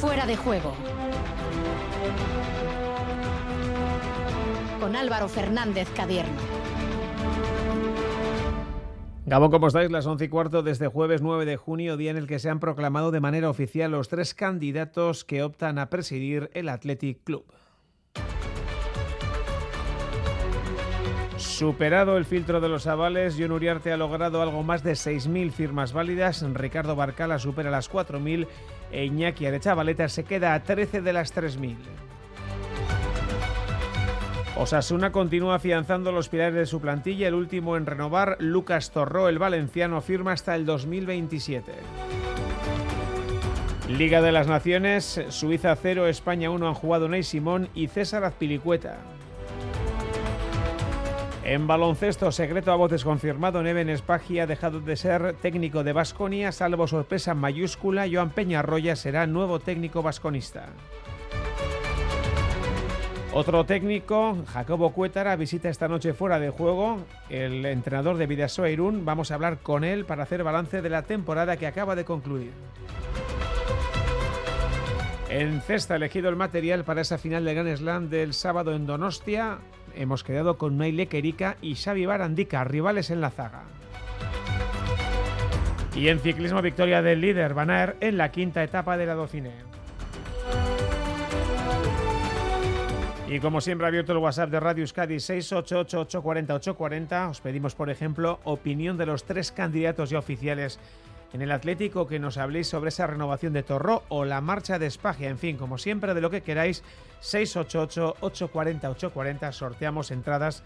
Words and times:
Fuera 0.00 0.26
de 0.26 0.36
juego. 0.36 0.74
Con 4.78 4.94
Álvaro 4.94 5.28
Fernández 5.28 5.88
Cadierno. 5.90 6.38
Gabón, 9.26 9.50
¿cómo 9.50 9.66
estáis? 9.66 9.90
Las 9.90 10.06
once 10.06 10.26
y 10.26 10.28
cuarto 10.28 10.62
desde 10.62 10.86
jueves 10.86 11.20
9 11.20 11.44
de 11.44 11.56
junio, 11.56 11.96
día 11.96 12.12
en 12.12 12.16
el 12.16 12.28
que 12.28 12.38
se 12.38 12.48
han 12.48 12.60
proclamado 12.60 13.10
de 13.10 13.18
manera 13.18 13.50
oficial 13.50 13.90
los 13.90 14.08
tres 14.08 14.34
candidatos 14.34 15.24
que 15.24 15.42
optan 15.42 15.80
a 15.80 15.90
presidir 15.90 16.48
el 16.54 16.68
Athletic 16.68 17.24
Club. 17.24 17.44
Superado 21.58 22.16
el 22.16 22.24
filtro 22.24 22.60
de 22.60 22.68
los 22.68 22.86
avales, 22.86 23.34
John 23.36 23.50
Uriarte 23.50 23.92
ha 23.92 23.96
logrado 23.96 24.40
algo 24.42 24.62
más 24.62 24.84
de 24.84 24.92
6.000 24.92 25.50
firmas 25.50 25.92
válidas, 25.92 26.46
Ricardo 26.54 26.94
Barcala 26.94 27.40
supera 27.40 27.68
las 27.68 27.90
4.000 27.90 28.46
e 28.92 29.04
Iñaki 29.06 29.44
Arechavaleta 29.44 30.08
se 30.08 30.22
queda 30.22 30.54
a 30.54 30.62
13 30.62 31.02
de 31.02 31.12
las 31.12 31.34
3.000. 31.34 31.74
Osasuna 34.54 35.10
continúa 35.10 35.56
afianzando 35.56 36.12
los 36.12 36.28
pilares 36.28 36.54
de 36.54 36.66
su 36.66 36.80
plantilla, 36.80 37.26
el 37.26 37.34
último 37.34 37.76
en 37.76 37.86
renovar, 37.86 38.36
Lucas 38.38 38.92
Torró, 38.92 39.28
el 39.28 39.40
valenciano, 39.40 40.00
firma 40.00 40.34
hasta 40.34 40.54
el 40.54 40.64
2027. 40.64 41.72
Liga 43.88 44.22
de 44.22 44.30
las 44.30 44.46
Naciones, 44.46 45.24
Suiza 45.30 45.74
0, 45.74 46.06
España 46.06 46.50
1 46.50 46.68
han 46.68 46.74
jugado 46.74 47.08
Ney 47.08 47.24
Simón 47.24 47.68
y 47.74 47.88
César 47.88 48.22
Azpilicueta. 48.22 49.17
En 51.48 51.66
baloncesto, 51.66 52.30
secreto 52.30 52.72
a 52.72 52.76
voces 52.76 53.04
confirmado, 53.04 53.62
Neven 53.62 53.88
Espagia 53.88 54.42
ha 54.42 54.46
dejado 54.46 54.80
de 54.80 54.96
ser 54.96 55.32
técnico 55.40 55.82
de 55.82 55.94
Basconia, 55.94 56.52
salvo 56.52 56.86
sorpresa 56.86 57.32
mayúscula, 57.32 58.04
Joan 58.06 58.28
Peñarroya 58.28 58.94
será 58.96 59.26
nuevo 59.26 59.58
técnico 59.58 60.02
vasconista. 60.02 60.66
Otro 63.32 63.64
técnico, 63.64 64.36
Jacobo 64.52 64.92
Cuétara, 64.92 65.36
visita 65.36 65.70
esta 65.70 65.88
noche 65.88 66.12
fuera 66.12 66.38
de 66.38 66.50
juego 66.50 66.98
el 67.30 67.64
entrenador 67.64 68.18
de 68.18 68.26
Vidasoa 68.26 68.68
Irún. 68.68 69.06
Vamos 69.06 69.30
a 69.30 69.36
hablar 69.36 69.60
con 69.60 69.84
él 69.84 70.04
para 70.04 70.24
hacer 70.24 70.44
balance 70.44 70.82
de 70.82 70.90
la 70.90 71.04
temporada 71.04 71.56
que 71.56 71.66
acaba 71.66 71.96
de 71.96 72.04
concluir. 72.04 72.52
En 75.30 75.62
cesta 75.62 75.96
elegido 75.96 76.28
el 76.28 76.36
material 76.36 76.84
para 76.84 77.00
esa 77.00 77.16
final 77.16 77.46
de 77.46 77.54
Grand 77.54 77.74
Slam 77.74 78.10
del 78.10 78.34
sábado 78.34 78.74
en 78.74 78.84
Donostia 78.84 79.60
hemos 79.98 80.24
quedado 80.24 80.56
con 80.56 80.78
Naile 80.78 81.08
Querica 81.08 81.58
y 81.60 81.74
Xavi 81.74 82.06
Barandica, 82.06 82.64
rivales 82.64 83.10
en 83.10 83.20
la 83.20 83.28
zaga. 83.30 83.64
Y 85.94 86.08
en 86.08 86.20
ciclismo, 86.20 86.62
victoria 86.62 87.02
del 87.02 87.20
líder 87.20 87.52
Van 87.54 87.68
en 88.00 88.16
la 88.16 88.30
quinta 88.30 88.62
etapa 88.62 88.96
de 88.96 89.06
la 89.06 89.16
Dauphiné. 89.16 89.50
Y 93.28 93.40
como 93.40 93.60
siempre, 93.60 93.86
abierto 93.86 94.12
el 94.12 94.18
WhatsApp 94.18 94.50
de 94.50 94.60
Radio 94.60 94.82
Euskadi 94.82 95.16
688-840-840. 95.16 97.30
Os 97.30 97.40
pedimos, 97.42 97.74
por 97.74 97.90
ejemplo, 97.90 98.40
opinión 98.44 98.96
de 98.96 99.04
los 99.04 99.24
tres 99.24 99.52
candidatos 99.52 100.08
ya 100.08 100.18
oficiales 100.18 100.80
en 101.32 101.42
el 101.42 101.52
Atlético, 101.52 102.08
que 102.08 102.18
nos 102.18 102.38
habléis 102.38 102.68
sobre 102.68 102.88
esa 102.88 103.06
renovación 103.06 103.52
de 103.52 103.62
Torró 103.62 104.02
o 104.08 104.24
la 104.24 104.40
marcha 104.40 104.78
de 104.78 104.86
Espagia. 104.86 105.28
En 105.28 105.38
fin, 105.38 105.56
como 105.56 105.78
siempre, 105.78 106.14
de 106.14 106.20
lo 106.20 106.30
que 106.30 106.42
queráis, 106.42 106.82
688-840-840. 107.22 109.52
Sorteamos 109.52 110.10
entradas 110.10 110.62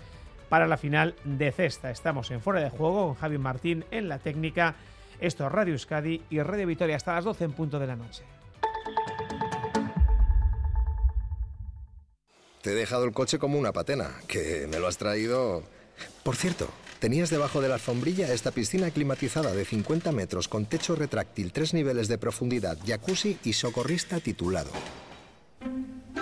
para 0.49 0.67
la 0.67 0.77
final 0.77 1.15
de 1.25 1.53
cesta. 1.53 1.91
Estamos 1.91 2.31
en 2.31 2.41
Fuera 2.41 2.61
de 2.61 2.71
Juego 2.71 3.07
con 3.07 3.15
Javi 3.15 3.39
Martín 3.39 3.85
en 3.91 4.09
la 4.09 4.19
técnica. 4.19 4.77
Esto 5.21 5.47
es 5.47 5.53
Radio 5.53 5.73
Euskadi 5.73 6.23
y 6.31 6.41
Radio 6.41 6.67
Vitoria 6.67 6.97
hasta 6.97 7.15
las 7.15 7.25
12 7.25 7.45
en 7.45 7.53
punto 7.53 7.79
de 7.79 7.87
la 7.87 7.97
noche. 7.97 8.25
Te 12.61 12.71
he 12.71 12.75
dejado 12.75 13.05
el 13.05 13.12
coche 13.12 13.39
como 13.39 13.59
una 13.59 13.72
patena, 13.72 14.11
que 14.28 14.69
me 14.71 14.78
lo 14.78 14.87
has 14.87 14.97
traído... 14.97 15.65
Por 16.22 16.37
cierto, 16.37 16.69
tenías 17.03 17.29
debajo 17.31 17.61
de 17.61 17.69
la 17.69 17.75
alfombrilla 17.75 18.33
esta 18.33 18.53
piscina 18.53 18.93
climatizada 18.93 19.53
de 19.53 19.65
50 19.65 20.13
metros 20.13 20.47
con 20.47 20.67
techo 20.67 20.95
retráctil, 20.95 21.53
tres 21.53 21.75
niveles 21.75 22.07
de 22.07 22.17
profundidad, 22.17 22.79
jacuzzi 22.87 23.39
y 23.43 23.55
socorrista 23.55 24.21
titulado. 24.21 24.71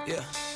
Yeah. 0.08 0.47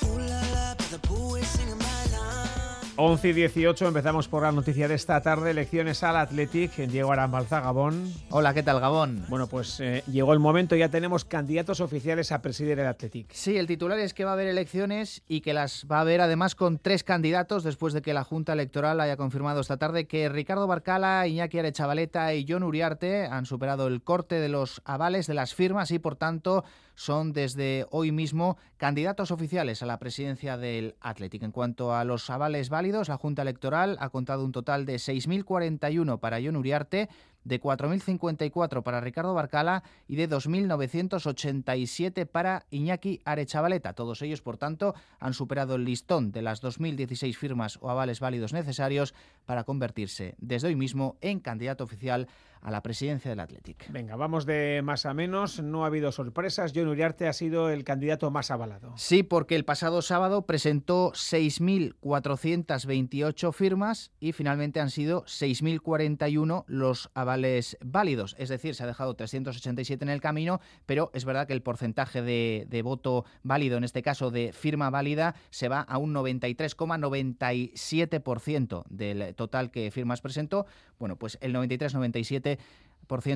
11 3.04 3.30
y 3.30 3.34
18 3.34 3.88
empezamos 3.88 4.28
por 4.28 4.44
la 4.44 4.52
noticia 4.52 4.88
de 4.88 4.94
esta 4.94 5.20
tarde, 5.22 5.50
elecciones 5.50 6.04
al 6.04 6.18
Athletic, 6.18 6.76
Diego 6.76 7.12
Arambalza, 7.12 7.60
Gabón. 7.60 8.14
Hola, 8.30 8.54
¿qué 8.54 8.62
tal, 8.62 8.80
Gabón? 8.80 9.26
Bueno, 9.28 9.48
pues 9.48 9.80
eh, 9.80 10.04
llegó 10.06 10.34
el 10.34 10.40
momento, 10.40 10.76
ya 10.76 10.90
tenemos 10.90 11.26
candidatos 11.26 11.82
oficiales 11.82 12.32
a 12.32 12.44
presidir 12.44 12.80
el 12.80 12.86
Athletic. 12.86 13.32
Sí, 13.32 13.58
el 13.58 13.66
titular 13.66 13.98
es 13.98 14.14
que 14.14 14.24
va 14.24 14.30
a 14.30 14.34
haber 14.34 14.48
elecciones 14.48 15.24
y 15.28 15.42
que 15.42 15.56
las 15.56 15.88
va 15.92 15.98
a 15.98 16.02
haber 16.02 16.22
además 16.22 16.54
con 16.54 16.78
tres 16.78 17.04
candidatos 17.04 17.64
después 17.64 17.94
de 17.94 18.04
que 18.04 18.14
la 18.14 18.24
Junta 18.24 18.54
Electoral 18.54 19.00
haya 19.00 19.18
confirmado 19.18 19.62
esta 19.62 19.78
tarde 19.78 20.06
que 20.06 20.30
Ricardo 20.30 20.68
Barcala, 20.68 21.26
Iñaki 21.26 21.58
Arechavaleta 21.58 22.36
y 22.36 22.46
John 22.48 22.62
Uriarte 22.62 23.26
han 23.26 23.48
superado 23.48 23.88
el 23.88 24.04
corte 24.04 24.36
de 24.36 24.50
los 24.50 24.80
avales 24.86 25.26
de 25.26 25.34
las 25.34 25.56
firmas 25.56 25.90
y 25.90 25.98
por 25.98 26.18
tanto 26.18 26.64
son 27.02 27.34
desde 27.34 27.88
hoy 27.90 28.12
mismo 28.12 28.58
candidatos 28.78 29.32
oficiales 29.32 29.82
a 29.82 29.88
la 29.88 29.98
presidencia 29.98 30.56
del 30.58 30.96
Athletic. 31.02 31.42
En 31.42 31.52
cuanto 31.52 31.96
a 31.96 32.06
los 32.06 32.30
avales 32.30 32.70
válidos, 32.70 33.10
la 33.10 33.18
Junta 33.18 33.42
Electoral 33.42 33.98
ha 34.00 34.10
contado 34.10 34.46
un 34.46 34.52
total 34.52 34.86
de 34.86 34.96
6.041 34.96 36.20
para 36.20 36.40
John 36.44 36.58
Uriarte, 36.58 37.10
de 37.44 37.60
4.054 37.60 38.84
para 38.84 39.02
Ricardo 39.02 39.34
Barcala 39.34 39.82
y 40.08 40.16
de 40.16 40.30
2.987 40.30 42.28
para 42.28 42.66
Iñaki 42.70 43.20
Arechavaleta. 43.26 43.94
Todos 43.94 44.22
ellos, 44.22 44.44
por 44.44 44.58
tanto, 44.58 44.94
han 45.20 45.34
superado 45.34 45.74
el 45.76 45.86
listón 45.86 46.32
de 46.32 46.44
las 46.44 46.62
2.016 46.62 47.36
firmas 47.36 47.80
o 47.82 47.90
avales 47.90 48.20
válidos 48.20 48.54
necesarios 48.54 49.16
para 49.48 49.64
convertirse 49.64 50.36
desde 50.38 50.68
hoy 50.68 50.76
mismo 50.76 51.18
en 51.22 51.40
candidato 51.40 51.84
oficial 51.84 52.28
a 52.62 52.72
la 52.72 52.82
presidencia 52.82 53.30
del 53.30 53.40
Athletic. 53.40 53.92
Venga, 53.92 54.16
vamos 54.16 54.46
de 54.46 54.82
más 54.84 55.06
a 55.06 55.14
menos. 55.14 55.62
No 55.62 55.84
ha 55.84 55.88
habido 55.88 56.12
sorpresas. 56.12 56.72
John 56.76 56.88
Uriarte 56.88 57.28
ha 57.28 57.34
sido 57.34 57.70
el 57.70 57.84
candidato 57.84 58.32
más 58.32 58.50
avalado. 58.52 58.94
Sí, 58.98 59.24
porque 59.24 59.56
el 59.56 59.66
pasado 59.66 60.02
sábado 60.02 60.46
presentó 60.46 61.12
6.428 61.14 63.54
firmas 63.54 64.12
y 64.20 64.34
finalmente 64.34 64.80
han 64.80 64.92
sido 64.92 65.24
6.041 65.26 66.64
los 66.68 67.10
avales 67.14 67.78
válidos. 67.82 68.36
Es 68.38 68.50
decir, 68.50 68.76
se 68.76 68.84
ha 68.84 68.88
dejado 68.88 69.16
387 69.16 70.06
en 70.06 70.10
el 70.10 70.22
camino, 70.22 70.62
pero 70.86 71.10
es 71.14 71.26
verdad 71.26 71.48
que 71.48 71.54
el 71.54 71.64
porcentaje 71.64 72.22
de, 72.22 72.68
de 72.70 72.84
voto 72.84 73.26
válido, 73.44 73.78
en 73.78 73.84
este 73.84 74.04
caso 74.04 74.32
de 74.32 74.54
firma 74.54 74.90
válida, 74.90 75.36
se 75.50 75.68
va 75.68 75.82
a 75.82 75.98
un 75.98 76.14
93,97% 76.14 78.84
del 78.90 79.36
total 79.36 79.72
que 79.72 79.92
firmas 79.92 80.22
presentó. 80.22 80.66
Bueno, 81.00 81.16
pues 81.16 81.38
el 81.42 81.56
93-97 81.56 82.51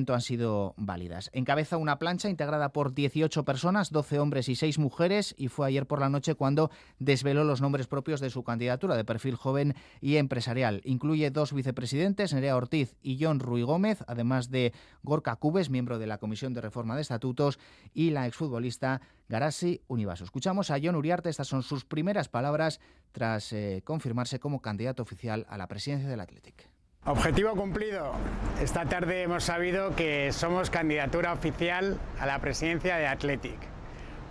han 0.08 0.20
sido 0.20 0.74
válidas. 0.76 1.30
Encabeza 1.32 1.76
una 1.76 1.98
plancha 1.98 2.30
integrada 2.30 2.72
por 2.72 2.94
18 2.94 3.44
personas, 3.44 3.90
12 3.90 4.18
hombres 4.18 4.48
y 4.48 4.56
6 4.56 4.78
mujeres, 4.78 5.34
y 5.36 5.48
fue 5.48 5.66
ayer 5.66 5.86
por 5.86 6.00
la 6.00 6.08
noche 6.08 6.34
cuando 6.34 6.70
desveló 6.98 7.44
los 7.44 7.60
nombres 7.60 7.86
propios 7.86 8.20
de 8.20 8.30
su 8.30 8.42
candidatura 8.42 8.96
de 8.96 9.04
perfil 9.04 9.36
joven 9.36 9.74
y 10.00 10.16
empresarial. 10.16 10.80
Incluye 10.84 11.30
dos 11.30 11.52
vicepresidentes, 11.52 12.32
Nerea 12.32 12.56
Ortiz 12.56 12.96
y 13.02 13.22
John 13.22 13.40
Ruy 13.40 13.62
Gómez, 13.62 14.02
además 14.06 14.50
de 14.50 14.72
Gorka 15.02 15.36
Cubes, 15.36 15.68
miembro 15.68 15.98
de 15.98 16.06
la 16.06 16.18
Comisión 16.18 16.54
de 16.54 16.62
Reforma 16.62 16.96
de 16.96 17.02
Estatutos, 17.02 17.58
y 17.92 18.10
la 18.10 18.26
exfutbolista 18.26 19.02
Garasi 19.28 19.82
Univaso. 19.88 20.24
Escuchamos 20.24 20.70
a 20.70 20.78
John 20.82 20.96
Uriarte, 20.96 21.28
estas 21.28 21.48
son 21.48 21.62
sus 21.62 21.84
primeras 21.84 22.28
palabras 22.28 22.80
tras 23.12 23.52
eh, 23.52 23.82
confirmarse 23.84 24.38
como 24.38 24.62
candidato 24.62 25.02
oficial 25.02 25.46
a 25.48 25.58
la 25.58 25.68
presidencia 25.68 26.08
del 26.08 26.20
Athletic. 26.20 26.75
Objetivo 27.06 27.54
cumplido. 27.54 28.14
Esta 28.60 28.84
tarde 28.84 29.22
hemos 29.22 29.44
sabido 29.44 29.94
que 29.94 30.32
somos 30.32 30.70
candidatura 30.70 31.32
oficial 31.32 32.00
a 32.18 32.26
la 32.26 32.40
presidencia 32.40 32.96
de 32.96 33.06
Athletic. 33.06 33.60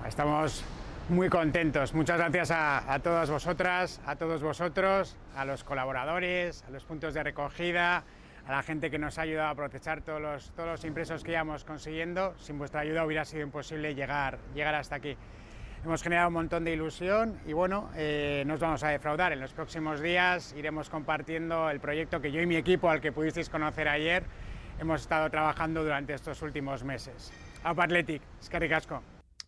Estamos 0.06 0.62
muy 1.08 1.30
contentos. 1.30 1.94
Muchas 1.94 2.18
gracias 2.18 2.52
a, 2.52 3.00
todas 3.02 3.30
vosotras, 3.30 4.02
a 4.06 4.18
todos 4.18 4.44
vosotros, 4.44 5.16
a 5.38 5.46
los 5.46 5.64
colaboradores, 5.64 6.66
a 6.68 6.70
los 6.70 6.84
puntos 6.84 7.14
de 7.14 7.24
recogida, 7.24 8.04
a 8.46 8.52
la 8.52 8.62
gente 8.62 8.92
que 8.92 9.00
nos 9.00 9.20
ha 9.20 9.22
ayudado 9.22 9.52
a 9.52 9.56
procesar 9.56 10.02
todos 10.02 10.22
los, 10.22 10.52
todos 10.52 10.68
los 10.68 10.84
impresos 10.84 11.24
que 11.24 11.32
íbamos 11.32 11.64
consiguiendo. 11.64 12.36
Sin 12.40 12.58
vuestra 12.58 12.82
ayuda 12.82 13.06
hubiera 13.06 13.24
sido 13.24 13.44
imposible 13.44 13.96
llegar, 13.96 14.38
llegar 14.54 14.76
hasta 14.76 14.96
aquí. 14.96 15.16
Hemos 15.86 16.02
generado 16.02 16.30
un 16.30 16.34
montón 16.34 16.64
de 16.64 16.74
ilusión 16.74 17.40
y 17.46 17.54
bueno, 17.54 17.90
eh, 17.96 18.44
nos 18.48 18.60
vamos 18.60 18.84
a 18.84 18.90
defraudar. 18.90 19.32
En 19.32 19.40
los 19.40 19.54
próximos 19.54 20.02
días 20.02 20.54
iremos 20.58 20.90
compartiendo 20.90 21.70
el 21.70 21.80
proyecto 21.80 22.20
que 22.20 22.32
yo 22.32 22.42
y 22.42 22.48
mi 22.48 22.56
equipo, 22.56 22.90
al 22.90 23.02
que 23.02 23.12
pudisteis 23.12 23.50
conocer 23.50 23.88
ayer, 23.88 24.24
hemos 24.80 25.02
estado 25.02 25.30
trabajando 25.30 25.84
durante 25.84 26.14
estos 26.14 26.42
últimos 26.42 26.84
meses. 26.84 27.32
Apa 27.64 27.84
Athletic. 27.84 28.22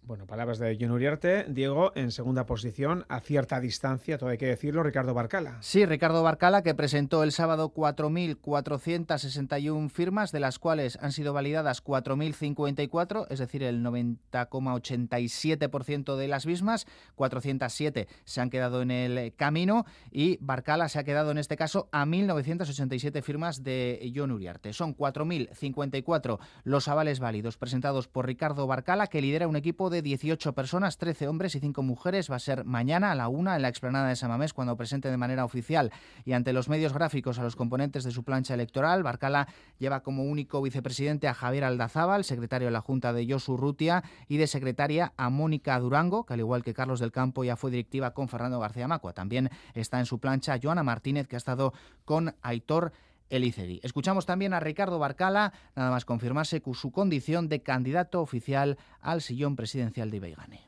Bueno, 0.07 0.25
palabras 0.25 0.57
de 0.57 0.75
John 0.80 0.92
Uriarte. 0.92 1.44
Diego, 1.50 1.92
en 1.94 2.12
segunda 2.12 2.45
posición, 2.45 3.04
a 3.09 3.19
cierta 3.19 3.59
distancia, 3.59 4.18
todo 4.18 4.30
hay 4.30 4.38
que 4.38 4.45
decirlo, 4.45 4.81
Ricardo 4.81 5.13
Barcala. 5.13 5.57
Sí, 5.59 5.86
Ricardo 5.86 6.24
Barcala, 6.24 6.63
que 6.63 6.74
presentó 6.74 7.24
el 7.24 7.33
sábado 7.33 7.74
4.461 7.74 9.89
firmas, 9.89 10.31
de 10.31 10.39
las 10.39 10.59
cuales 10.59 10.98
han 11.01 11.12
sido 11.12 11.33
validadas 11.33 11.83
4.054, 11.83 13.27
es 13.30 13.39
decir, 13.39 13.63
el 13.63 13.83
90,87% 13.83 16.15
de 16.15 16.27
las 16.30 16.45
mismas. 16.45 16.88
407 17.15 18.07
se 18.24 18.39
han 18.39 18.50
quedado 18.50 18.81
en 18.81 18.92
el 18.92 19.36
camino 19.36 19.86
y 20.10 20.38
Barcala 20.39 20.88
se 20.88 21.00
ha 21.00 21.03
quedado 21.03 21.31
en 21.31 21.38
este 21.38 21.57
caso 21.57 21.89
a 21.92 22.06
1.987 22.06 23.21
firmas 23.24 23.62
de 23.62 24.10
John 24.15 24.31
Uriarte. 24.31 24.71
Son 24.71 24.95
4.054 24.95 26.39
los 26.63 26.88
avales 26.88 27.19
válidos 27.19 27.57
presentados 27.57 28.07
por 28.07 28.25
Ricardo 28.25 28.68
Barcala, 28.68 29.07
que 29.07 29.21
lidera 29.21 29.50
un 29.50 29.57
equipo 29.57 29.89
de 29.89 29.97
18 30.02 30.54
personas, 30.54 30.98
13 30.98 31.28
hombres 31.28 31.56
y 31.56 31.60
5 31.60 31.84
mujeres. 31.84 32.30
Va 32.32 32.36
a 32.36 32.40
ser 32.40 32.66
mañana 32.66 33.12
a 33.12 33.16
la 33.16 33.28
una 33.28 33.56
en 33.56 33.62
la 33.62 33.70
explanada 33.70 34.10
de 34.10 34.16
Samamés 34.16 34.54
cuando 34.54 34.78
presente 34.78 35.10
de 35.10 35.18
manera 35.18 35.46
oficial 35.46 35.92
y 36.26 36.34
ante 36.34 36.54
los 36.54 36.70
medios 36.70 36.94
gráficos 36.94 37.40
a 37.40 37.44
los 37.44 37.56
componentes 37.56 38.04
de 38.04 38.12
su 38.12 38.24
plancha 38.24 38.54
electoral. 38.54 39.04
Barcala 39.04 39.48
lleva 39.80 40.02
como 40.02 40.24
único 40.24 40.62
vicepresidente 40.62 41.28
a 41.28 41.34
Javier 41.34 41.64
Aldazábal, 41.64 42.24
secretario 42.24 42.68
de 42.68 42.72
la 42.72 42.82
Junta 42.82 43.14
de 43.14 43.28
Josu 43.30 43.58
Rutia 43.58 44.04
y 44.28 44.38
de 44.38 44.48
secretaria 44.48 45.14
a 45.18 45.30
Mónica 45.30 45.80
Durango, 45.80 46.26
que 46.26 46.34
al 46.34 46.40
igual 46.40 46.64
que 46.64 46.74
Carlos 46.74 47.00
del 47.00 47.12
Campo 47.12 47.44
ya 47.44 47.56
fue 47.56 47.72
directiva 47.72 48.14
con 48.14 48.28
Fernando 48.28 48.60
García 48.60 48.88
Macua. 48.88 49.14
También 49.14 49.50
está 49.74 50.00
en 50.00 50.06
su 50.06 50.20
plancha 50.20 50.60
Joana 50.62 50.84
Martínez, 50.84 51.28
que 51.28 51.36
ha 51.36 51.38
estado 51.38 51.74
con 52.06 52.36
Aitor 52.42 52.92
Elizegui. 53.29 53.79
Escuchamos 53.83 54.25
también 54.25 54.53
a 54.53 54.59
Ricardo 54.59 55.00
Barcala, 55.00 55.53
nada 55.75 55.91
más 55.91 56.06
confirmarse 56.06 56.62
su 56.74 56.91
condición 56.91 57.50
de 57.50 57.62
candidato 57.62 58.21
oficial 58.21 58.77
al 59.01 59.21
sillón 59.21 59.56
presidencial 59.56 60.12
de 60.12 60.18
Ibeigane. 60.18 60.68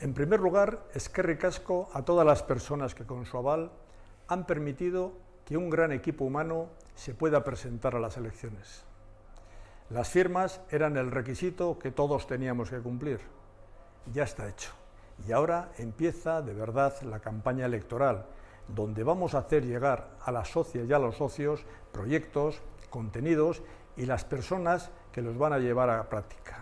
En 0.00 0.14
primer 0.14 0.40
lugar, 0.40 0.86
es 0.94 1.08
que 1.08 1.22
ricasco 1.22 1.90
a 1.92 2.04
todas 2.04 2.26
las 2.26 2.42
personas 2.42 2.94
que 2.94 3.04
con 3.04 3.26
su 3.26 3.36
aval 3.36 3.70
han 4.28 4.46
permitido 4.46 5.12
que 5.44 5.56
un 5.56 5.68
gran 5.68 5.92
equipo 5.92 6.24
humano 6.24 6.68
se 6.94 7.14
pueda 7.14 7.44
presentar 7.44 7.94
a 7.96 8.00
las 8.00 8.16
elecciones. 8.16 8.84
Las 9.90 10.08
firmas 10.08 10.60
eran 10.70 10.96
el 10.96 11.10
requisito 11.10 11.78
que 11.78 11.90
todos 11.90 12.26
teníamos 12.26 12.70
que 12.70 12.78
cumplir. 12.78 13.20
Ya 14.12 14.22
está 14.22 14.48
hecho. 14.48 14.70
Y 15.26 15.32
ahora 15.32 15.72
empieza 15.78 16.40
de 16.40 16.54
verdad 16.54 16.94
la 17.02 17.20
campaña 17.20 17.66
electoral 17.66 18.26
donde 18.74 19.04
vamos 19.04 19.34
a 19.34 19.38
hacer 19.38 19.64
llegar 19.64 20.16
a 20.20 20.32
las 20.32 20.48
socias 20.48 20.88
y 20.88 20.92
a 20.92 20.98
los 20.98 21.16
socios 21.16 21.64
proyectos, 21.92 22.60
contenidos 22.90 23.62
y 23.96 24.06
las 24.06 24.24
personas 24.24 24.90
que 25.12 25.22
los 25.22 25.36
van 25.36 25.52
a 25.52 25.58
llevar 25.58 25.90
a 25.90 25.96
la 25.98 26.08
práctica. 26.08 26.59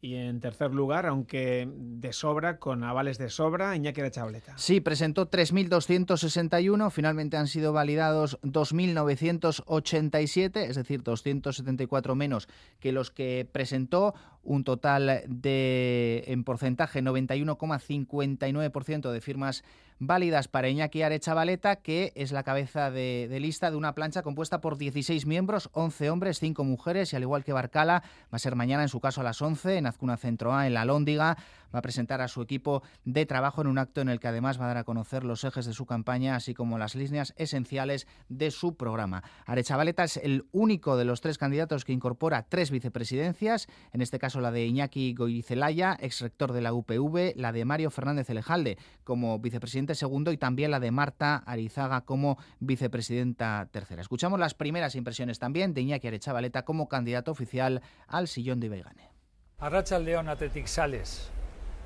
Y 0.00 0.14
en 0.14 0.38
tercer 0.38 0.72
lugar, 0.72 1.06
aunque 1.06 1.68
de 1.74 2.12
sobra, 2.12 2.58
con 2.58 2.84
avales 2.84 3.18
de 3.18 3.30
sobra, 3.30 3.74
Iñaki 3.74 4.00
de 4.00 4.12
Chableta. 4.12 4.56
Sí, 4.56 4.80
presentó 4.80 5.28
3.261, 5.28 6.92
finalmente 6.92 7.36
han 7.36 7.48
sido 7.48 7.72
validados 7.72 8.38
2.987, 8.42 10.68
es 10.68 10.76
decir, 10.76 11.02
274 11.02 12.14
menos 12.14 12.46
que 12.78 12.92
los 12.92 13.10
que 13.10 13.48
presentó, 13.50 14.14
un 14.44 14.62
total 14.64 15.22
de, 15.26 16.22
en 16.28 16.44
porcentaje, 16.44 17.02
91,59% 17.02 19.10
de 19.10 19.20
firmas 19.20 19.64
válidas 19.98 20.48
para 20.48 20.68
Iñaki 20.68 21.02
Arechavaleta, 21.02 21.76
que 21.76 22.12
es 22.14 22.32
la 22.32 22.44
cabeza 22.44 22.90
de, 22.90 23.36
lista 23.40 23.70
de 23.70 23.76
una 23.76 23.94
plancha 23.94 24.22
compuesta 24.22 24.60
por 24.60 24.78
16 24.78 25.26
miembros, 25.26 25.70
11 25.72 26.10
hombres, 26.10 26.38
5 26.38 26.64
mujeres, 26.64 27.12
y 27.12 27.16
al 27.16 27.22
igual 27.22 27.44
que 27.44 27.52
Barcala, 27.52 28.02
va 28.32 28.36
a 28.36 28.38
ser 28.38 28.54
mañana 28.54 28.82
en 28.82 28.88
su 28.88 29.00
caso 29.00 29.20
a 29.20 29.24
las 29.24 29.42
11 29.42 29.76
en 29.76 29.86
Azcuna 29.88 30.16
Centro 30.16 30.60
en 30.62 30.74
La 30.74 30.84
Lóndiga, 30.84 31.36
va 31.74 31.80
a 31.80 31.82
presentar 31.82 32.20
a 32.20 32.28
su 32.28 32.42
equipo 32.42 32.82
de 33.04 33.26
trabajo 33.26 33.60
en 33.60 33.66
un 33.66 33.78
acto 33.78 34.00
en 34.00 34.08
el 34.08 34.20
que 34.20 34.28
además 34.28 34.60
va 34.60 34.64
a 34.64 34.68
dar 34.68 34.76
a 34.78 34.84
conocer 34.84 35.24
los 35.24 35.44
ejes 35.44 35.66
de 35.66 35.72
su 35.72 35.86
campaña, 35.86 36.34
así 36.34 36.54
como 36.54 36.78
las 36.78 36.94
líneas 36.94 37.34
esenciales 37.36 38.06
de 38.28 38.50
su 38.50 38.76
programa. 38.76 39.22
Arechavaleta 39.46 40.04
es 40.04 40.16
el 40.16 40.46
único 40.52 40.96
de 40.96 41.04
los 41.04 41.20
tres 41.20 41.38
candidatos 41.38 41.84
que 41.84 41.92
incorpora 41.92 42.46
tres 42.48 42.70
vicepresidencias, 42.70 43.68
en 43.92 44.00
este 44.00 44.18
caso 44.18 44.40
la 44.40 44.50
de 44.50 44.66
Iñaki 44.66 45.14
Goizelaya, 45.14 45.96
ex 46.00 46.20
rector 46.20 46.52
de 46.52 46.62
la 46.62 46.72
UPV, 46.72 47.34
la 47.36 47.52
de 47.52 47.64
Mario 47.64 47.90
Fernández 47.90 48.30
Elejalde 48.30 48.78
como 49.04 49.38
vicepresidente 49.38 49.94
segundo 49.94 50.32
y 50.32 50.38
también 50.38 50.70
la 50.70 50.80
de 50.80 50.90
Marta 50.90 51.36
Arizaga 51.36 52.02
como 52.02 52.38
vicepresidenta 52.60 53.68
tercera. 53.70 54.02
Escuchamos 54.02 54.38
las 54.38 54.54
primeras 54.54 54.94
impresiones 54.94 55.38
también 55.38 55.74
de 55.74 55.82
Iñaki 55.82 56.08
Arechavaleta 56.08 56.64
como 56.64 56.88
candidato 56.88 57.30
oficial 57.30 57.82
al 58.06 58.28
sillón 58.28 58.60
de 58.60 58.66
Ibeigane. 58.66 59.17
Arracha 59.60 59.98
León 59.98 60.28
Atletic 60.28 60.68
Sales. 60.68 61.30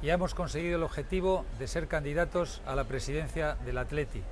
Ya 0.02 0.12
hemos 0.12 0.34
conseguido 0.34 0.76
el 0.76 0.82
objetivo 0.82 1.46
de 1.58 1.66
ser 1.66 1.88
candidatos 1.88 2.60
a 2.66 2.74
la 2.74 2.84
presidencia 2.84 3.56
del 3.64 3.78
Atleti. 3.78 4.22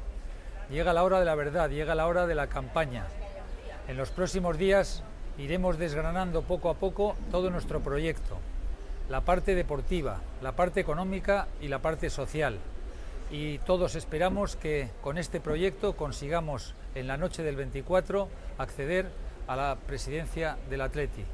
Llega 0.68 0.92
la 0.92 1.04
hora 1.04 1.20
de 1.20 1.24
la 1.24 1.34
verdad, 1.34 1.70
llega 1.70 1.94
la 1.94 2.06
hora 2.06 2.26
de 2.26 2.34
la 2.34 2.48
campaña. 2.48 3.06
En 3.88 3.96
los 3.96 4.10
próximos 4.10 4.58
días 4.58 5.02
iremos 5.38 5.78
desgranando 5.78 6.42
poco 6.42 6.68
a 6.68 6.74
poco 6.74 7.16
todo 7.30 7.48
nuestro 7.48 7.80
proyecto, 7.80 8.36
la 9.08 9.22
parte 9.22 9.54
deportiva, 9.54 10.20
la 10.42 10.52
parte 10.52 10.80
económica 10.80 11.48
y 11.62 11.68
la 11.68 11.78
parte 11.78 12.10
social 12.10 12.58
y 13.30 13.56
todos 13.60 13.94
esperamos 13.94 14.56
que 14.56 14.90
con 15.00 15.16
este 15.16 15.40
proyecto 15.40 15.96
consigamos 15.96 16.74
en 16.94 17.06
la 17.06 17.16
noche 17.16 17.42
del 17.42 17.56
24 17.56 18.28
acceder 18.58 19.10
a 19.46 19.56
la 19.56 19.78
presidencia 19.86 20.58
del 20.68 20.82
Atleti. 20.82 21.24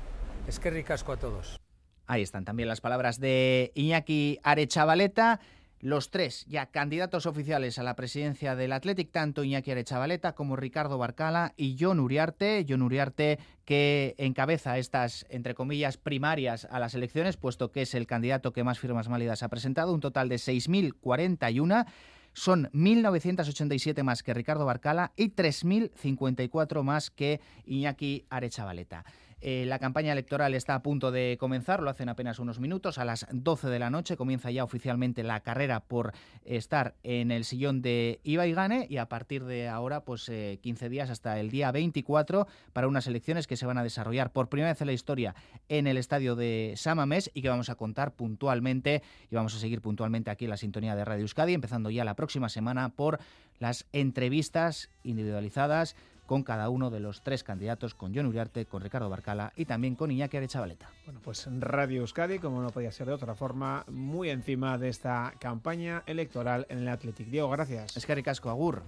Es 0.47 0.61
que 0.61 0.71
ricasco 0.71 1.11
a 1.11 1.17
todos. 1.17 1.66
Ahí 2.07 2.23
están 2.23 2.45
también 2.45 2.69
las 2.69 2.81
palabras 2.81 3.19
de 3.21 3.73
Iñaki 3.75 4.39
Arechavaleta. 4.43 5.41
Los 5.81 6.11
tres 6.11 6.47
ya 6.49 6.67
candidatos 6.67 7.27
oficiales 7.27 7.79
a 7.79 7.83
la 7.83 7.97
presidencia 7.97 8.57
del 8.57 8.73
Athletic, 8.73 9.11
tanto 9.11 9.45
Iñaki 9.45 9.73
Arechavaleta 9.73 10.35
como 10.35 10.57
Ricardo 10.57 10.99
Barcala 10.99 11.53
y 11.57 11.77
John 11.79 12.01
Uriarte. 12.01 12.65
John 12.67 12.83
Uriarte 12.83 13.39
que 13.65 14.15
encabeza 14.19 14.79
estas, 14.79 15.27
entre 15.29 15.55
comillas, 15.55 15.97
primarias 15.99 16.67
a 16.71 16.79
las 16.79 16.95
elecciones, 16.95 17.37
puesto 17.37 17.73
que 17.73 17.83
es 17.83 17.95
el 17.95 18.07
candidato 18.07 18.53
que 18.53 18.65
más 18.65 18.79
firmas 18.79 19.09
válidas 19.09 19.43
ha 19.43 19.49
presentado, 19.49 19.93
un 19.93 20.01
total 20.01 20.29
de 20.29 20.37
6.041. 20.37 21.87
Son 22.33 22.71
1.987 22.73 24.03
más 24.03 24.23
que 24.23 24.35
Ricardo 24.35 24.65
Barcala 24.65 25.13
y 25.17 25.31
3.054 25.31 26.83
más 26.83 27.11
que 27.11 27.41
Iñaki 27.67 28.25
Arechavaleta. 28.31 29.05
Eh, 29.43 29.65
la 29.67 29.79
campaña 29.79 30.13
electoral 30.13 30.55
está 30.55 30.75
a 30.75 30.83
punto 30.83 31.11
de 31.13 31.37
comenzar, 31.39 31.83
lo 31.83 31.91
hacen 31.91 32.09
apenas 32.09 32.39
unos 32.39 32.59
minutos. 32.59 32.97
A 32.97 33.05
las 33.05 33.27
12 33.31 33.69
de 33.69 33.79
la 33.79 33.91
noche 33.91 34.17
comienza 34.17 34.51
ya 34.51 34.65
oficialmente 34.65 35.23
la 35.23 35.41
carrera 35.41 35.81
por 35.81 36.13
estar 36.45 36.95
en 37.03 37.31
el 37.31 37.45
sillón 37.45 37.83
de 37.83 38.19
Iba 38.25 38.47
y 38.47 38.55
Gane 38.55 38.87
y 38.89 38.97
a 38.97 39.11
partir 39.11 39.45
de 39.45 39.69
ahora, 39.69 40.05
pues 40.05 40.25
15 40.25 40.87
eh, 40.87 40.89
días 40.89 41.11
hasta 41.11 41.39
el 41.39 41.51
día 41.51 41.71
24 41.71 42.47
para 42.73 42.89
unas 42.89 43.07
elecciones 43.07 43.47
que 43.47 43.59
se 43.59 43.67
van 43.67 43.77
a 43.77 43.83
desarrollar 43.83 44.33
por 44.33 44.49
primera 44.49 44.73
vez 44.73 44.81
en 44.81 44.87
la 44.87 44.95
historia 44.95 45.35
en 45.69 45.87
el 45.87 45.99
estadio 45.99 46.35
de 46.35 46.73
Samamés 46.77 47.31
y 47.35 47.43
que 47.43 47.51
vamos 47.51 47.69
a 47.69 47.75
contar 47.75 48.15
puntualmente 48.15 49.03
y 49.31 49.35
vamos 49.35 49.55
a 49.55 49.59
seguir 49.59 49.83
puntualmente 49.83 50.31
aquí 50.31 50.47
en 50.47 50.51
la 50.51 50.57
sintonía 50.57 50.97
de 50.97 51.05
Radio 51.05 51.23
Euskadi, 51.23 51.53
empezando 51.53 51.91
ya 51.91 52.05
la 52.05 52.15
próxima 52.15 52.49
semana 52.49 52.89
por 52.89 53.19
las 53.59 53.87
entrevistas 53.93 54.89
individualizadas 55.03 55.95
con 56.27 56.43
cada 56.43 56.69
uno 56.69 56.91
de 56.91 57.01
los 57.01 57.23
tres 57.23 57.43
candidatos, 57.43 57.95
con 57.95 58.15
John 58.15 58.27
Uriarte, 58.27 58.67
con 58.67 58.83
Ricardo 58.83 59.09
Barcala 59.09 59.53
y 59.57 59.65
también 59.65 59.95
con 59.95 60.11
Iñaki 60.11 60.37
Arechavaleta. 60.37 60.91
Bueno, 61.05 61.21
pues 61.23 61.49
Radio 61.59 62.01
Euskadi, 62.01 62.39
como 62.39 62.61
no 62.61 62.71
podía 62.71 62.93
ser 62.93 63.07
de 63.07 63.15
otra 63.15 63.35
forma, 63.35 63.85
muy 63.89 64.31
encima 64.31 64.77
de 64.79 64.89
esta 64.89 65.33
campaña 65.39 66.03
electoral 66.07 66.67
en 66.69 66.79
el 66.79 66.89
Athletic. 66.89 67.29
Diego, 67.29 67.49
gracias. 67.51 67.97
Es 67.97 68.05
que 68.05 68.15
ricasco, 68.15 68.51
agur. 68.51 68.83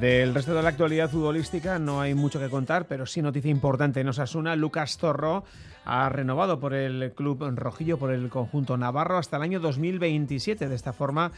Del 0.00 0.32
resto 0.32 0.54
de 0.54 0.62
la 0.62 0.68
actualidad 0.68 1.10
futbolística 1.10 1.80
no 1.80 2.00
hay 2.00 2.14
mucho 2.14 2.38
que 2.38 2.48
contar, 2.48 2.86
pero 2.86 3.04
sí 3.04 3.20
noticia 3.20 3.50
importante 3.50 4.00
en 4.00 4.08
Osasuna. 4.08 4.54
Lucas 4.54 4.96
Torro 4.96 5.42
ha 5.84 6.08
renovado 6.08 6.60
por 6.60 6.72
el 6.72 7.12
club 7.16 7.42
rojillo, 7.56 7.98
por 7.98 8.12
el 8.12 8.28
conjunto 8.28 8.76
navarro, 8.76 9.18
hasta 9.18 9.38
el 9.38 9.42
año 9.42 9.58
2027. 9.58 10.68
De 10.68 10.74
esta 10.76 10.92
forma, 10.92 11.32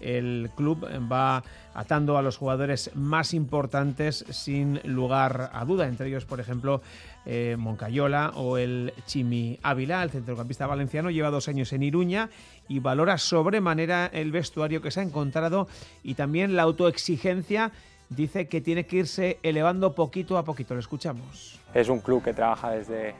el 0.00 0.50
club 0.56 0.84
va 1.10 1.44
atando 1.72 2.18
a 2.18 2.22
los 2.22 2.36
jugadores 2.36 2.90
más 2.94 3.32
importantes 3.32 4.24
sin 4.30 4.80
lugar 4.82 5.50
a 5.52 5.64
duda, 5.64 5.86
entre 5.86 6.08
ellos, 6.08 6.24
por 6.24 6.40
ejemplo, 6.40 6.82
eh, 7.26 7.54
Moncayola 7.58 8.32
o 8.34 8.58
el 8.58 8.92
Chimi 9.06 9.58
Ávila, 9.62 10.02
el 10.02 10.10
centrocampista 10.10 10.66
valenciano, 10.66 11.10
lleva 11.10 11.30
dos 11.30 11.46
años 11.46 11.72
en 11.72 11.84
Iruña 11.84 12.28
y 12.66 12.80
valora 12.80 13.18
sobremanera 13.18 14.06
el 14.06 14.32
vestuario 14.32 14.82
que 14.82 14.90
se 14.90 14.98
ha 14.98 15.04
encontrado 15.04 15.68
y 16.02 16.14
también 16.14 16.56
la 16.56 16.62
autoexigencia. 16.62 17.70
Dice 18.10 18.48
que 18.48 18.60
tiene 18.60 18.86
que 18.86 18.96
irse 18.96 19.38
elevando 19.44 19.94
poquito 19.94 20.36
a 20.36 20.44
poquito. 20.44 20.74
Lo 20.74 20.80
escuchamos. 20.80 21.60
Es 21.72 21.88
un 21.88 22.00
club 22.00 22.24
que 22.24 22.34
trabaja 22.34 22.70
desde 22.70 23.14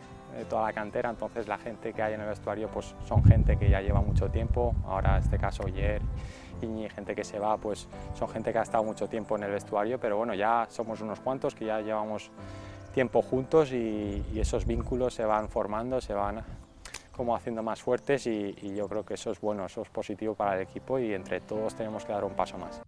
toda 0.49 0.63
la 0.67 0.73
cantera, 0.73 1.11
entonces 1.11 1.47
la 1.47 1.59
gente 1.59 1.93
que 1.93 2.03
hay 2.03 2.15
en 2.15 2.21
el 2.21 2.29
vestuario 2.29 2.69
pues 2.69 2.95
son 3.07 3.25
gente 3.25 3.57
que 3.57 3.71
ya 3.71 3.81
lleva 3.81 4.01
mucho 4.01 4.29
tiempo, 4.31 4.75
ahora 4.87 5.17
en 5.17 5.23
este 5.23 5.39
caso 5.39 5.65
Oyer, 5.65 6.03
y 6.63 6.89
gente 6.89 7.15
que 7.15 7.25
se 7.25 7.39
va, 7.39 7.57
pues 7.57 7.89
son 8.15 8.29
gente 8.29 8.53
que 8.53 8.59
ha 8.59 8.63
estado 8.63 8.85
mucho 8.85 9.09
tiempo 9.09 9.37
en 9.37 9.45
el 9.45 9.51
vestuario, 9.51 9.99
pero 9.99 10.17
bueno, 10.17 10.35
ya 10.35 10.67
somos 10.71 11.01
unos 11.01 11.21
cuantos 11.21 11.55
que 11.55 11.67
ya 11.67 11.81
llevamos 11.81 12.31
tiempo 12.93 13.23
juntos 13.23 13.73
y, 13.73 14.25
esos 14.35 14.67
vínculos 14.67 15.15
se 15.15 15.25
van 15.25 15.49
formando, 15.49 16.01
se 16.01 16.15
van 16.15 16.43
como 17.17 17.37
haciendo 17.37 17.63
más 17.63 17.83
fuertes 17.83 18.27
y 18.27 18.75
yo 18.75 18.89
creo 18.89 19.05
que 19.05 19.15
eso 19.15 19.31
es 19.31 19.41
bueno, 19.41 19.67
eso 19.67 19.83
es 19.83 19.89
positivo 19.89 20.35
para 20.35 20.57
el 20.57 20.63
equipo 20.63 20.99
y 20.99 21.13
entre 21.13 21.41
todos 21.41 21.75
tenemos 21.75 22.05
que 22.05 22.13
dar 22.13 22.25
un 22.25 22.35
paso 22.35 22.57
más. 22.59 22.81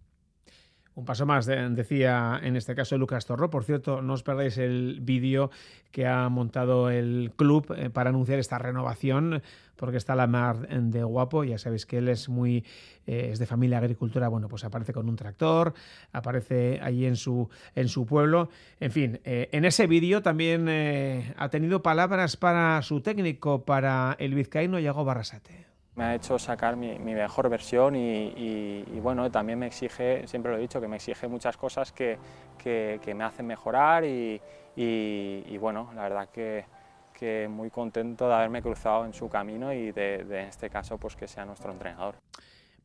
Un 0.95 1.05
paso 1.05 1.25
más, 1.25 1.47
decía 1.47 2.39
en 2.43 2.55
este 2.55 2.75
caso 2.75 2.99
Lucas 2.99 3.25
Torro. 3.25 3.49
Por 3.49 3.63
cierto, 3.63 4.03
no 4.03 4.13
os 4.13 4.21
perdáis 4.21 4.59
el 4.59 4.99
vídeo 5.01 5.49
que 5.91 6.05
ha 6.05 6.29
montado 6.29 6.91
el 6.91 7.31
club 7.35 7.73
eh, 7.75 7.89
para 7.89 8.11
anunciar 8.11 8.37
esta 8.37 8.59
renovación, 8.59 9.41
porque 9.75 9.97
está 9.97 10.13
la 10.15 10.27
mar 10.27 10.67
de 10.67 11.03
guapo. 11.03 11.43
Ya 11.45 11.57
sabéis 11.57 11.87
que 11.87 11.97
él 11.97 12.09
es 12.09 12.29
muy 12.29 12.63
eh, 13.07 13.29
es 13.31 13.39
de 13.39 13.47
familia 13.47 13.79
agricultura. 13.79 14.27
Bueno, 14.27 14.47
pues 14.47 14.65
aparece 14.65 14.93
con 14.93 15.09
un 15.09 15.15
tractor, 15.15 15.73
aparece 16.11 16.79
allí 16.83 17.07
en 17.07 17.15
su 17.15 17.49
en 17.73 17.87
su 17.87 18.05
pueblo. 18.05 18.49
En 18.79 18.91
fin, 18.91 19.19
eh, 19.23 19.49
en 19.51 19.65
ese 19.65 19.87
vídeo 19.87 20.21
también 20.21 20.69
ha 21.35 21.49
tenido 21.49 21.81
palabras 21.81 22.37
para 22.37 22.79
su 22.83 23.01
técnico, 23.01 23.65
para 23.65 24.15
el 24.19 24.35
vizcaíno 24.35 24.77
Yago 24.77 25.03
Barrasate 25.03 25.72
me 25.95 26.05
ha 26.05 26.15
hecho 26.15 26.39
sacar 26.39 26.75
mi, 26.75 26.97
mejor 26.99 27.49
versión 27.49 27.95
y, 27.95 28.99
bueno, 29.01 29.29
también 29.31 29.59
me 29.59 29.67
exige, 29.67 30.27
siempre 30.27 30.51
lo 30.51 30.57
he 30.57 30.61
dicho, 30.61 30.81
que 30.81 30.87
me 30.87 30.95
exige 30.95 31.27
muchas 31.27 31.57
cosas 31.57 31.91
que, 31.91 32.17
me 32.65 33.23
hacen 33.23 33.45
mejorar 33.45 34.03
y, 34.05 35.57
bueno, 35.59 35.91
la 35.95 36.03
verdad 36.03 36.29
que, 36.29 36.65
muy 37.49 37.69
contento 37.69 38.27
de 38.27 38.33
haberme 38.33 38.61
cruzado 38.61 39.05
en 39.05 39.13
su 39.13 39.29
camino 39.29 39.71
y 39.71 39.93
de, 39.93 40.25
de 40.25 40.41
en 40.41 40.47
este 40.47 40.69
caso 40.69 40.97
pues 40.97 41.15
que 41.15 41.25
sea 41.25 41.45
nuestro 41.45 41.71
entrenador. 41.71 42.15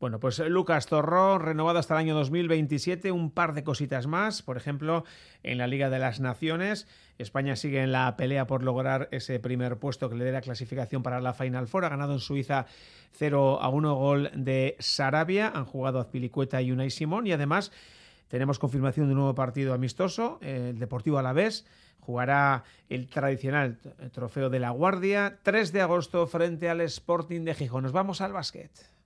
Bueno, 0.01 0.21
pues 0.21 0.39
eh, 0.39 0.49
Lucas 0.49 0.87
Torró, 0.87 1.39
renovado 1.39 1.81
hasta 1.81 1.95
el 1.95 2.01
año 2.01 2.15
2027, 2.15 3.11
un 3.11 3.33
par 3.33 3.53
de 3.53 3.65
cositas 3.65 4.07
más. 4.07 4.43
Por 4.43 4.57
ejemplo, 4.57 5.05
en 5.43 5.59
la 5.59 5.67
Liga 5.67 5.91
de 5.91 5.99
las 5.99 6.21
Naciones, 6.21 6.87
España 7.19 7.57
sigue 7.57 7.83
en 7.83 7.91
la 7.91 8.17
pelea 8.17 8.47
por 8.47 8.63
lograr 8.63 9.09
ese 9.11 9.41
primer 9.41 9.79
puesto 9.79 10.09
que 10.09 10.15
le 10.15 10.25
dé 10.25 10.31
la 10.31 10.41
clasificación 10.41 11.03
para 11.03 11.21
la 11.21 11.35
Final 11.35 11.67
Four. 11.67 11.85
Ha 11.85 11.89
ganado 11.89 12.13
en 12.13 12.21
Suiza 12.21 12.67
0 13.15 13.61
a 13.61 13.69
1 13.71 13.95
gol 13.97 14.31
de 14.35 14.77
Sarabia. 14.79 15.49
Han 15.53 15.65
jugado 15.65 15.99
Azpilicueta 15.99 16.63
y 16.63 16.71
Unai 16.71 16.91
Simón. 16.91 17.27
Y 17.27 17.33
además 17.33 17.73
tenemos 18.29 18.61
confirmación 18.61 19.07
de 19.07 19.15
un 19.15 19.19
nuevo 19.19 19.35
partido 19.35 19.75
amistoso, 19.75 20.39
el 20.43 20.79
Deportivo 20.79 21.19
Alavés 21.19 21.67
jugará 22.01 22.65
el 22.89 23.09
tradicional 23.09 23.79
trofeo 24.13 24.49
de 24.49 24.61
la 24.61 24.71
Guardia 24.71 25.41
3 25.43 25.73
de 25.73 25.81
agosto 25.83 26.27
frente 26.27 26.71
al 26.71 26.81
Sporting 26.83 27.43
de 27.43 27.55
Gijón. 27.55 27.83
Nos 27.83 27.93
vamos 27.93 28.21
al 28.21 28.33
básquet. 28.33 28.98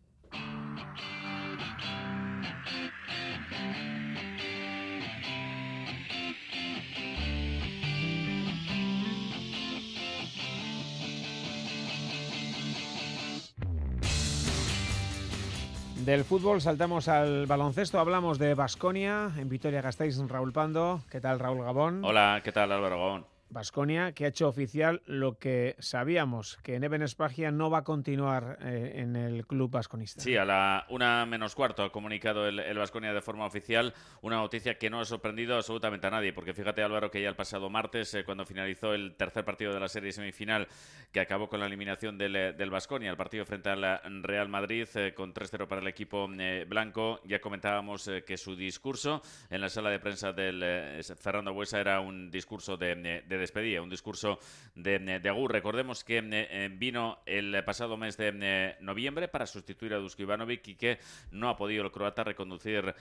Del 16.04 16.24
fútbol 16.24 16.60
saltamos 16.60 17.06
al 17.06 17.46
baloncesto, 17.46 18.00
hablamos 18.00 18.36
de 18.40 18.54
Basconia, 18.54 19.30
en 19.38 19.48
Vitoria-Gasteiz, 19.48 20.18
Raúl 20.26 20.52
Pando. 20.52 21.00
¿Qué 21.08 21.20
tal, 21.20 21.38
Raúl 21.38 21.62
Gabón? 21.62 22.04
Hola, 22.04 22.40
¿qué 22.42 22.50
tal, 22.50 22.72
Álvaro 22.72 22.98
Gabón? 22.98 23.31
Basconia, 23.52 24.12
que 24.12 24.24
ha 24.24 24.28
hecho 24.28 24.48
oficial 24.48 25.02
lo 25.06 25.38
que 25.38 25.76
sabíamos, 25.78 26.58
que 26.62 26.80
Neven 26.80 27.02
Espagia 27.02 27.50
no 27.50 27.70
va 27.70 27.78
a 27.78 27.84
continuar 27.84 28.58
eh, 28.62 28.94
en 28.96 29.14
el 29.14 29.46
club 29.46 29.70
vasconista. 29.70 30.22
Sí, 30.22 30.36
a 30.36 30.44
la 30.44 30.86
una 30.88 31.26
menos 31.26 31.54
cuarto 31.54 31.82
ha 31.84 31.92
comunicado 31.92 32.48
el 32.48 32.78
Basconia 32.78 33.12
de 33.12 33.20
forma 33.20 33.44
oficial 33.44 33.92
una 34.22 34.36
noticia 34.36 34.78
que 34.78 34.90
no 34.90 35.00
ha 35.00 35.04
sorprendido 35.04 35.56
absolutamente 35.56 36.06
a 36.06 36.10
nadie, 36.10 36.32
porque 36.32 36.54
fíjate 36.54 36.82
Álvaro 36.82 37.10
que 37.10 37.20
ya 37.20 37.28
el 37.28 37.36
pasado 37.36 37.68
martes, 37.68 38.14
eh, 38.14 38.24
cuando 38.24 38.46
finalizó 38.46 38.94
el 38.94 39.14
tercer 39.16 39.44
partido 39.44 39.74
de 39.74 39.80
la 39.80 39.88
serie 39.88 40.12
semifinal, 40.12 40.66
que 41.12 41.20
acabó 41.20 41.48
con 41.48 41.60
la 41.60 41.66
eliminación 41.66 42.16
del 42.16 42.70
Basconia, 42.70 43.10
el 43.10 43.16
partido 43.16 43.44
frente 43.44 43.68
al 43.68 44.22
Real 44.22 44.48
Madrid, 44.48 44.88
eh, 44.94 45.12
con 45.14 45.34
3-0 45.34 45.68
para 45.68 45.82
el 45.82 45.88
equipo 45.88 46.28
blanco, 46.66 47.20
ya 47.24 47.40
comentábamos 47.40 48.10
que 48.26 48.36
su 48.36 48.56
discurso 48.56 49.22
en 49.50 49.60
la 49.60 49.68
sala 49.68 49.90
de 49.90 49.98
prensa 49.98 50.32
del 50.32 51.02
Fernando 51.18 51.52
Buesa 51.52 51.80
era 51.80 52.00
un 52.00 52.30
discurso 52.30 52.76
de, 52.76 52.94
de 52.94 53.41
despedía, 53.42 53.82
un 53.82 53.90
discurso 53.90 54.38
de, 54.74 54.98
de 54.98 55.28
Agur. 55.28 55.52
Recordemos 55.52 56.02
que 56.04 56.22
eh, 56.22 56.70
vino 56.72 57.18
el 57.26 57.62
pasado 57.64 57.96
mes 57.96 58.16
de 58.16 58.32
eh, 58.40 58.76
noviembre 58.80 59.28
para 59.28 59.46
sustituir 59.46 59.92
a 59.94 59.98
Dusko 59.98 60.22
Ivanovic 60.22 60.68
y 60.68 60.74
que 60.76 60.98
no 61.30 61.48
ha 61.48 61.56
podido 61.56 61.84
el 61.84 61.92
croata 61.92 62.24
reconducir 62.24 62.94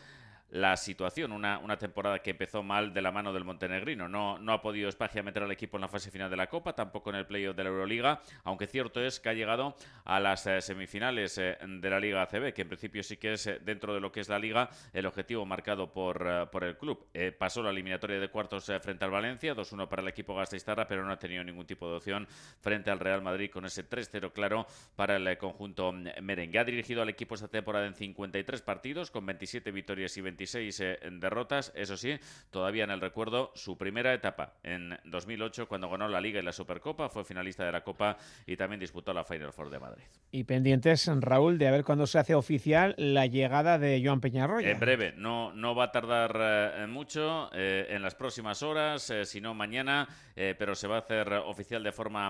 la 0.52 0.76
situación. 0.78 1.32
Una, 1.32 1.58
una, 1.60 1.78
temporada 1.78 2.20
que 2.20 2.32
empezó 2.32 2.62
mal 2.62 2.94
de 2.94 3.02
la 3.02 3.12
mano 3.12 3.34
del 3.34 3.46
montenegrino. 3.46 4.08
No, 4.08 4.38
no 4.38 4.54
ha 4.54 4.62
podido 4.62 4.90
Espagia 4.90 5.24
meter 5.24 5.44
al 5.44 5.52
equipo 5.52 5.78
en 5.78 5.82
la 5.82 5.88
fase 5.88 6.12
final 6.12 6.30
de 6.30 6.38
la 6.38 6.48
Copa, 6.48 6.74
tampoco 6.74 7.10
en 7.10 7.16
el 7.16 7.26
playoff 7.26 7.56
de 7.56 7.64
la 7.64 7.70
Euroliga, 7.70 8.22
aunque 8.44 8.68
cierto 8.68 9.02
es 9.02 9.20
que 9.20 9.30
ha 9.30 9.34
llegado 9.34 9.76
a 10.04 10.20
las 10.20 10.46
eh, 10.48 10.62
semifinales 10.62 11.38
eh, 11.38 11.58
de 11.62 11.90
la 11.90 12.00
Liga 12.00 12.22
ACB, 12.24 12.54
que 12.54 12.64
en 12.64 12.68
principio 12.68 13.02
sí 13.02 13.18
que 13.18 13.34
es 13.34 13.48
eh, 13.48 13.60
dentro 13.64 13.94
de 13.94 14.02
lo 14.02 14.12
que 14.12 14.20
es 14.20 14.30
la 14.30 14.38
Liga 14.38 14.70
el 14.94 15.06
objetivo 15.06 15.46
marcado 15.46 15.92
por, 15.92 16.50
por 16.52 16.64
el 16.64 16.78
club. 16.78 17.08
pasó 17.40 17.64
la 17.64 17.70
eliminatoria 17.70 18.20
de 18.20 18.28
cuartos 18.30 18.66
frente 18.82 19.06
al 19.06 19.12
Valencia, 19.12 19.56
2-1 19.56 19.88
para 19.88 20.02
el 20.02 20.10
equipo 20.10 20.36
Gasteiztarra, 20.36 20.88
pero 20.88 21.06
no 21.06 21.14
ha 21.14 21.20
tenido 21.20 21.44
ningún 21.44 21.66
tipo 21.66 21.90
de 21.90 21.96
opción 21.96 22.28
frente 22.60 22.92
al 22.92 23.00
Real 23.00 23.22
Madrid 23.22 23.50
con 23.50 23.66
ese 23.66 23.90
3-0 23.90 24.34
claro 24.34 24.68
para 24.96 25.16
el 25.16 25.38
conjunto 25.38 25.94
merengue. 26.22 26.60
Ha 26.60 26.64
dirigido 26.66 27.02
al 27.02 27.10
equipo 27.10 27.36
esta 27.36 27.48
temporada 27.48 27.86
en 27.86 27.96
53 27.96 28.62
partidos, 28.62 29.12
con 29.12 29.26
27 29.26 29.72
victorias 29.72 30.18
y 30.18 30.22
20 30.22 30.41
26 30.42 30.80
eh, 30.80 31.00
derrotas. 31.12 31.72
Eso 31.76 31.96
sí, 31.98 32.18
todavía 32.50 32.84
en 32.84 32.92
el 32.92 33.02
recuerdo 33.02 33.52
su 33.56 33.78
primera 33.78 34.14
etapa 34.14 34.54
en 34.64 34.98
2008 35.06 35.68
cuando 35.68 35.90
ganó 35.90 36.08
la 36.08 36.20
Liga 36.20 36.40
y 36.40 36.44
la 36.44 36.52
Supercopa, 36.52 37.10
fue 37.10 37.24
finalista 37.24 37.66
de 37.66 37.72
la 37.72 37.84
Copa 37.84 38.18
y 38.46 38.58
también 38.58 38.80
disputó 38.80 39.14
la 39.14 39.24
Final 39.24 39.54
Four 39.54 39.70
de 39.70 39.80
Madrid. 39.80 40.04
Y 40.32 40.44
pendientes, 40.46 41.10
Raúl, 41.20 41.58
de 41.58 41.68
a 41.68 41.72
ver 41.72 41.84
cuándo 41.84 42.08
se 42.08 42.18
hace 42.18 42.34
oficial 42.34 42.96
la 42.98 43.28
llegada 43.28 43.78
de 43.78 44.02
Joan 44.04 44.22
Peñarroya. 44.22 44.70
En 44.70 44.80
breve, 44.80 45.14
no, 45.16 45.54
no 45.54 45.76
va 45.76 45.86
a 45.86 45.92
tardar 45.92 46.36
eh, 46.40 46.88
mucho, 46.88 47.50
eh, 47.54 47.88
en 47.90 48.02
las 48.02 48.16
próximas 48.16 48.64
horas, 48.64 49.12
si 49.24 49.42
no 49.42 49.54
mañana, 49.54 50.08
pero 50.34 50.76
se 50.76 50.88
va 50.88 50.96
a 50.96 51.00
hacer 51.00 51.32
oficial 51.34 51.84
de 51.84 51.92
forma 51.92 52.30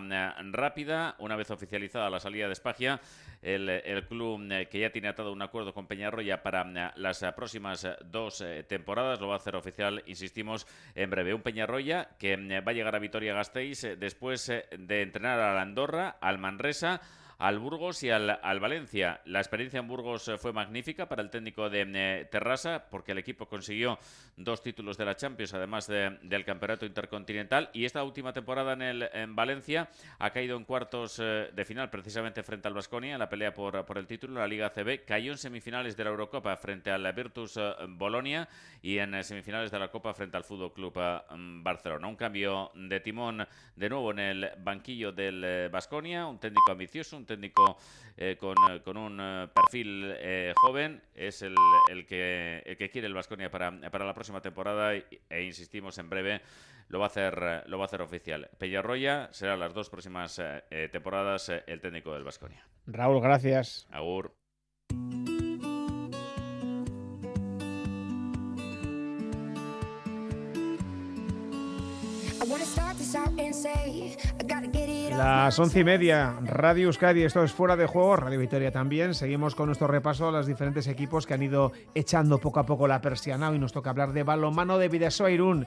rápida. 0.52 1.16
Una 1.20 1.36
vez 1.36 1.50
oficializada 1.52 2.10
la 2.10 2.20
salida 2.20 2.48
de 2.48 2.54
Espagia, 2.54 3.00
el, 3.42 3.70
el 3.70 4.06
club 4.06 4.48
que 4.70 4.80
ya 4.80 4.92
tiene 4.92 5.08
atado 5.08 5.32
un 5.32 5.42
acuerdo 5.42 5.74
con 5.74 5.88
Peñarroya 5.88 6.44
para 6.44 6.64
las 6.96 7.24
próximas 7.36 7.88
dos 8.06 8.42
eh, 8.42 8.64
temporadas. 8.64 9.20
Lo 9.20 9.28
va 9.28 9.36
a 9.36 9.38
hacer 9.38 9.56
oficial, 9.56 10.04
insistimos, 10.06 10.68
en 10.96 11.10
breve. 11.10 11.34
Un 11.34 11.42
Peñarroya 11.42 12.10
que 12.18 12.36
va 12.62 12.72
a 12.72 12.74
llegar 12.74 12.96
a 12.96 13.00
Vitoria-Gasteiz 13.00 13.84
eh, 13.84 13.96
después 13.96 14.48
eh, 14.50 14.66
de 14.78 15.02
entrenar 15.02 15.40
a 15.40 15.54
la 15.54 15.62
Andorra, 15.62 16.18
al 16.22 16.38
Manresa 16.38 17.02
al 17.42 17.58
Burgos 17.58 18.04
y 18.04 18.12
al, 18.12 18.60
Valencia. 18.60 19.20
La 19.26 19.40
experiencia 19.40 19.80
en 19.80 19.88
Burgos 19.88 20.28
eh, 20.28 20.38
fue 20.38 20.54
magnífica 20.54 21.10
para 21.10 21.24
el 21.24 21.32
técnico 21.32 21.72
de 21.72 21.88
eh, 21.92 22.26
Terrassa 22.30 22.86
porque 22.88 23.14
el 23.14 23.18
equipo 23.18 23.48
consiguió 23.48 23.98
dos 24.38 24.62
títulos 24.62 24.96
de 24.96 25.06
la 25.06 25.16
Champions, 25.16 25.56
además 25.56 25.88
del 25.88 26.46
Campeonato 26.46 26.86
Intercontinental. 26.86 27.72
Y 27.74 27.86
esta 27.86 28.04
última 28.04 28.32
temporada 28.32 28.74
en, 28.74 28.84
el, 28.84 29.10
en 29.14 29.36
Valencia 29.36 29.90
ha 30.20 30.30
caído 30.30 30.56
en 30.56 30.66
cuartos 30.66 31.18
eh, 31.20 31.50
de 31.52 31.66
final, 31.66 31.90
precisamente 31.90 32.44
frente 32.44 32.68
al 32.68 32.76
Vasconia, 32.76 33.14
en 33.14 33.20
la 33.20 33.28
pelea 33.28 33.56
por, 33.56 33.86
por 33.86 33.98
el 33.98 34.06
título, 34.06 34.40
la 34.40 34.48
Liga 34.48 34.70
CB. 34.70 35.04
Cayó 35.06 35.32
en 35.32 35.40
semifinales 35.40 35.98
de 35.98 36.04
la 36.04 36.12
Eurocopa 36.12 36.56
frente 36.58 36.92
al 36.92 37.12
Virtus 37.12 37.60
Bolonia 37.90 38.48
y 38.84 39.00
en 39.00 39.24
semifinales 39.24 39.72
de 39.72 39.80
la 39.80 39.90
Copa 39.90 40.14
frente 40.14 40.38
al 40.38 40.44
Fútbol 40.44 40.74
Club 40.74 40.94
Barcelona. 41.64 42.08
Un 42.08 42.16
cambio 42.16 42.72
de 42.76 43.00
timón 43.00 43.48
de 43.76 43.90
nuevo 43.90 44.12
en 44.12 44.20
el 44.20 44.52
banquillo 44.60 45.12
del 45.12 45.70
Vasconia, 45.70 46.28
un 46.28 46.40
técnico 46.40 46.72
ambicioso, 46.72 47.18
un 47.18 47.31
técnico 47.32 47.78
eh, 48.18 48.36
con, 48.38 48.56
eh, 48.70 48.82
con, 48.84 48.98
un 48.98 49.20
eh, 49.22 49.48
perfil 49.54 50.14
joven, 50.56 51.02
es 51.16 51.42
el, 51.42 51.56
el, 51.90 52.06
que, 52.06 52.62
el 52.66 52.78
que 52.78 52.90
quiere 52.90 53.08
el 53.08 53.14
Vasconia 53.14 53.50
para, 53.50 53.72
para 53.90 54.06
la 54.06 54.14
próxima 54.14 54.42
temporada 54.42 54.94
e, 54.94 55.44
insistimos 55.44 55.98
en 55.98 56.10
breve 56.10 56.42
lo 56.90 57.00
va 57.00 57.06
a 57.06 57.08
hacer 57.08 57.64
lo 57.68 57.78
va 57.78 57.86
a 57.86 57.88
hacer 57.88 58.02
oficial. 58.02 58.50
Peñarroya 58.58 59.30
será 59.32 59.56
las 59.56 59.74
dos 59.74 59.90
próximas 59.90 60.42
temporadas 60.92 61.50
el 61.50 61.80
técnico 61.80 62.14
del 62.14 62.26
Vasconia. 62.26 62.68
Raúl, 62.86 63.22
gracias. 63.22 63.88
Agur. 63.92 64.41
Las 75.18 75.60
once 75.60 75.80
y 75.82 75.84
media, 75.84 76.34
Radio 76.46 76.88
Euskadi, 76.88 77.24
esto 77.24 77.44
es 77.44 77.52
Fuera 77.52 77.76
de 77.76 77.86
Juego, 77.86 78.16
Radio 78.16 78.40
Victoria 78.40 78.72
también. 78.72 79.14
Seguimos 79.14 79.54
con 79.54 79.66
nuestro 79.66 79.88
repaso 79.88 80.30
a 80.30 80.32
los 80.32 80.48
diferentes 80.48 80.88
equipos 80.88 81.28
que 81.28 81.34
han 81.34 81.44
ido 81.44 81.74
echando 81.94 82.38
poco 82.38 82.62
a 82.62 82.66
poco 82.66 82.88
la 82.88 83.02
persiana. 83.02 83.50
Hoy 83.50 83.60
nos 83.60 83.74
toca 83.74 83.90
hablar 83.90 84.14
de 84.14 84.24
balomano 84.24 84.78
de 84.78 84.88
Vidasoa 84.88 85.30
Irún. 85.30 85.66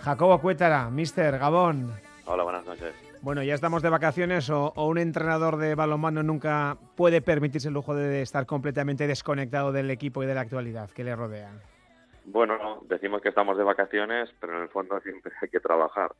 Jacobo 0.00 0.40
Cuétara, 0.40 0.90
Mister 0.90 1.38
Gabón. 1.38 1.92
Hola, 2.26 2.42
buenas 2.42 2.64
noches. 2.66 2.92
Bueno, 3.22 3.44
ya 3.44 3.54
estamos 3.54 3.82
de 3.82 3.90
vacaciones 3.90 4.50
o, 4.50 4.72
un 4.76 4.98
entrenador 4.98 5.58
de 5.58 5.76
balonmano 5.76 6.24
nunca 6.24 6.76
puede 6.96 7.20
permitirse 7.20 7.68
el 7.68 7.74
lujo 7.74 7.94
de 7.94 8.22
estar 8.22 8.46
completamente 8.46 9.06
desconectado 9.06 9.70
del 9.70 9.90
equipo 9.90 10.24
y 10.24 10.26
de 10.26 10.34
la 10.34 10.40
actualidad 10.40 10.90
que 10.90 11.04
le 11.04 11.14
rodea. 11.14 11.52
Bueno, 12.24 12.80
decimos 12.88 13.22
que 13.22 13.28
estamos 13.28 13.56
de 13.58 13.64
vacaciones, 13.64 14.30
pero 14.40 14.56
en 14.56 14.62
el 14.62 14.68
fondo 14.70 14.98
siempre 15.00 15.32
hay 15.40 15.48
que 15.48 15.60
trabajar. 15.60 16.12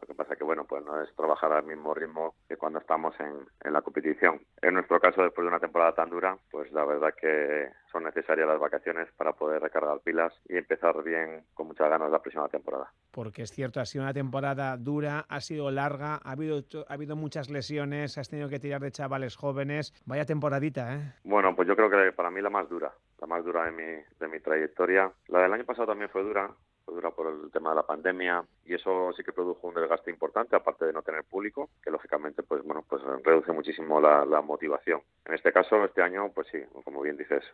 Lo 0.00 0.06
que 0.06 0.14
pasa 0.14 0.36
que, 0.36 0.44
bueno, 0.44 0.64
pues 0.64 0.84
no 0.84 1.02
es 1.02 1.14
trabajar 1.14 1.52
al 1.52 1.64
mismo 1.64 1.94
ritmo 1.94 2.34
que 2.48 2.56
cuando 2.56 2.78
estamos 2.78 3.14
en, 3.20 3.46
en, 3.62 3.72
la 3.72 3.82
competición. 3.82 4.40
En 4.62 4.74
nuestro 4.74 5.00
caso, 5.00 5.22
después 5.22 5.44
de 5.44 5.48
una 5.48 5.60
temporada 5.60 5.94
tan 5.94 6.10
dura, 6.10 6.36
pues 6.50 6.70
la 6.72 6.84
verdad 6.84 7.14
que 7.20 7.68
son 7.90 8.04
necesarias 8.04 8.46
las 8.46 8.58
vacaciones 8.58 9.08
para 9.16 9.32
poder 9.32 9.62
recargar 9.62 10.00
pilas 10.00 10.32
y 10.48 10.56
empezar 10.56 11.02
bien 11.02 11.44
con 11.54 11.66
muchas 11.66 11.88
ganas 11.88 12.10
la 12.10 12.20
próxima 12.20 12.48
temporada. 12.48 12.92
Porque 13.10 13.42
es 13.42 13.50
cierto, 13.50 13.80
ha 13.80 13.84
sido 13.84 14.04
una 14.04 14.14
temporada 14.14 14.76
dura, 14.76 15.24
ha 15.28 15.40
sido 15.40 15.70
larga, 15.70 16.20
ha 16.22 16.30
habido, 16.32 16.62
ha 16.88 16.94
habido 16.94 17.16
muchas 17.16 17.50
lesiones, 17.50 18.18
has 18.18 18.28
tenido 18.28 18.48
que 18.48 18.58
tirar 18.58 18.80
de 18.80 18.90
chavales 18.90 19.36
jóvenes. 19.36 19.92
Vaya 20.06 20.24
temporadita, 20.24 20.94
¿eh? 20.94 21.12
Bueno, 21.24 21.54
pues 21.54 21.68
yo 21.68 21.76
creo 21.76 21.90
que 21.90 22.12
para 22.12 22.30
mí 22.30 22.40
la 22.40 22.50
más 22.50 22.68
dura, 22.68 22.92
la 23.20 23.26
más 23.26 23.44
dura 23.44 23.64
de 23.64 23.72
mi, 23.72 24.02
de 24.18 24.28
mi 24.28 24.40
trayectoria. 24.40 25.12
La 25.28 25.40
del 25.42 25.52
año 25.52 25.64
pasado 25.64 25.88
también 25.88 26.10
fue 26.10 26.22
dura, 26.22 26.50
dura 26.90 27.10
por 27.10 27.26
el 27.28 27.50
tema 27.50 27.70
de 27.70 27.76
la 27.76 27.86
pandemia 27.86 28.44
y 28.64 28.74
eso 28.74 29.12
sí 29.16 29.22
que 29.22 29.32
produjo 29.32 29.68
un 29.68 29.74
desgaste 29.74 30.10
importante 30.10 30.56
aparte 30.56 30.86
de 30.86 30.92
no 30.92 31.02
tener 31.02 31.24
público 31.24 31.70
que 31.82 31.90
lógicamente 31.90 32.42
pues 32.42 32.62
bueno 32.62 32.84
pues 32.88 33.02
reduce 33.24 33.52
muchísimo 33.52 34.00
la, 34.00 34.40
motivación. 34.40 35.02
En 35.26 35.34
este 35.34 35.52
caso 35.52 35.84
este 35.84 36.02
año 36.02 36.30
pues 36.34 36.46
sí 36.50 36.58
como 36.84 37.02
bien 37.02 37.16
dices 37.16 37.44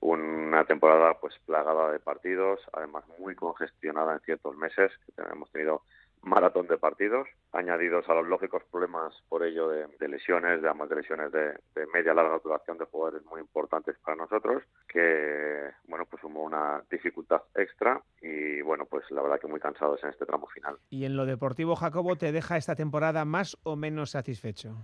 una 0.00 0.64
temporada 0.64 1.14
pues 1.20 1.34
plagada 1.46 1.92
de 1.92 1.98
partidos 1.98 2.60
además 2.72 3.04
muy 3.18 3.34
congestionada 3.34 4.14
en 4.14 4.20
ciertos 4.20 4.56
meses 4.56 4.92
que 5.14 5.22
hemos 5.22 5.50
tenido 5.50 5.82
maratón 6.22 6.66
de 6.66 6.78
partidos, 6.78 7.28
añadidos 7.52 8.08
a 8.08 8.14
los 8.14 8.26
lógicos 8.26 8.62
problemas 8.70 9.14
por 9.28 9.44
ello 9.44 9.68
de, 9.68 10.08
lesiones, 10.08 10.62
de 10.62 10.68
ambas 10.68 10.88
de 10.88 10.96
lesiones 10.96 11.32
de, 11.32 11.54
media 11.92 12.14
larga 12.14 12.38
duración 12.42 12.78
de 12.78 12.84
jugadores 12.84 13.24
muy 13.26 13.40
importantes 13.40 13.96
para 14.04 14.16
nosotros, 14.16 14.62
que 14.88 15.70
bueno 15.86 16.06
pues 16.06 16.22
hubo 16.24 16.42
una 16.42 16.82
dificultad 16.90 17.42
extra 17.54 18.02
y 18.20 18.60
bueno 18.62 18.84
pues 18.86 19.04
la 19.10 19.22
verdad 19.22 19.40
que 19.40 19.46
muy 19.46 19.60
cansados 19.60 20.02
en 20.02 20.10
este 20.10 20.26
tramo 20.26 20.46
final. 20.48 20.76
Y 20.90 21.04
en 21.04 21.16
lo 21.16 21.26
deportivo, 21.26 21.76
Jacobo, 21.76 22.16
¿te 22.16 22.32
deja 22.32 22.56
esta 22.56 22.74
temporada 22.74 23.24
más 23.24 23.56
o 23.62 23.76
menos 23.76 24.10
satisfecho? 24.10 24.76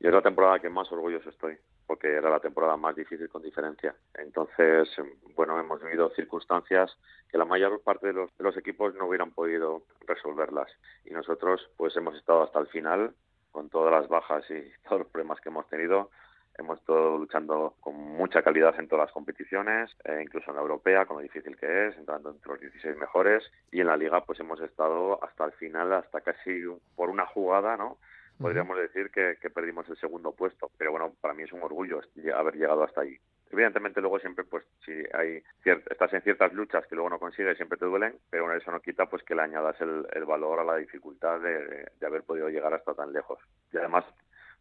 Y 0.00 0.06
es 0.06 0.12
la 0.12 0.22
temporada 0.22 0.58
que 0.58 0.68
más 0.68 0.90
orgulloso 0.92 1.30
estoy, 1.30 1.56
porque 1.86 2.12
era 2.12 2.28
la 2.28 2.40
temporada 2.40 2.76
más 2.76 2.96
difícil 2.96 3.28
con 3.28 3.42
diferencia. 3.42 3.94
Entonces, 4.14 4.88
bueno, 5.34 5.58
hemos 5.58 5.82
vivido 5.82 6.10
circunstancias 6.10 6.96
que 7.30 7.38
la 7.38 7.44
mayor 7.44 7.80
parte 7.82 8.08
de 8.08 8.12
los, 8.12 8.36
de 8.36 8.44
los 8.44 8.56
equipos 8.56 8.94
no 8.94 9.06
hubieran 9.06 9.30
podido 9.30 9.82
resolverlas. 10.06 10.70
Y 11.04 11.10
nosotros, 11.10 11.70
pues 11.76 11.96
hemos 11.96 12.16
estado 12.16 12.42
hasta 12.42 12.58
el 12.58 12.66
final, 12.68 13.14
con 13.54 13.70
todas 13.70 13.92
las 13.92 14.08
bajas 14.08 14.44
y 14.50 14.72
todos 14.84 15.02
los 15.02 15.08
problemas 15.08 15.40
que 15.40 15.48
hemos 15.48 15.68
tenido. 15.68 16.10
Hemos 16.56 16.78
estado 16.78 17.18
luchando 17.18 17.74
con 17.80 17.94
mucha 17.94 18.42
calidad 18.42 18.78
en 18.78 18.86
todas 18.86 19.06
las 19.06 19.12
competiciones, 19.12 19.90
eh, 20.04 20.20
incluso 20.22 20.50
en 20.50 20.56
la 20.56 20.62
europea, 20.62 21.04
con 21.06 21.16
lo 21.16 21.22
difícil 21.22 21.56
que 21.56 21.88
es, 21.88 21.96
entrando 21.96 22.30
entre 22.30 22.52
los 22.52 22.60
16 22.60 22.96
mejores. 22.96 23.44
Y 23.72 23.80
en 23.80 23.88
la 23.88 23.96
liga, 23.96 24.24
pues 24.24 24.38
hemos 24.40 24.60
estado 24.60 25.22
hasta 25.24 25.46
el 25.46 25.52
final, 25.52 25.92
hasta 25.92 26.20
casi 26.20 26.62
por 26.94 27.10
una 27.10 27.26
jugada, 27.26 27.76
¿no? 27.76 27.98
Podríamos 28.38 28.76
decir 28.76 29.10
que, 29.10 29.36
perdimos 29.50 29.88
el 29.88 29.96
segundo 29.96 30.32
puesto. 30.32 30.70
Pero 30.76 30.92
bueno, 30.92 31.12
para 31.20 31.34
mí 31.34 31.42
es 31.42 31.52
un 31.52 31.62
orgullo 31.62 32.00
haber 32.34 32.54
llegado 32.54 32.84
hasta 32.84 33.02
ahí. 33.02 33.16
Evidentemente 33.50 34.00
luego 34.00 34.18
siempre, 34.18 34.44
pues 34.44 34.64
si 34.84 34.92
hay 35.12 35.42
estás 35.64 36.12
en 36.12 36.22
ciertas 36.22 36.52
luchas 36.52 36.86
que 36.86 36.96
luego 36.96 37.10
no 37.10 37.20
consigues, 37.20 37.56
siempre 37.56 37.78
te 37.78 37.84
duelen, 37.84 38.18
pero 38.30 38.52
eso 38.52 38.70
no 38.70 38.80
quita 38.80 39.06
pues 39.06 39.22
que 39.22 39.34
le 39.34 39.42
añadas 39.42 39.80
el, 39.80 40.24
valor 40.24 40.58
a 40.58 40.64
la 40.64 40.76
dificultad 40.76 41.40
de, 41.40 41.86
haber 42.04 42.24
podido 42.24 42.48
llegar 42.48 42.74
hasta 42.74 42.94
tan 42.94 43.12
lejos. 43.12 43.38
Y 43.72 43.76
además, 43.76 44.04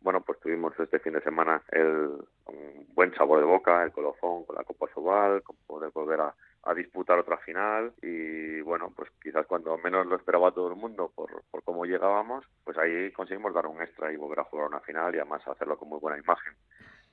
bueno, 0.01 0.21
pues 0.21 0.39
tuvimos 0.39 0.77
este 0.79 0.99
fin 0.99 1.13
de 1.13 1.21
semana 1.21 1.63
el, 1.71 2.19
un 2.45 2.87
buen 2.93 3.13
sabor 3.15 3.39
de 3.39 3.45
boca, 3.45 3.83
el 3.83 3.91
colofón 3.91 4.45
con 4.45 4.55
la 4.55 4.63
Copa 4.63 4.87
Sobal, 4.93 5.41
con 5.41 5.55
poder 5.65 5.89
volver 5.91 6.19
a, 6.21 6.35
a 6.63 6.73
disputar 6.73 7.19
otra 7.19 7.37
final 7.37 7.93
y 8.01 8.61
bueno, 8.61 8.91
pues 8.95 9.09
quizás 9.21 9.45
cuando 9.45 9.77
menos 9.77 10.07
lo 10.07 10.15
esperaba 10.15 10.51
todo 10.51 10.69
el 10.69 10.75
mundo 10.75 11.11
por, 11.13 11.43
por 11.51 11.63
cómo 11.63 11.85
llegábamos, 11.85 12.45
pues 12.63 12.77
ahí 12.77 13.11
conseguimos 13.11 13.53
dar 13.53 13.67
un 13.67 13.81
extra 13.81 14.11
y 14.11 14.15
volver 14.15 14.39
a 14.39 14.45
jugar 14.45 14.67
una 14.67 14.79
final 14.79 15.13
y 15.13 15.17
además 15.17 15.45
hacerlo 15.47 15.77
con 15.77 15.89
muy 15.89 15.99
buena 15.99 16.17
imagen. 16.17 16.53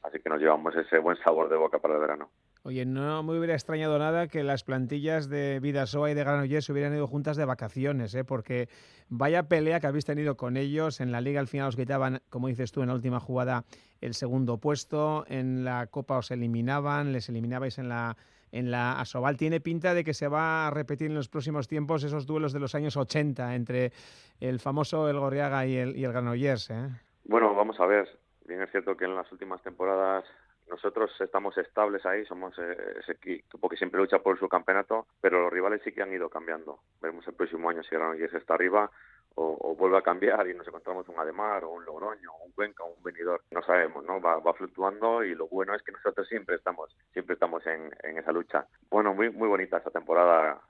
Así 0.02 0.18
que 0.20 0.30
nos 0.30 0.40
llevamos 0.40 0.74
ese 0.76 0.98
buen 0.98 1.18
sabor 1.18 1.50
de 1.50 1.56
boca 1.56 1.78
para 1.78 1.94
el 1.94 2.00
verano. 2.00 2.30
Oye, 2.62 2.86
no 2.86 3.22
me 3.22 3.36
hubiera 3.36 3.54
extrañado 3.54 3.98
nada 3.98 4.28
que 4.28 4.42
las 4.42 4.64
plantillas 4.64 5.28
de 5.28 5.60
Vidasoa 5.60 6.10
y 6.10 6.14
de 6.14 6.24
Granollers 6.24 6.68
hubieran 6.70 6.94
ido 6.94 7.06
juntas 7.06 7.36
de 7.36 7.44
vacaciones, 7.44 8.14
¿eh? 8.14 8.24
porque 8.24 8.68
vaya 9.08 9.48
pelea 9.48 9.80
que 9.80 9.86
habéis 9.86 10.06
tenido 10.06 10.36
con 10.36 10.56
ellos. 10.56 11.00
En 11.00 11.12
la 11.12 11.20
liga 11.20 11.40
al 11.40 11.48
final 11.48 11.68
os 11.68 11.76
quitaban, 11.76 12.22
como 12.30 12.48
dices 12.48 12.72
tú, 12.72 12.82
en 12.82 12.88
la 12.88 12.94
última 12.94 13.20
jugada 13.20 13.64
el 14.00 14.14
segundo 14.14 14.58
puesto. 14.58 15.24
En 15.28 15.64
la 15.64 15.86
Copa 15.88 16.18
os 16.18 16.30
eliminaban, 16.30 17.12
les 17.12 17.28
eliminabais 17.28 17.78
en 17.78 17.88
la 17.88 18.16
en 18.52 18.70
la 18.70 19.00
Asobal. 19.00 19.36
Tiene 19.36 19.60
pinta 19.60 19.94
de 19.94 20.04
que 20.04 20.14
se 20.14 20.28
va 20.28 20.66
a 20.66 20.70
repetir 20.70 21.08
en 21.08 21.14
los 21.14 21.28
próximos 21.28 21.68
tiempos 21.68 22.04
esos 22.04 22.26
duelos 22.26 22.52
de 22.52 22.60
los 22.60 22.74
años 22.74 22.96
80 22.96 23.54
entre 23.54 23.92
el 24.40 24.60
famoso 24.60 25.08
El 25.08 25.18
Gorriaga 25.18 25.66
y 25.66 25.76
el, 25.76 25.94
Granollers. 26.00 26.70
¿eh? 26.70 26.88
Bueno, 27.24 27.54
vamos 27.54 27.78
a 27.80 27.86
ver. 27.86 28.08
Bien 28.46 28.62
es 28.62 28.70
cierto 28.70 28.96
que 28.96 29.04
en 29.04 29.14
las 29.14 29.30
últimas 29.30 29.62
temporadas 29.62 30.24
nosotros 30.68 31.10
estamos 31.20 31.56
estables 31.58 32.04
ahí, 32.06 32.24
somos 32.26 32.56
eh, 32.58 32.76
ese 33.00 33.12
equipo 33.12 33.68
que 33.68 33.76
siempre 33.76 34.00
lucha 34.00 34.20
por 34.20 34.38
su 34.38 34.48
campeonato, 34.48 35.06
pero 35.20 35.42
los 35.42 35.52
rivales 35.52 35.82
sí 35.84 35.92
que 35.92 36.02
han 36.02 36.12
ido 36.12 36.28
cambiando. 36.28 36.80
Veremos 37.00 37.26
el 37.26 37.34
próximo 37.34 37.68
año 37.68 37.82
si 37.82 37.94
Granollers 37.94 38.34
está 38.34 38.54
arriba 38.54 38.90
o, 39.40 39.74
vuelve 39.74 39.98
a 39.98 40.02
cambiar 40.02 40.46
y 40.48 40.54
nos 40.54 40.66
encontramos 40.66 41.08
un 41.08 41.18
Ademar 41.18 41.64
o 41.64 41.70
un 41.70 41.84
Logroño 41.84 42.30
o 42.32 42.44
un 42.44 42.52
Cuenca 42.52 42.84
o 42.84 42.94
un 42.94 43.02
Venidor. 43.02 43.42
No 43.50 43.62
sabemos, 43.62 44.04
¿no? 44.04 44.20
Va, 44.20 44.38
va, 44.38 44.52
fluctuando 44.52 45.24
y 45.24 45.34
lo 45.34 45.48
bueno 45.48 45.74
es 45.74 45.82
que 45.82 45.92
nosotros 45.92 46.28
siempre 46.28 46.56
estamos 46.56 46.94
siempre 47.12 47.34
estamos 47.34 47.66
en, 47.66 47.90
en 48.02 48.18
esa 48.18 48.32
lucha. 48.32 48.66
Bueno, 48.90 49.14
muy 49.14 49.30
muy 49.30 49.48
bonita 49.48 49.78
esta 49.78 49.90
temporada, 49.90 50.60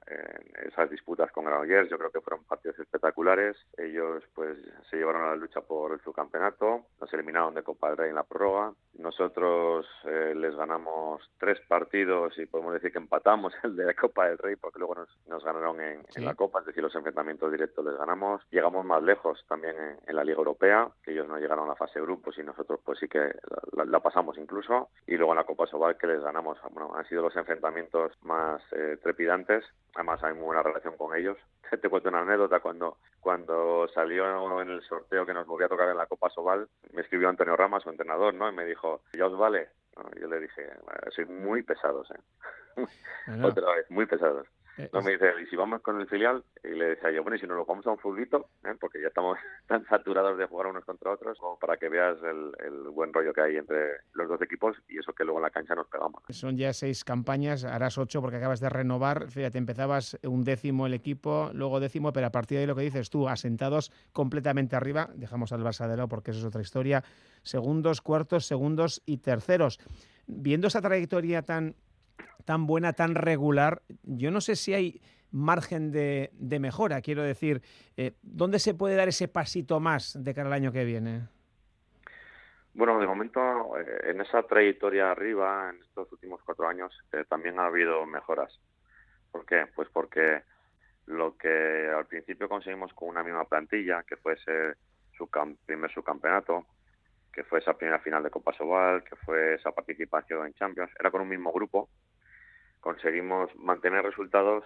esas 0.66 0.90
disputas 0.90 1.30
con 1.32 1.44
Granollers, 1.44 1.90
yo 1.90 1.98
creo 1.98 2.10
que 2.10 2.20
fueron 2.20 2.44
partidos 2.44 2.78
espectaculares. 2.78 3.56
Ellos 3.76 4.22
pues 4.34 4.58
se 4.88 4.96
llevaron 4.96 5.22
a 5.22 5.30
la 5.30 5.36
lucha 5.36 5.60
por 5.60 5.92
el 5.92 6.00
subcampeonato, 6.00 6.86
nos 7.00 7.12
eliminaron 7.12 7.54
de 7.54 7.62
Copa 7.62 7.88
del 7.88 7.96
Rey 7.96 8.10
en 8.10 8.16
la 8.16 8.24
prórroga. 8.24 8.72
Nosotros 8.94 9.86
eh, 10.04 10.34
les 10.36 10.54
ganamos 10.54 11.22
tres 11.38 11.58
partidos 11.66 12.38
y 12.38 12.46
podemos 12.46 12.74
decir 12.74 12.92
que 12.92 12.98
empatamos 12.98 13.52
el 13.64 13.74
de 13.74 13.86
la 13.86 13.94
Copa 13.94 14.28
del 14.28 14.38
Rey 14.38 14.56
porque 14.56 14.78
luego 14.78 14.94
nos, 14.94 15.08
nos 15.26 15.42
ganaron 15.44 15.80
en, 15.80 16.02
en 16.14 16.24
la 16.24 16.34
Copa, 16.34 16.60
es 16.60 16.66
decir, 16.66 16.82
los 16.82 16.94
enfrentamientos 16.94 17.50
directos 17.50 17.84
les 17.84 17.96
ganamos 17.96 18.42
llegamos 18.60 18.84
más 18.84 19.02
lejos 19.02 19.42
también 19.48 19.74
en, 20.06 20.14
la 20.14 20.22
Liga 20.22 20.36
Europea, 20.36 20.86
que 21.02 21.12
ellos 21.12 21.26
no 21.26 21.38
llegaron 21.38 21.64
a 21.64 21.68
la 21.68 21.76
fase 21.76 21.98
de 21.98 22.04
grupos 22.04 22.36
y 22.36 22.42
nosotros 22.42 22.78
pues 22.84 22.98
sí 22.98 23.08
que 23.08 23.32
la, 23.72 24.00
pasamos 24.00 24.36
incluso, 24.36 24.90
y 25.06 25.16
luego 25.16 25.32
en 25.32 25.38
la 25.38 25.44
Copa 25.44 25.66
Sobal 25.66 25.96
que 25.96 26.06
les 26.06 26.20
ganamos. 26.20 26.58
Bueno, 26.70 26.94
han 26.94 27.06
sido 27.06 27.22
los 27.22 27.34
enfrentamientos 27.36 28.12
más 28.22 28.60
eh, 28.72 28.98
trepidantes, 29.02 29.64
además 29.94 30.22
hay 30.22 30.34
muy 30.34 30.44
buena 30.44 30.62
relación 30.62 30.94
con 30.98 31.16
ellos. 31.16 31.38
Te 31.80 31.88
cuento 31.88 32.10
una 32.10 32.20
anécdota, 32.20 32.60
cuando, 32.60 32.98
cuando 33.18 33.88
salió 33.94 34.60
en 34.60 34.68
el 34.68 34.82
sorteo 34.82 35.24
que 35.24 35.32
nos 35.32 35.46
volvía 35.46 35.64
a 35.66 35.70
tocar 35.70 35.88
en 35.88 35.96
la 35.96 36.06
Copa 36.06 36.28
Sobal, 36.28 36.68
me 36.92 37.00
escribió 37.00 37.30
Antonio 37.30 37.56
Rama, 37.56 37.80
su 37.80 37.88
entrenador, 37.88 38.34
¿no? 38.34 38.46
Y 38.46 38.52
me 38.52 38.66
dijo, 38.66 39.00
ya 39.14 39.26
os 39.26 39.38
vale. 39.38 39.70
yo 40.20 40.28
le 40.28 40.38
dije, 40.38 40.68
sois 41.08 41.30
muy 41.30 41.62
pesados, 41.62 42.10
¿eh? 42.10 42.20
Otra 43.42 43.74
vez, 43.74 43.90
muy 43.90 44.04
pesados. 44.04 44.46
Eh, 44.80 44.90
no 44.92 45.02
me 45.02 45.12
dice, 45.12 45.32
y 45.42 45.46
si 45.46 45.56
vamos 45.56 45.82
con 45.82 46.00
el 46.00 46.06
filial, 46.06 46.42
y 46.64 46.68
le 46.68 46.90
decía 46.90 47.10
yo, 47.10 47.22
bueno, 47.22 47.36
y 47.36 47.40
si 47.40 47.46
nos 47.46 47.56
lo 47.56 47.66
vamos 47.66 47.86
a 47.86 47.90
un 47.90 47.98
fulbito, 47.98 48.48
¿eh? 48.64 48.74
porque 48.80 49.00
ya 49.00 49.08
estamos 49.08 49.38
tan 49.66 49.84
saturados 49.86 50.38
de 50.38 50.46
jugar 50.46 50.68
unos 50.68 50.84
contra 50.84 51.12
otros, 51.12 51.38
como 51.38 51.58
para 51.58 51.76
que 51.76 51.88
veas 51.88 52.16
el, 52.22 52.80
buen 52.90 53.12
rollo 53.12 53.32
que 53.32 53.40
hay 53.40 53.56
entre 53.56 54.00
los 54.14 54.28
dos 54.28 54.42
equipos 54.42 54.76
y 54.88 54.98
eso 54.98 55.12
que 55.12 55.24
luego 55.24 55.38
en 55.38 55.44
la 55.44 55.50
cancha 55.50 55.74
nos 55.74 55.86
pegamos. 55.86 56.22
Son 56.30 56.56
ya 56.56 56.72
seis 56.72 57.04
campañas, 57.04 57.64
harás 57.64 57.98
ocho 57.98 58.20
porque 58.20 58.36
acabas 58.36 58.60
de 58.60 58.68
renovar, 58.68 59.30
fíjate, 59.30 59.58
empezabas 59.58 60.18
un 60.24 60.44
décimo 60.44 60.86
el 60.86 60.94
equipo, 60.94 61.50
luego 61.52 61.78
décimo, 61.78 62.12
pero 62.12 62.26
a 62.26 62.30
partir 62.30 62.56
de 62.56 62.62
ahí 62.62 62.66
lo 62.66 62.74
que 62.74 62.82
dices 62.82 63.10
tú, 63.10 63.28
asentados 63.28 63.92
completamente 64.12 64.76
arriba, 64.76 65.10
dejamos 65.14 65.52
al 65.52 65.62
Barça 65.62 65.88
de 65.88 65.96
lado 65.96 66.08
porque 66.08 66.32
eso 66.32 66.40
es 66.40 66.46
otra 66.46 66.62
historia, 66.62 67.04
segundos, 67.42 68.00
cuartos, 68.00 68.46
segundos 68.46 69.02
y 69.06 69.18
terceros. 69.18 69.78
Viendo 70.26 70.68
esa 70.68 70.80
trayectoria 70.80 71.42
tan 71.42 71.74
tan 72.44 72.66
buena, 72.66 72.92
tan 72.92 73.14
regular, 73.14 73.82
yo 74.02 74.30
no 74.30 74.40
sé 74.40 74.56
si 74.56 74.74
hay 74.74 75.00
margen 75.32 75.92
de, 75.92 76.58
mejora. 76.60 77.00
Quiero 77.00 77.22
decir, 77.22 77.62
eh, 77.96 78.12
¿dónde 78.22 78.58
se 78.58 78.74
puede 78.74 78.96
dar 78.96 79.08
ese 79.08 79.28
pasito 79.28 79.80
más 79.80 80.22
de 80.22 80.34
cara 80.34 80.48
al 80.48 80.54
año 80.54 80.72
que 80.72 80.84
viene? 80.84 81.28
Bueno, 82.74 82.98
de 83.00 83.06
momento, 83.06 83.40
eh, 83.78 84.10
en 84.10 84.20
esa 84.20 84.42
trayectoria 84.44 85.10
arriba, 85.10 85.70
en 85.70 85.82
estos 85.82 86.10
últimos 86.12 86.40
cuatro 86.44 86.68
años, 86.68 86.92
eh, 87.12 87.24
también 87.28 87.58
ha 87.58 87.66
habido 87.66 88.06
mejoras. 88.06 88.60
¿Por 89.30 89.44
qué? 89.44 89.66
Pues 89.74 89.88
porque 89.92 90.42
lo 91.06 91.36
que 91.36 91.90
al 91.94 92.06
principio 92.06 92.48
conseguimos 92.48 92.92
con 92.94 93.08
una 93.08 93.24
misma 93.24 93.44
plantilla, 93.44 94.02
que 94.04 94.16
fue 94.16 94.34
ese 94.34 94.76
primer 95.66 95.92
subcampeonato, 95.92 96.66
que 97.32 97.44
fue 97.44 97.58
esa 97.58 97.74
primera 97.74 97.98
final 97.98 98.22
de 98.22 98.30
Copa 98.30 98.52
Sobal, 98.54 99.04
que 99.04 99.16
fue 99.16 99.54
esa 99.54 99.72
participación 99.72 100.46
en 100.46 100.54
Champions, 100.54 100.90
era 100.98 101.10
con 101.10 101.20
un 101.20 101.28
mismo 101.28 101.52
grupo, 101.52 101.90
conseguimos 102.80 103.54
mantener 103.56 104.04
resultados 104.04 104.64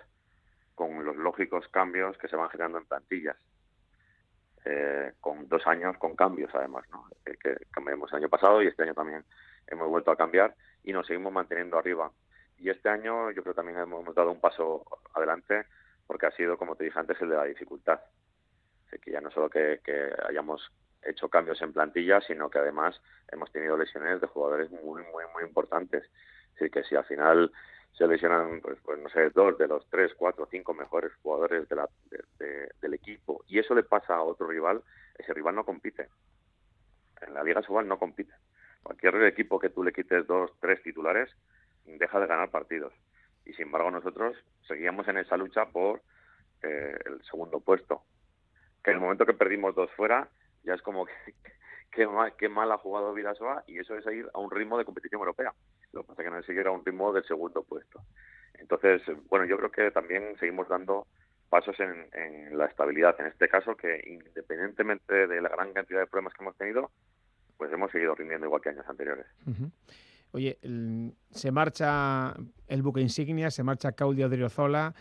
con 0.75 1.05
los 1.05 1.17
lógicos 1.17 1.69
cambios 1.69 2.17
que 2.19 2.29
se 2.29 2.37
van 2.37 2.51
generando 2.51 2.79
en 2.79 2.87
plantillas. 2.87 3.37
Eh, 4.65 5.13
con 5.21 5.47
dos 5.47 5.67
años 5.67 5.99
con 5.99 6.17
cambios 6.17 6.51
además, 6.55 6.89
¿no? 6.91 7.07
que 7.23 7.55
cambiamos 7.71 8.11
el 8.13 8.21
año 8.21 8.31
pasado 8.31 8.63
y 8.63 8.67
este 8.67 8.85
año 8.85 8.95
también 8.95 9.23
hemos 9.67 9.89
vuelto 9.91 10.11
a 10.11 10.17
cambiar 10.17 10.55
y 10.83 10.93
nos 10.93 11.07
seguimos 11.07 11.33
manteniendo 11.33 11.79
arriba. 11.79 12.11
Y 12.59 12.71
este 12.71 12.89
año 12.89 13.31
yo 13.31 13.43
creo 13.43 13.55
también 13.55 13.79
hemos 13.79 14.15
dado 14.15 14.31
un 14.31 14.41
paso 14.41 14.85
adelante 15.13 15.67
porque 16.07 16.27
ha 16.27 16.31
sido, 16.33 16.57
como 16.57 16.77
te 16.77 16.85
dije 16.85 16.99
antes, 16.99 17.21
el 17.21 17.31
de 17.31 17.37
la 17.37 17.45
dificultad. 17.45 18.01
Así 18.87 18.99
que 18.99 19.11
ya 19.11 19.21
no 19.21 19.31
solo 19.31 19.51
que, 19.51 19.81
hayamos 20.29 20.71
hecho 21.03 21.29
cambios 21.29 21.61
en 21.61 21.73
plantilla, 21.73 22.21
sino 22.21 22.49
que 22.49 22.59
además 22.59 23.01
hemos 23.31 23.53
tenido 23.53 23.77
lesiones 23.77 24.21
de 24.21 24.27
jugadores 24.27 24.71
muy, 24.71 25.03
muy, 25.03 25.25
muy 25.35 25.43
importantes. 25.43 26.11
Así 26.55 26.71
que 26.71 26.85
si 26.85 26.97
al 26.97 27.05
final 27.05 27.53
se 27.97 28.07
lesionan, 28.07 28.61
pues, 28.61 28.79
pues 28.83 28.99
no 28.99 29.09
sé, 29.09 29.31
dos 29.31 29.57
de 29.57 29.69
los 29.69 29.89
tres, 29.89 30.13
cuatro, 30.17 30.49
cinco 30.51 30.75
mejores 30.75 31.13
jugadores 31.23 31.69
de 31.69 31.77
la, 31.77 31.89
del 32.81 32.95
equipo, 32.95 33.45
y 33.47 33.59
eso 33.59 33.75
le 33.75 33.85
pasa 33.85 34.17
a 34.17 34.23
otro 34.23 34.49
rival, 34.49 34.83
ese 35.17 35.33
rival 35.33 35.55
no 35.55 35.65
compite. 35.65 36.09
En 37.21 37.35
la 37.35 37.45
Liga 37.45 37.63
Sobal 37.63 37.87
no 37.87 37.99
compite. 37.99 38.35
Cualquier 38.83 39.23
equipo 39.25 39.59
que 39.59 39.71
tú 39.71 39.83
le 39.83 39.93
quites 39.93 40.27
dos, 40.27 40.51
tres 40.61 40.83
titulares, 40.83 41.31
deja 41.85 42.21
de 42.21 42.27
ganar 42.27 42.51
partidos. 42.51 42.93
Y 43.47 43.53
sin 43.55 43.67
embargo 43.67 43.91
nosotros 43.91 44.37
seguíamos 44.67 45.07
en 45.09 45.19
esa 45.19 45.37
lucha 45.37 45.67
por 45.67 46.03
eh, 46.63 46.97
el 47.07 47.23
segundo 47.25 47.61
puesto. 47.61 48.03
Que 48.83 48.91
en 48.91 48.97
el 48.97 49.03
momento 49.03 49.25
que 49.25 49.35
perdimos 49.35 49.75
dos 49.75 49.91
fuera, 49.93 50.29
ya 50.65 50.75
es 50.75 50.83
como 50.83 51.07
que, 51.07 51.13
qué 51.95 52.07
mal, 52.07 52.35
qué 52.37 52.49
mal 52.49 52.71
ha 52.73 52.79
jugado 52.79 53.15
Vidasoa 53.15 53.65
y 53.67 53.79
eso 53.79 53.97
es 53.97 54.07
ir 54.07 54.29
a 54.35 54.39
un 54.39 54.51
ritmo 54.51 54.77
de 54.79 54.85
competición 54.85 55.21
europea. 55.21 55.53
Lo 55.93 56.03
que 56.03 56.09
pasa 56.09 56.23
es 56.23 56.27
que 56.27 56.31
no 56.31 56.39
es 56.39 56.47
seguir 56.47 56.67
a 56.67 56.71
un 56.71 56.85
ritmo 56.85 57.13
del 57.13 57.25
segundo 57.25 57.63
puesto. 57.63 58.01
Entonces, 58.55 59.03
bueno, 59.29 59.47
yo 59.47 59.57
creo 59.59 59.71
que 59.71 59.91
también 59.91 60.37
seguimos 60.39 60.69
dando 60.69 61.07
pasos 61.49 61.77
en, 61.79 62.59
la 62.59 62.67
estabilidad. 62.67 63.15
En 63.21 63.27
este 63.27 63.49
caso, 63.49 63.77
que 63.77 64.01
independientemente 64.07 65.27
de 65.27 65.41
la 65.41 65.49
gran 65.49 65.73
cantidad 65.73 66.01
de 66.01 66.07
problemas 66.07 66.35
que 66.35 66.43
hemos 66.43 66.57
tenido, 66.57 66.91
pues 67.57 67.73
hemos 67.73 67.91
seguido 67.91 68.15
rindiendo 68.15 68.47
igual 68.47 68.61
que 68.61 68.71
años 68.71 68.89
anteriores. 68.89 69.27
Oye, 70.33 70.59
se 71.31 71.53
marcha 71.53 72.35
el 72.67 72.83
buque 72.83 73.01
insignia, 73.01 73.51
se 73.51 73.63
marcha 73.63 73.93
Claudio 73.93 74.29
Driozola, 74.29 74.95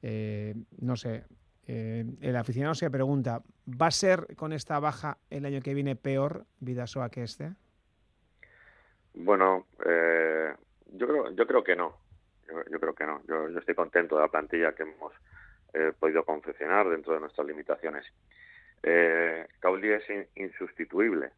eh, 0.00 0.54
no 0.80 0.96
sé, 0.96 1.24
eh, 1.68 2.04
el 2.20 2.36
aficionado 2.36 2.74
se 2.74 2.90
pregunta, 2.90 3.42
¿va 3.68 3.86
a 3.86 3.90
ser 3.90 4.34
con 4.36 4.52
esta 4.52 4.80
baja 4.80 5.18
el 5.30 5.46
año 5.46 5.60
que 5.60 5.74
viene 5.74 5.94
peor 5.94 6.44
Vidasoa 6.58 7.10
que 7.10 7.22
este? 7.22 7.52
Bueno, 9.14 9.66
eh, 9.84 10.52
yo 10.92 11.06
creo 11.06 11.30
yo 11.30 11.46
creo 11.46 11.62
que 11.62 11.76
no. 11.76 11.96
Yo, 12.70 12.80
creo 12.80 12.94
que 12.94 13.04
no. 13.04 13.22
Yo, 13.28 13.46
estoy 13.58 13.74
contento 13.74 14.16
de 14.16 14.22
la 14.22 14.28
plantilla 14.28 14.72
que 14.72 14.82
hemos 14.82 15.12
podido 16.00 16.24
confeccionar 16.24 16.88
dentro 16.88 17.12
de 17.12 17.20
nuestras 17.20 17.46
limitaciones. 17.46 18.06
Eh, 18.82 19.46
es 19.62 20.28
insustituible. 20.36 21.30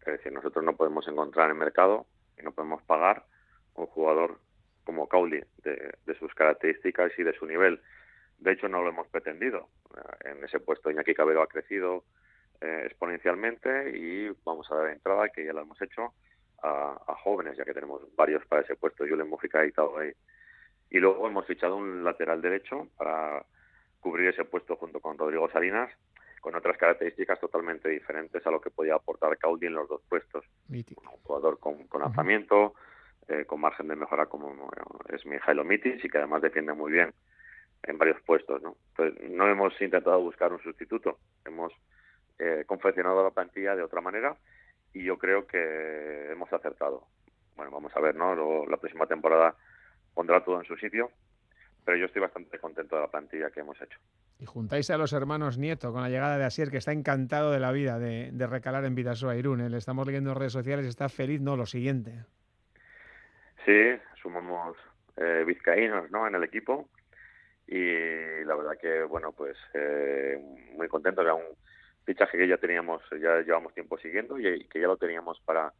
Es 0.00 0.12
decir, 0.12 0.32
nosotros 0.32 0.64
no 0.64 0.76
podemos 0.76 1.06
encontrar 1.08 1.46
en 1.46 1.52
el 1.52 1.58
mercado 1.58 2.06
y 2.38 2.42
no 2.42 2.52
podemos 2.52 2.82
pagar 2.82 3.24
un 3.74 3.86
jugador 3.86 4.38
como 4.84 5.08
Cauli 5.08 5.42
de, 5.64 6.14
sus 6.18 6.32
características 6.34 7.12
y 7.18 7.22
de 7.22 7.34
su 7.34 7.46
nivel. 7.46 7.80
De 8.38 8.52
hecho, 8.52 8.68
no 8.68 8.82
lo 8.82 8.90
hemos 8.90 9.08
pretendido. 9.08 9.68
Eh, 9.96 10.30
en 10.30 10.44
ese 10.44 10.60
puesto 10.60 10.90
Iñaki 10.90 11.14
Cabero 11.14 11.42
ha 11.42 11.48
crecido 11.48 12.04
eh, 12.60 12.82
exponencialmente 12.86 13.96
y 13.96 14.28
vamos 14.44 14.70
a 14.70 14.76
dar 14.76 14.88
entrada, 14.90 15.28
que 15.28 15.44
ya 15.44 15.52
lo 15.52 15.62
hemos 15.62 15.80
hecho, 15.82 16.14
a, 16.62 17.14
jóvenes, 17.22 17.56
ya 17.56 17.64
que 17.64 17.74
tenemos 17.74 18.02
varios 18.16 18.44
para 18.46 18.62
ese 18.62 18.76
puesto. 18.76 19.06
Yo 19.06 19.16
le 19.16 19.22
hemos 19.22 19.42
editado 19.42 19.98
ahí. 19.98 20.12
Y 20.90 20.98
luego 20.98 21.26
hemos 21.26 21.46
fichado 21.46 21.76
un 21.76 22.04
lateral 22.04 22.40
derecho 22.40 22.88
para 22.96 23.44
cubrir 24.00 24.28
ese 24.28 24.44
puesto 24.44 24.76
junto 24.76 25.00
con 25.00 25.18
Rodrigo 25.18 25.50
Salinas 25.50 25.90
con 26.40 26.54
otras 26.54 26.78
características 26.78 27.40
totalmente 27.40 27.88
diferentes 27.88 28.46
a 28.46 28.52
lo 28.52 28.60
que 28.60 28.70
podía 28.70 28.94
aportar 28.94 29.36
Caudi 29.36 29.66
en 29.66 29.74
los 29.74 29.88
dos 29.88 30.00
puestos. 30.08 30.44
Un 30.68 31.20
jugador 31.24 31.58
con, 31.58 31.88
con 31.88 32.02
lanzamiento, 32.02 32.74
eh, 33.26 33.44
con 33.46 33.60
margen 33.60 33.88
de 33.88 33.96
mejora 33.96 34.26
como 34.26 34.70
es 35.12 35.26
Mijailo 35.26 35.64
Mitis 35.64 36.04
y 36.04 36.08
que 36.08 36.18
además 36.18 36.42
defiende 36.42 36.72
muy 36.72 36.92
bien 36.92 37.12
en 37.86 37.98
varios 37.98 38.20
puestos. 38.22 38.62
¿no? 38.62 38.76
Entonces, 38.90 39.30
no 39.30 39.48
hemos 39.48 39.80
intentado 39.80 40.20
buscar 40.20 40.52
un 40.52 40.60
sustituto, 40.60 41.18
hemos 41.44 41.72
eh, 42.38 42.64
confeccionado 42.66 43.22
la 43.22 43.30
plantilla 43.30 43.74
de 43.74 43.82
otra 43.82 44.00
manera 44.00 44.36
y 44.92 45.04
yo 45.04 45.18
creo 45.18 45.46
que 45.46 46.30
hemos 46.30 46.52
acertado. 46.52 47.06
Bueno, 47.56 47.70
vamos 47.70 47.92
a 47.96 48.00
ver, 48.00 48.14
¿no? 48.14 48.66
la 48.66 48.76
próxima 48.76 49.06
temporada 49.06 49.54
pondrá 50.14 50.44
todo 50.44 50.58
en 50.58 50.66
su 50.66 50.76
sitio, 50.76 51.10
pero 51.84 51.96
yo 51.96 52.06
estoy 52.06 52.20
bastante 52.20 52.58
contento 52.58 52.96
de 52.96 53.02
la 53.02 53.08
plantilla 53.08 53.50
que 53.50 53.60
hemos 53.60 53.80
hecho. 53.80 53.98
Y 54.38 54.44
juntáis 54.44 54.90
a 54.90 54.98
los 54.98 55.12
hermanos 55.12 55.56
Nieto 55.56 55.92
con 55.92 56.02
la 56.02 56.10
llegada 56.10 56.36
de 56.36 56.44
Asier, 56.44 56.70
que 56.70 56.76
está 56.76 56.92
encantado 56.92 57.52
de 57.52 57.60
la 57.60 57.72
vida 57.72 57.98
de, 57.98 58.30
recalar 58.46 58.84
en 58.84 58.94
Vidasoa 58.94 59.36
Irún. 59.36 59.62
¿eh? 59.62 59.70
Le 59.70 59.78
estamos 59.78 60.06
leyendo 60.06 60.30
en 60.30 60.36
redes 60.36 60.52
sociales, 60.52 60.86
está 60.86 61.08
feliz, 61.08 61.40
no, 61.40 61.56
lo 61.56 61.64
siguiente. 61.64 62.24
Sí, 63.64 63.98
sumamos 64.20 64.76
eh, 65.16 65.44
vizcaínos 65.46 66.10
¿no? 66.10 66.26
en 66.26 66.34
el 66.34 66.44
equipo 66.44 66.88
y 67.66 68.44
la 68.44 68.54
verdad 68.54 68.78
que, 68.80 69.02
bueno, 69.02 69.32
pues 69.32 69.56
eh, 69.74 70.40
muy 70.74 70.88
contento. 70.88 71.22
Era 71.22 71.34
un 71.34 71.44
fichaje 72.04 72.38
que 72.38 72.48
ya 72.48 72.58
teníamos, 72.58 73.02
ya 73.20 73.40
llevamos 73.40 73.74
tiempo 73.74 73.98
siguiendo 73.98 74.38
y 74.38 74.64
que 74.68 74.80
ya 74.80 74.86
lo 74.86 74.96
teníamos 74.96 75.40
para 75.40 75.72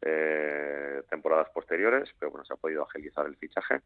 eh, 0.00 1.02
temporadas 1.10 1.50
posteriores, 1.50 2.08
pero 2.18 2.30
bueno, 2.30 2.44
se 2.46 2.54
ha 2.54 2.56
podido 2.56 2.82
agilizar 2.84 3.26
el 3.26 3.36
fichaje. 3.36 3.80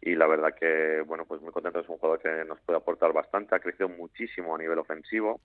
Y 0.00 0.14
la 0.14 0.26
verdad 0.26 0.54
que, 0.54 1.00
bueno, 1.06 1.24
pues 1.24 1.40
muy 1.40 1.52
contento, 1.52 1.80
es 1.80 1.88
un 1.88 1.96
jugador 1.96 2.20
que 2.20 2.44
nos 2.44 2.60
puede 2.60 2.76
aportar 2.76 3.14
bastante, 3.14 3.54
ha 3.54 3.60
crecido 3.60 3.88
muchísimo 3.88 4.54
a 4.54 4.58
nivel 4.58 4.78
ofensivo. 4.78 5.40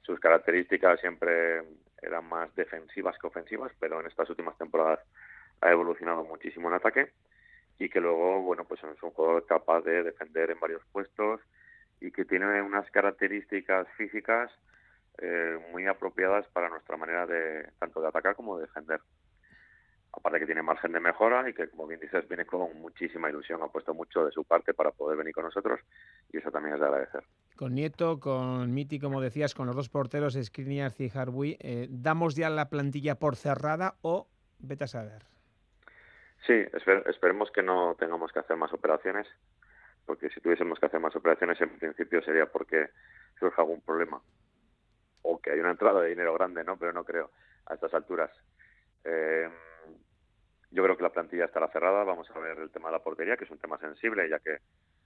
Sus 0.00 0.18
características 0.18 1.00
siempre 1.00 1.62
eran 2.00 2.24
más 2.24 2.54
defensivas 2.54 3.18
que 3.18 3.26
ofensivas, 3.26 3.72
pero 3.78 4.00
en 4.00 4.06
estas 4.06 4.30
últimas 4.30 4.56
temporadas 4.56 5.00
ha 5.60 5.70
evolucionado 5.70 6.24
muchísimo 6.24 6.68
en 6.68 6.74
ataque 6.74 7.12
y 7.78 7.88
que 7.88 8.00
luego, 8.00 8.42
bueno, 8.42 8.64
pues 8.64 8.82
es 8.84 9.02
un 9.02 9.10
jugador 9.10 9.46
capaz 9.46 9.82
de 9.82 10.02
defender 10.02 10.50
en 10.50 10.60
varios 10.60 10.82
puestos 10.92 11.40
y 12.00 12.10
que 12.10 12.24
tiene 12.24 12.62
unas 12.62 12.90
características 12.90 13.86
físicas 13.96 14.50
eh, 15.18 15.58
muy 15.72 15.86
apropiadas 15.86 16.46
para 16.48 16.68
nuestra 16.68 16.96
manera 16.96 17.26
de 17.26 17.68
tanto 17.78 18.00
de 18.00 18.08
atacar 18.08 18.34
como 18.34 18.56
de 18.56 18.66
defender 18.66 19.00
aparte 20.12 20.40
que 20.40 20.46
tiene 20.46 20.62
margen 20.62 20.92
de 20.92 21.00
mejora 21.00 21.48
y 21.48 21.54
que, 21.54 21.68
como 21.68 21.86
bien 21.86 22.00
dices, 22.00 22.28
viene 22.28 22.44
con 22.44 22.80
muchísima 22.80 23.30
ilusión, 23.30 23.62
ha 23.62 23.68
puesto 23.68 23.94
mucho 23.94 24.24
de 24.24 24.32
su 24.32 24.44
parte 24.44 24.74
para 24.74 24.90
poder 24.90 25.16
venir 25.16 25.32
con 25.32 25.44
nosotros 25.44 25.80
y 26.32 26.38
eso 26.38 26.50
también 26.50 26.74
es 26.74 26.80
de 26.80 26.86
agradecer. 26.86 27.24
Con 27.56 27.74
Nieto, 27.74 28.20
con 28.20 28.72
Miti, 28.74 28.98
como 28.98 29.20
decías, 29.20 29.54
con 29.54 29.66
los 29.66 29.76
dos 29.76 29.88
porteros, 29.88 30.38
Skriniar 30.40 30.92
y 30.98 31.10
Harbuy, 31.16 31.56
eh, 31.60 31.86
¿damos 31.90 32.34
ya 32.34 32.50
la 32.50 32.68
plantilla 32.68 33.18
por 33.18 33.36
cerrada 33.36 33.96
o 34.02 34.28
vete 34.58 34.84
a 34.84 34.88
saber? 34.88 35.31
Sí, 36.46 36.64
esperemos 37.06 37.50
que 37.52 37.62
no 37.62 37.94
tengamos 37.98 38.32
que 38.32 38.40
hacer 38.40 38.56
más 38.56 38.72
operaciones, 38.72 39.28
porque 40.06 40.28
si 40.30 40.40
tuviésemos 40.40 40.78
que 40.78 40.86
hacer 40.86 41.00
más 41.00 41.14
operaciones, 41.14 41.60
en 41.60 41.78
principio 41.78 42.22
sería 42.22 42.46
porque 42.46 42.90
surja 43.38 43.62
algún 43.62 43.80
problema 43.80 44.20
o 45.22 45.40
que 45.40 45.52
hay 45.52 45.60
una 45.60 45.70
entrada 45.70 46.00
de 46.00 46.10
dinero 46.10 46.34
grande, 46.34 46.64
¿no? 46.64 46.76
Pero 46.76 46.92
no 46.92 47.04
creo 47.04 47.30
a 47.66 47.74
estas 47.74 47.94
alturas. 47.94 48.30
Eh, 49.04 49.48
yo 50.70 50.82
creo 50.82 50.96
que 50.96 51.02
la 51.02 51.12
plantilla 51.12 51.44
estará 51.44 51.68
cerrada. 51.68 52.04
Vamos 52.04 52.28
a 52.30 52.38
ver 52.38 52.58
el 52.58 52.70
tema 52.70 52.88
de 52.88 52.92
la 52.92 53.02
portería, 53.02 53.36
que 53.36 53.44
es 53.44 53.50
un 53.50 53.58
tema 53.58 53.78
sensible, 53.78 54.28
ya 54.28 54.38
que 54.38 54.58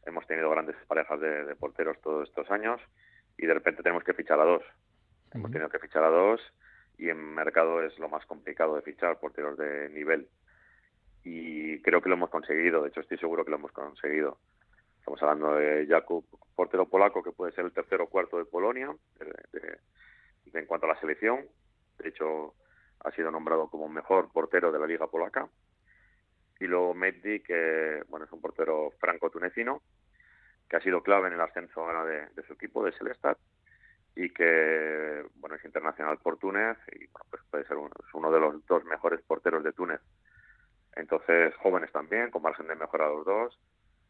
hemos 0.07 0.27
tenido 0.27 0.51
grandes 0.51 0.77
parejas 0.87 1.21
de, 1.21 1.55
porteros 1.57 2.01
todos 2.01 2.29
estos 2.29 2.51
años 2.51 2.81
y 3.37 3.47
de 3.47 3.55
repente 3.55 3.83
tenemos 3.83 4.05
que 4.05 4.15
fichar 4.15 4.41
a 4.41 4.45
dos. 4.45 4.63
Hemos 5.33 5.51
tenido 5.51 5.69
que 5.69 5.79
fichar 5.79 6.05
a 6.05 6.09
dos 6.09 6.41
y 6.97 7.11
en 7.11 7.19
mercado 7.35 7.83
es 7.83 7.99
lo 7.99 8.09
más 8.09 8.25
complicado 8.27 8.77
de 8.77 8.83
fichar 8.83 9.19
porteros 9.19 9.59
de 9.59 9.91
nivel. 9.91 10.29
Y 11.29 11.83
creo 11.83 12.01
que 12.01 12.09
lo 12.09 12.15
hemos 12.15 12.31
conseguido, 12.31 12.83
de 12.83 12.91
hecho 12.91 13.01
estoy 13.01 13.19
seguro 13.19 13.45
que 13.45 13.51
lo 13.51 13.57
hemos 13.57 13.73
conseguido. 13.73 14.39
Estamos 15.01 15.21
hablando 15.25 15.57
de 15.57 15.85
Jakub, 15.89 16.25
portero 16.55 16.89
polaco, 16.89 17.21
que 17.21 17.33
puede 17.33 17.51
ser 17.51 17.65
el 17.65 17.73
tercero 17.73 18.05
o 18.05 18.09
cuarto 18.09 18.39
de 18.39 18.45
Polonia 18.45 18.95
en 20.55 20.67
cuanto 20.67 20.87
a 20.87 20.91
la 20.91 21.01
selección. 21.01 21.45
De 21.99 22.11
hecho, 22.11 22.55
ha 23.01 23.11
sido 23.11 23.33
nombrado 23.33 23.69
como 23.69 23.89
mejor 23.89 24.31
portero 24.33 24.71
de 24.71 24.79
la 24.79 24.87
Liga 24.87 25.09
Polaca. 25.09 25.49
Y 26.61 26.69
luego 26.69 26.95
Meddi, 26.95 27.41
que 27.41 28.05
bueno, 28.09 28.27
es 28.27 28.31
un 28.31 28.41
portero 28.41 28.93
franco-tunecino, 29.01 29.83
que 30.69 30.77
ha 30.77 30.81
sido 30.81 31.03
clave 31.03 31.27
en 31.27 31.35
el 31.35 31.41
ascenso 31.41 31.81
ahora 31.81 32.05
de, 32.05 32.43
su 32.47 32.53
equipo, 32.53 32.85
de 32.85 32.93
Celestat, 32.93 33.37
y 34.15 34.31
que 34.31 35.25
bueno 35.35 35.57
es 35.57 35.65
internacional 35.65 36.19
por 36.19 36.39
Túnez 36.39 36.79
y 36.93 37.09
pues 37.09 37.43
puede 37.51 37.67
ser 37.67 37.79
uno 38.15 38.31
de 38.31 38.41
los 38.41 38.65
dos 38.67 38.85
mejores 38.85 39.21
porteros 39.23 39.65
de 39.65 39.73
Túnez. 39.73 40.01
Entonces, 40.97 41.55
jóvenes 41.57 41.93
también, 41.93 42.31
con 42.31 42.43
margen 42.43 42.67
de 42.67 42.75
mejora 42.75 43.09
los 43.09 43.25
dos. 43.25 43.59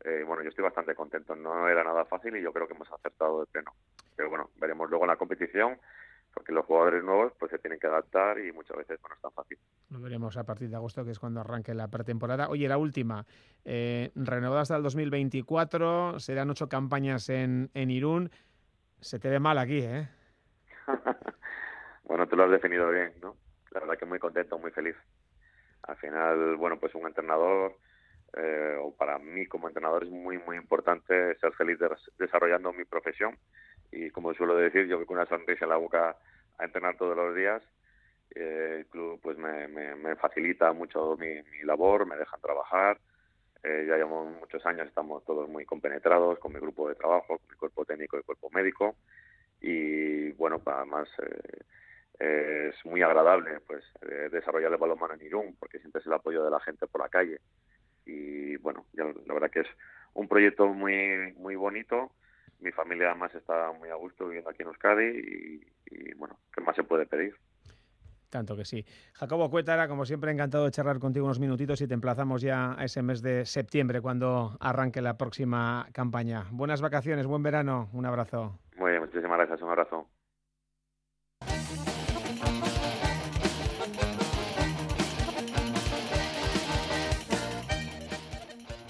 Eh, 0.04 0.22
bueno, 0.24 0.42
yo 0.42 0.50
estoy 0.50 0.64
bastante 0.64 0.94
contento. 0.94 1.34
No 1.34 1.68
era 1.68 1.82
nada 1.82 2.04
fácil 2.04 2.36
y 2.36 2.42
yo 2.42 2.52
creo 2.52 2.66
que 2.66 2.74
hemos 2.74 2.90
acertado 2.92 3.40
de 3.40 3.46
pleno. 3.46 3.72
Pero 4.14 4.30
bueno, 4.30 4.50
veremos 4.56 4.88
luego 4.88 5.04
en 5.04 5.10
la 5.10 5.16
competición 5.16 5.78
porque 6.36 6.52
los 6.52 6.66
jugadores 6.66 7.02
nuevos 7.02 7.32
pues 7.38 7.50
se 7.50 7.58
tienen 7.58 7.80
que 7.80 7.86
adaptar 7.86 8.38
y 8.38 8.52
muchas 8.52 8.76
veces 8.76 9.00
no 9.02 9.14
es 9.14 9.20
tan 9.22 9.32
fácil. 9.32 9.58
Lo 9.88 10.00
veremos 10.00 10.36
a 10.36 10.44
partir 10.44 10.68
de 10.68 10.76
agosto, 10.76 11.02
que 11.02 11.12
es 11.12 11.18
cuando 11.18 11.40
arranque 11.40 11.72
la 11.72 11.88
pretemporada. 11.88 12.50
Oye, 12.50 12.68
la 12.68 12.76
última, 12.76 13.24
eh, 13.64 14.10
renovada 14.14 14.60
hasta 14.60 14.76
el 14.76 14.82
2024, 14.82 16.20
serán 16.20 16.50
ocho 16.50 16.68
campañas 16.68 17.30
en, 17.30 17.70
en 17.72 17.90
Irún. 17.90 18.30
Se 19.00 19.18
te 19.18 19.30
ve 19.30 19.40
mal 19.40 19.56
aquí, 19.56 19.78
¿eh? 19.78 20.08
bueno, 22.04 22.28
tú 22.28 22.36
lo 22.36 22.44
has 22.44 22.50
definido 22.50 22.90
bien, 22.90 23.14
¿no? 23.22 23.34
La 23.70 23.80
verdad 23.80 23.96
que 23.96 24.04
muy 24.04 24.18
contento, 24.18 24.58
muy 24.58 24.72
feliz. 24.72 24.96
Al 25.86 25.96
final, 25.96 26.56
bueno, 26.56 26.78
pues 26.78 26.94
un 26.94 27.06
entrenador, 27.06 27.76
eh, 28.36 28.76
o 28.80 28.94
para 28.94 29.18
mí 29.18 29.46
como 29.46 29.68
entrenador 29.68 30.04
es 30.04 30.10
muy, 30.10 30.38
muy 30.38 30.56
importante 30.56 31.36
ser 31.36 31.52
feliz 31.52 31.78
desarrollando 32.18 32.72
mi 32.72 32.84
profesión. 32.84 33.36
Y 33.92 34.10
como 34.10 34.34
suelo 34.34 34.56
decir, 34.56 34.86
yo 34.86 34.98
que 34.98 35.06
con 35.06 35.16
una 35.16 35.26
sonrisa 35.26 35.64
en 35.64 35.70
la 35.70 35.76
boca 35.76 36.16
a 36.58 36.64
entrenar 36.64 36.96
todos 36.96 37.16
los 37.16 37.34
días, 37.34 37.62
eh, 38.34 38.78
el 38.80 38.86
club 38.86 39.20
pues 39.22 39.38
me, 39.38 40.16
facilita 40.16 40.72
mucho 40.72 41.16
mi, 41.16 41.42
labor, 41.64 42.06
me 42.06 42.16
dejan 42.16 42.40
trabajar, 42.40 42.98
eh, 43.62 43.86
ya 43.88 43.96
llevamos 43.96 44.38
muchos 44.38 44.64
años, 44.66 44.86
estamos 44.88 45.24
todos 45.24 45.48
muy 45.48 45.64
compenetrados 45.64 46.38
con 46.38 46.52
mi 46.52 46.60
grupo 46.60 46.88
de 46.88 46.94
trabajo, 46.96 47.38
con 47.38 47.48
mi 47.50 47.56
cuerpo 47.56 47.84
técnico 47.84 48.18
y 48.18 48.22
cuerpo 48.22 48.50
médico. 48.50 48.96
Y 49.60 50.32
bueno, 50.32 50.60
además 50.66 51.08
eh, 51.22 51.64
es 52.18 52.74
muy 52.84 53.02
agradable 53.02 53.60
pues 53.66 53.84
desarrollar 54.30 54.72
el 54.72 54.78
balonmano 54.78 55.14
en 55.14 55.22
Irún 55.22 55.56
porque 55.58 55.78
siempre 55.78 56.00
es 56.00 56.06
el 56.06 56.12
apoyo 56.12 56.44
de 56.44 56.50
la 56.50 56.60
gente 56.60 56.86
por 56.86 57.00
la 57.00 57.08
calle 57.08 57.40
y 58.04 58.56
bueno, 58.56 58.86
la 58.94 59.34
verdad 59.34 59.50
que 59.50 59.60
es 59.60 59.68
un 60.14 60.28
proyecto 60.28 60.66
muy 60.68 61.32
muy 61.34 61.56
bonito 61.56 62.12
mi 62.60 62.72
familia 62.72 63.10
además 63.10 63.34
está 63.34 63.72
muy 63.72 63.88
a 63.90 63.94
gusto 63.94 64.26
viviendo 64.26 64.50
aquí 64.50 64.62
en 64.62 64.68
Euskadi 64.68 65.62
y, 65.90 66.14
bueno, 66.14 66.38
¿qué 66.54 66.60
más 66.62 66.76
se 66.76 66.84
puede 66.84 67.06
pedir? 67.06 67.34
Tanto 68.30 68.56
que 68.56 68.64
sí. 68.64 68.84
Jacobo 69.14 69.50
Cuétara, 69.50 69.88
como 69.88 70.04
siempre, 70.04 70.32
encantado 70.32 70.64
de 70.64 70.70
charlar 70.70 70.98
contigo 70.98 71.26
unos 71.26 71.38
minutitos 71.38 71.80
y 71.80 71.86
te 71.86 71.94
emplazamos 71.94 72.42
ya 72.42 72.78
a 72.78 72.84
ese 72.84 73.02
mes 73.02 73.22
de 73.22 73.46
septiembre 73.46 74.00
cuando 74.00 74.56
arranque 74.60 75.00
la 75.00 75.16
próxima 75.16 75.86
campaña. 75.92 76.44
Buenas 76.50 76.80
vacaciones, 76.80 77.26
buen 77.26 77.42
verano, 77.42 77.88
un 77.92 78.04
abrazo. 78.04 78.58
Muy 78.76 78.90
bien, 78.90 79.02
muchísimas 79.02 79.38
gracias, 79.38 79.62
un 79.62 79.68
abrazo. 79.68 80.08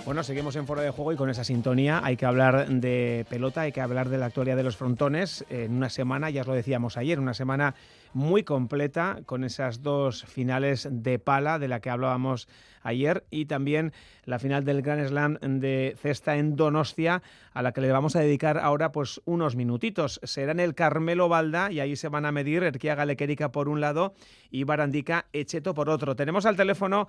Bueno, 0.06 0.22
seguimos 0.22 0.54
en 0.54 0.68
Foro 0.68 0.82
de 0.82 0.90
Juego 0.90 1.10
y 1.10 1.16
con 1.16 1.30
esa 1.30 1.42
sintonía 1.42 2.00
hay 2.04 2.16
que 2.16 2.26
hablar 2.26 2.68
de 2.68 3.26
pelota, 3.28 3.62
hay 3.62 3.72
que 3.72 3.80
hablar 3.80 4.08
de 4.08 4.18
la 4.18 4.26
actualidad 4.26 4.56
de 4.56 4.62
los 4.62 4.76
frontones 4.76 5.44
en 5.50 5.72
una 5.72 5.90
semana, 5.90 6.30
ya 6.30 6.42
os 6.42 6.46
lo 6.46 6.54
decíamos 6.54 6.96
ayer, 6.96 7.18
una 7.18 7.34
semana 7.34 7.74
muy 8.12 8.44
completa 8.44 9.18
con 9.26 9.42
esas 9.42 9.82
dos 9.82 10.22
finales 10.24 10.88
de 10.88 11.18
pala 11.18 11.58
de 11.58 11.66
la 11.66 11.80
que 11.80 11.90
hablábamos 11.90 12.46
ayer 12.84 13.24
y 13.30 13.46
también 13.46 13.92
la 14.26 14.38
final 14.38 14.64
del 14.64 14.80
Grand 14.80 15.08
Slam 15.08 15.38
de 15.40 15.96
cesta 16.00 16.36
en 16.36 16.54
Donostia 16.54 17.20
a 17.52 17.62
la 17.62 17.72
que 17.72 17.80
le 17.80 17.90
vamos 17.90 18.14
a 18.14 18.20
dedicar 18.20 18.58
ahora 18.58 18.92
pues 18.92 19.20
unos 19.24 19.56
minutitos. 19.56 20.20
Será 20.22 20.52
en 20.52 20.60
el 20.60 20.76
Carmelo 20.76 21.28
Balda 21.28 21.72
y 21.72 21.80
ahí 21.80 21.96
se 21.96 22.08
van 22.08 22.26
a 22.26 22.32
medir 22.32 22.62
Erquiaga 22.62 23.06
Lequerica 23.06 23.50
por 23.50 23.68
un 23.68 23.80
lado 23.80 24.14
y 24.52 24.62
Barandica 24.62 25.26
Echeto 25.32 25.74
por 25.74 25.90
otro. 25.90 26.14
Tenemos 26.14 26.46
al 26.46 26.56
teléfono 26.56 27.08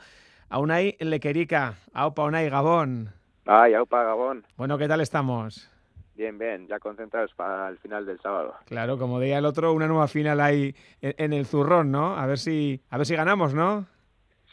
Aunay 0.49 0.95
Lequerica, 0.99 1.75
Aupa 1.93 2.23
Unai 2.23 2.49
Gabón. 2.49 3.09
Ay, 3.45 3.73
Aupa 3.73 4.03
Gabón. 4.03 4.45
Bueno, 4.55 4.77
¿qué 4.77 4.87
tal 4.87 5.01
estamos? 5.01 5.69
Bien, 6.15 6.37
bien, 6.37 6.67
ya 6.67 6.79
concentrados 6.79 7.33
para 7.35 7.69
el 7.69 7.77
final 7.77 8.05
del 8.05 8.19
sábado. 8.19 8.55
Claro, 8.65 8.97
como 8.97 9.19
decía 9.19 9.37
el 9.37 9.45
otro, 9.45 9.73
una 9.73 9.87
nueva 9.87 10.07
final 10.07 10.39
ahí 10.39 10.73
en, 11.01 11.33
el 11.33 11.45
zurrón, 11.45 11.91
¿no? 11.91 12.17
A 12.17 12.25
ver 12.25 12.37
si, 12.37 12.81
a 12.89 12.97
ver 12.97 13.05
si 13.05 13.15
ganamos, 13.15 13.53
¿no? 13.53 13.85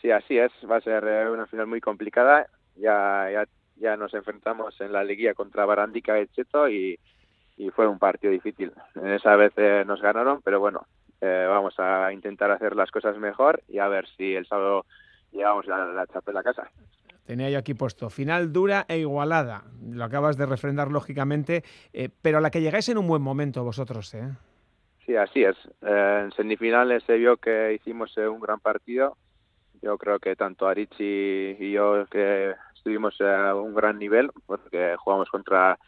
Sí, 0.02 0.10
así 0.10 0.36
es. 0.36 0.52
Va 0.70 0.76
a 0.76 0.80
ser 0.80 1.04
eh, 1.06 1.30
una 1.30 1.46
final 1.46 1.66
muy 1.66 1.80
complicada. 1.80 2.48
Ya, 2.76 3.30
ya, 3.32 3.44
ya 3.76 3.96
nos 3.96 4.12
enfrentamos 4.14 4.78
en 4.80 4.92
la 4.92 5.04
liguilla 5.04 5.32
contra 5.32 5.64
Barandica 5.64 6.20
y 6.20 6.26
Cheto 6.26 6.68
y, 6.68 6.98
y 7.56 7.70
fue 7.70 7.86
un 7.86 7.98
partido 7.98 8.32
difícil. 8.32 8.72
En 8.96 9.10
esa 9.10 9.36
vez 9.36 9.52
eh, 9.56 9.84
nos 9.86 10.02
ganaron, 10.02 10.42
pero 10.42 10.60
bueno, 10.60 10.86
eh, 11.20 11.46
vamos 11.48 11.74
a 11.78 12.12
intentar 12.12 12.50
hacer 12.50 12.76
las 12.76 12.90
cosas 12.90 13.16
mejor 13.16 13.62
y 13.68 13.78
a 13.78 13.88
ver 13.88 14.06
si 14.16 14.34
el 14.34 14.46
sábado 14.46 14.84
llevamos 15.34 15.66
la, 15.66 15.84
la 15.86 16.06
chapela 16.06 16.40
a 16.40 16.42
casa. 16.42 16.70
Tenía 17.26 17.48
yo 17.48 17.58
aquí 17.58 17.72
puesto, 17.72 18.10
final 18.10 18.52
dura 18.52 18.84
e 18.86 18.98
igualada. 18.98 19.64
Lo 19.90 20.04
acabas 20.04 20.36
de 20.36 20.44
refrendar 20.44 20.90
lógicamente, 20.90 21.64
eh, 21.94 22.10
pero 22.20 22.38
a 22.38 22.40
la 22.42 22.50
que 22.50 22.60
llegáis 22.60 22.88
en 22.90 22.98
un 22.98 23.08
buen 23.08 23.22
momento 23.22 23.64
vosotros, 23.64 24.12
¿eh? 24.14 24.28
Sí, 25.06 25.16
así 25.16 25.42
es. 25.42 25.56
Eh, 25.82 26.20
en 26.24 26.32
semifinales 26.32 27.02
se 27.04 27.16
vio 27.16 27.38
que 27.38 27.72
hicimos 27.74 28.16
eh, 28.18 28.28
un 28.28 28.40
gran 28.40 28.60
partido. 28.60 29.16
Yo 29.80 29.96
creo 29.96 30.18
que 30.18 30.36
tanto 30.36 30.68
Arichi 30.68 31.56
y 31.58 31.72
yo 31.72 32.04
que 32.10 32.54
estuvimos 32.74 33.18
a 33.22 33.54
un 33.54 33.74
gran 33.74 33.98
nivel, 33.98 34.30
porque 34.44 34.94
jugamos 34.98 35.30
contra 35.30 35.78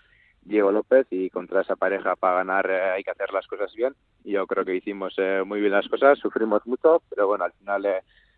Diego 0.41 0.73
López 0.73 1.07
y 1.11 1.29
contra 1.29 1.63
esa 1.63 1.77
pareja 1.77 2.17
para 2.17 2.37
ganar 2.37 2.71
hay 2.71 3.03
que 3.03 3.11
hacer 3.11 3.33
las 3.33 3.47
cosas 3.47 3.73
bien. 3.75 3.95
Yo 4.25 4.47
creo 4.47 4.65
que 4.65 4.77
hicimos 4.77 5.17
muy 5.47 5.61
bien 5.61 5.73
las 5.73 5.89
cosas, 5.89 6.19
sufrimos 6.19 6.67
mucho, 6.67 7.03
pero 7.09 7.27
bueno, 7.27 7.45
al 7.45 7.53
final 7.53 7.87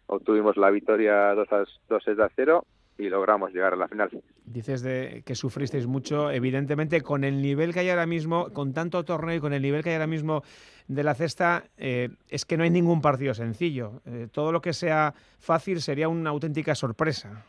obtuvimos 0.08 0.56
la 0.56 0.70
victoria 0.70 1.34
2 1.34 1.52
a, 1.52 1.64
2 1.88 2.08
a 2.08 2.28
0 2.34 2.64
y 2.98 3.08
logramos 3.08 3.52
llegar 3.52 3.74
a 3.74 3.76
la 3.76 3.86
final. 3.86 4.10
Dices 4.44 4.82
de 4.82 5.22
que 5.24 5.36
sufristeis 5.36 5.86
mucho, 5.86 6.30
evidentemente 6.30 7.00
con 7.00 7.22
el 7.22 7.40
nivel 7.40 7.72
que 7.72 7.80
hay 7.80 7.90
ahora 7.90 8.06
mismo, 8.06 8.52
con 8.52 8.74
tanto 8.74 9.04
torneo 9.04 9.36
y 9.36 9.40
con 9.40 9.52
el 9.52 9.62
nivel 9.62 9.84
que 9.84 9.90
hay 9.90 9.94
ahora 9.94 10.08
mismo 10.08 10.42
de 10.88 11.04
la 11.04 11.14
cesta, 11.14 11.64
eh, 11.76 12.08
es 12.28 12.44
que 12.44 12.56
no 12.56 12.64
hay 12.64 12.70
ningún 12.70 13.00
partido 13.00 13.34
sencillo. 13.34 14.00
Eh, 14.04 14.26
todo 14.32 14.50
lo 14.50 14.60
que 14.60 14.72
sea 14.72 15.14
fácil 15.38 15.80
sería 15.80 16.08
una 16.08 16.30
auténtica 16.30 16.74
sorpresa. 16.74 17.44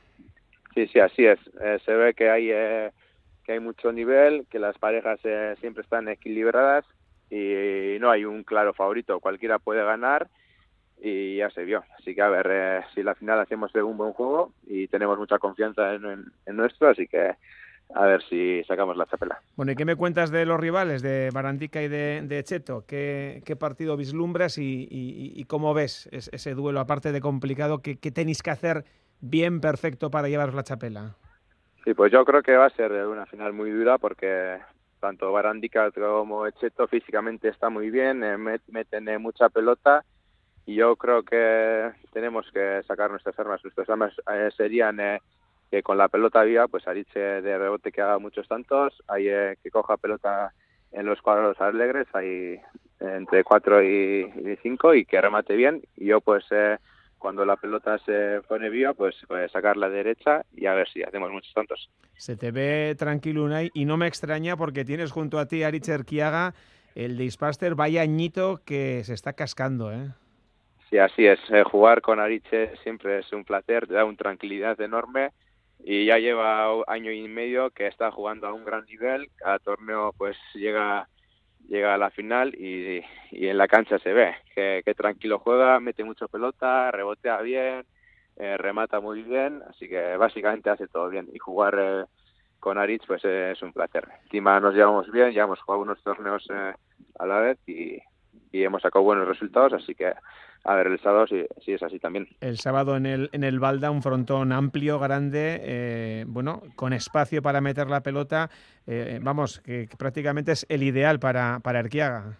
Sí, 0.75 0.85
sí, 0.87 0.99
así 0.99 1.25
es. 1.25 1.39
Eh, 1.61 1.79
se 1.83 1.93
ve 1.93 2.13
que 2.13 2.29
hay 2.29 2.47
que 3.43 3.53
hay 3.53 3.59
mucho 3.59 3.91
nivel, 3.91 4.45
que 4.51 4.59
las 4.59 4.77
parejas 4.77 5.19
siempre 5.59 5.81
están 5.81 6.07
equilibradas 6.07 6.85
y 7.31 7.97
no 7.99 8.11
hay 8.11 8.23
un 8.23 8.43
claro 8.43 8.73
favorito. 8.73 9.19
Cualquiera 9.19 9.57
puede 9.57 9.83
ganar 9.83 10.27
y 11.01 11.37
ya 11.37 11.49
se 11.49 11.63
vio. 11.63 11.83
Así 11.97 12.13
que 12.13 12.21
a 12.21 12.29
ver 12.29 12.47
eh, 12.49 12.81
si 12.93 13.03
la 13.03 13.15
final 13.15 13.39
hacemos 13.39 13.73
un 13.75 13.97
buen 13.97 14.13
juego 14.13 14.51
y 14.67 14.87
tenemos 14.87 15.17
mucha 15.17 15.39
confianza 15.39 15.93
en, 15.93 16.31
nuestro, 16.55 16.89
así 16.89 17.07
que 17.07 17.35
a 17.95 18.05
ver 18.05 18.21
si 18.29 18.63
sacamos 18.65 18.97
la 18.97 19.05
chapela. 19.05 19.41
Bueno, 19.55 19.71
¿y 19.71 19.75
qué 19.75 19.85
me 19.85 19.95
cuentas 19.95 20.29
de 20.29 20.45
los 20.45 20.59
rivales, 20.59 21.01
de 21.01 21.29
Barandica 21.33 21.81
y 21.81 21.87
de, 21.87 22.41
Cheto? 22.43 22.83
¿Qué, 22.85 23.41
partido 23.59 23.97
vislumbras 23.97 24.57
y, 24.57 25.43
cómo 25.47 25.73
ves 25.73 26.07
ese 26.11 26.53
duelo, 26.53 26.79
aparte 26.79 27.11
de 27.11 27.21
complicado, 27.21 27.81
¿qué, 27.81 27.95
tenéis 27.95 28.43
que 28.43 28.51
hacer 28.51 28.85
bien 29.21 29.61
perfecto 29.61 30.11
para 30.11 30.27
llevaros 30.27 30.55
la 30.55 30.63
chapela? 30.63 31.15
Sí, 31.83 31.93
pues 31.93 32.11
yo 32.11 32.25
creo 32.25 32.43
que 32.43 32.55
va 32.55 32.65
a 32.65 32.71
ser 32.71 32.91
una 32.91 33.25
final 33.25 33.53
muy 33.53 33.71
dura 33.71 33.97
porque 33.97 34.59
tanto 34.99 35.31
Barandica 35.31 35.89
como 35.91 36.47
Cheto 36.51 36.87
físicamente 36.87 37.47
está 37.47 37.69
muy 37.69 37.89
bien, 37.89 38.21
eh, 38.23 38.37
meten 38.67 39.07
eh, 39.07 39.17
mucha 39.17 39.47
pelota 39.49 40.03
yo 40.75 40.95
creo 40.95 41.23
que 41.23 41.91
tenemos 42.11 42.45
que 42.53 42.81
sacar 42.87 43.09
nuestras 43.09 43.37
armas. 43.39 43.63
Nuestras 43.63 43.89
armas 43.89 44.13
eh, 44.31 44.49
serían 44.55 44.99
eh, 44.99 45.19
que 45.71 45.81
con 45.83 45.97
la 45.97 46.07
pelota 46.07 46.43
viva, 46.43 46.67
pues 46.67 46.87
Ariche 46.87 47.19
de 47.19 47.57
rebote 47.57 47.91
que 47.91 48.01
haga 48.01 48.19
muchos 48.19 48.47
tantos, 48.47 48.93
hay 49.07 49.29
eh, 49.29 49.57
que 49.63 49.71
coja 49.71 49.97
pelota 49.97 50.53
en 50.91 51.05
los 51.05 51.21
cuadros 51.21 51.59
alegres, 51.61 52.07
hay 52.13 52.59
entre 52.99 53.43
4 53.43 53.83
y 53.83 54.57
5 54.61 54.95
y 54.95 55.05
que 55.05 55.21
remate 55.21 55.55
bien. 55.55 55.81
Y 55.95 56.07
yo 56.07 56.19
pues 56.19 56.45
cuando 57.19 57.45
la 57.45 57.57
pelota 57.57 57.97
se 57.99 58.41
pone 58.47 58.69
viva, 58.69 58.93
pues, 58.93 59.15
pues 59.27 59.51
sacar 59.51 59.77
la 59.77 59.89
derecha 59.89 60.45
y 60.55 60.65
a 60.65 60.73
ver 60.73 60.89
si 60.89 61.03
hacemos 61.03 61.31
muchos 61.31 61.53
tantos. 61.53 61.89
Se 62.15 62.35
te 62.35 62.51
ve 62.51 62.95
tranquilo, 62.97 63.43
Unai, 63.43 63.69
y 63.73 63.85
no 63.85 63.97
me 63.97 64.07
extraña 64.07 64.57
porque 64.57 64.85
tienes 64.85 65.11
junto 65.11 65.37
a 65.37 65.45
ti 65.45 65.63
a 65.63 65.67
Ariche 65.67 65.93
Erquiaga, 65.93 66.53
el 66.95 67.17
de 67.17 67.25
Ispaster, 67.25 67.75
vaya 67.75 68.01
añito 68.01 68.61
que 68.65 69.03
se 69.03 69.13
está 69.13 69.33
cascando, 69.33 69.93
¿eh? 69.93 70.09
Sí, 70.89 70.97
así 70.97 71.27
es. 71.27 71.39
Eh, 71.51 71.63
jugar 71.63 72.01
con 72.01 72.19
Ariche 72.19 72.75
siempre 72.77 73.19
es 73.19 73.31
un 73.31 73.45
placer, 73.45 73.87
da 73.87 74.05
una 74.05 74.17
tranquilidad 74.17 74.79
enorme 74.81 75.29
y 75.79 76.05
ya 76.05 76.17
lleva 76.17 76.83
año 76.87 77.11
y 77.11 77.27
medio 77.27 77.69
que 77.69 77.87
está 77.87 78.11
jugando 78.11 78.47
a 78.47 78.53
un 78.53 78.65
gran 78.65 78.85
nivel. 78.85 79.29
Cada 79.35 79.59
torneo 79.59 80.13
pues 80.17 80.35
llega 80.55 81.07
llega 81.67 81.93
a 81.93 81.97
la 81.97 82.09
final 82.09 82.55
y, 82.55 83.03
en 83.31 83.57
la 83.57 83.67
cancha 83.67 83.99
se 83.99 84.11
ve 84.11 84.35
que, 84.55 84.81
tranquilo 84.95 85.37
juega, 85.37 85.79
mete 85.79 86.03
mucho 86.03 86.27
pelota, 86.27 86.89
rebotea 86.89 87.41
bien, 87.41 87.85
eh, 88.37 88.57
remata 88.57 88.99
muy 88.99 89.21
bien, 89.21 89.61
así 89.69 89.87
que 89.87 90.17
básicamente 90.17 90.71
hace 90.71 90.87
todo 90.87 91.09
bien 91.09 91.27
y 91.31 91.37
jugar 91.37 91.75
eh, 91.77 92.05
con 92.59 92.79
Aritz 92.79 93.05
pues 93.05 93.23
es 93.23 93.61
un 93.61 93.73
placer. 93.73 94.07
Encima 94.23 94.59
nos 94.59 94.73
llevamos 94.73 95.11
bien, 95.11 95.31
ya 95.31 95.43
hemos 95.43 95.61
jugado 95.61 95.83
unos 95.83 96.01
torneos 96.01 96.47
a 96.49 97.25
la 97.27 97.39
vez 97.39 97.59
y 97.67 98.01
hemos 98.51 98.81
sacado 98.81 99.05
buenos 99.05 99.27
resultados, 99.27 99.73
así 99.73 99.93
que 99.93 100.13
a 100.63 100.75
ver 100.75 100.87
el 100.87 100.99
sábado 100.99 101.27
si, 101.27 101.45
si 101.63 101.73
es 101.73 101.83
así 101.83 101.99
también. 101.99 102.27
El 102.41 102.57
sábado 102.57 102.97
en 102.97 103.05
el, 103.05 103.29
en 103.31 103.43
el 103.43 103.59
Balda, 103.59 103.91
un 103.91 104.01
frontón 104.01 104.51
amplio, 104.51 104.99
grande, 104.99 105.59
eh, 105.61 106.25
bueno, 106.27 106.61
con 106.75 106.93
espacio 106.93 107.41
para 107.41 107.61
meter 107.61 107.89
la 107.89 108.01
pelota, 108.01 108.49
eh, 108.85 109.19
vamos, 109.21 109.59
que, 109.61 109.87
prácticamente 109.97 110.51
es 110.51 110.65
el 110.69 110.83
ideal 110.83 111.19
para, 111.19 111.59
para 111.63 111.79
Erquiaga. 111.79 112.37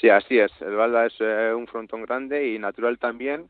Sí, 0.00 0.08
así 0.08 0.38
es. 0.38 0.50
El 0.60 0.74
Balda 0.74 1.06
es 1.06 1.14
eh, 1.20 1.52
un 1.54 1.66
frontón 1.66 2.02
grande 2.02 2.48
y 2.48 2.58
natural 2.58 2.98
también. 2.98 3.48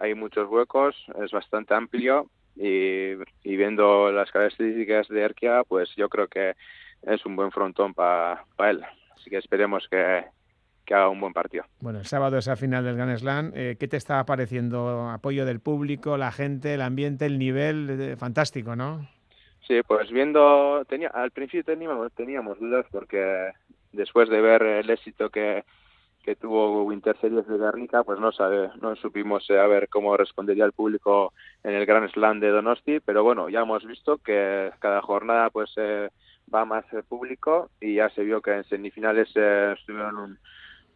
hay 0.00 0.14
muchos 0.14 0.48
huecos, 0.48 0.94
es 1.22 1.30
bastante 1.30 1.74
amplio 1.74 2.28
y, 2.56 3.12
y 3.42 3.56
viendo 3.56 4.12
las 4.12 4.30
características 4.30 5.08
de 5.08 5.22
Erquiaga, 5.22 5.64
pues 5.64 5.94
yo 5.96 6.08
creo 6.08 6.28
que 6.28 6.54
es 7.02 7.24
un 7.24 7.36
buen 7.36 7.52
frontón 7.52 7.94
para 7.94 8.44
él. 8.58 8.84
Así 9.14 9.30
que 9.30 9.38
esperemos 9.38 9.88
que, 9.88 10.24
que 10.88 10.94
haga 10.94 11.10
un 11.10 11.20
buen 11.20 11.34
partido. 11.34 11.64
Bueno, 11.80 11.98
el 11.98 12.06
sábado 12.06 12.38
es 12.38 12.46
la 12.46 12.56
final 12.56 12.82
del 12.82 12.96
Grand 12.96 13.14
Slam. 13.18 13.52
Eh, 13.54 13.76
¿Qué 13.78 13.88
te 13.88 13.98
está 13.98 14.24
pareciendo? 14.24 15.10
Apoyo 15.10 15.44
del 15.44 15.60
público, 15.60 16.16
la 16.16 16.32
gente, 16.32 16.72
el 16.72 16.80
ambiente, 16.80 17.26
el 17.26 17.38
nivel, 17.38 17.90
eh, 17.90 18.16
fantástico, 18.16 18.74
¿no? 18.74 19.06
Sí, 19.66 19.82
pues 19.86 20.10
viendo, 20.10 20.82
tenía, 20.88 21.08
al 21.08 21.30
principio 21.30 21.62
teníamos, 21.62 22.10
teníamos 22.14 22.58
dudas 22.58 22.86
porque 22.90 23.50
después 23.92 24.30
de 24.30 24.40
ver 24.40 24.62
el 24.62 24.88
éxito 24.88 25.28
que, 25.28 25.62
que 26.22 26.36
tuvo 26.36 26.84
Winter 26.84 27.14
Series 27.20 27.46
de 27.46 27.58
Guernica, 27.58 28.02
pues 28.02 28.18
no 28.18 28.32
sabe, 28.32 28.70
no 28.80 28.96
supimos 28.96 29.44
eh, 29.50 29.58
a 29.58 29.66
ver 29.66 29.90
cómo 29.90 30.16
respondería 30.16 30.64
el 30.64 30.72
público 30.72 31.34
en 31.64 31.74
el 31.74 31.84
Grand 31.84 32.10
Slam 32.10 32.40
de 32.40 32.48
Donosti, 32.48 33.00
pero 33.00 33.22
bueno, 33.22 33.50
ya 33.50 33.60
hemos 33.60 33.84
visto 33.84 34.16
que 34.16 34.70
cada 34.78 35.02
jornada 35.02 35.50
pues 35.50 35.74
va 36.52 36.64
más 36.64 36.90
el 36.94 37.04
público 37.04 37.68
y 37.78 37.96
ya 37.96 38.08
se 38.08 38.24
vio 38.24 38.40
que 38.40 38.52
en 38.52 38.64
semifinales 38.64 39.28
estuvieron 39.36 40.16
un, 40.16 40.38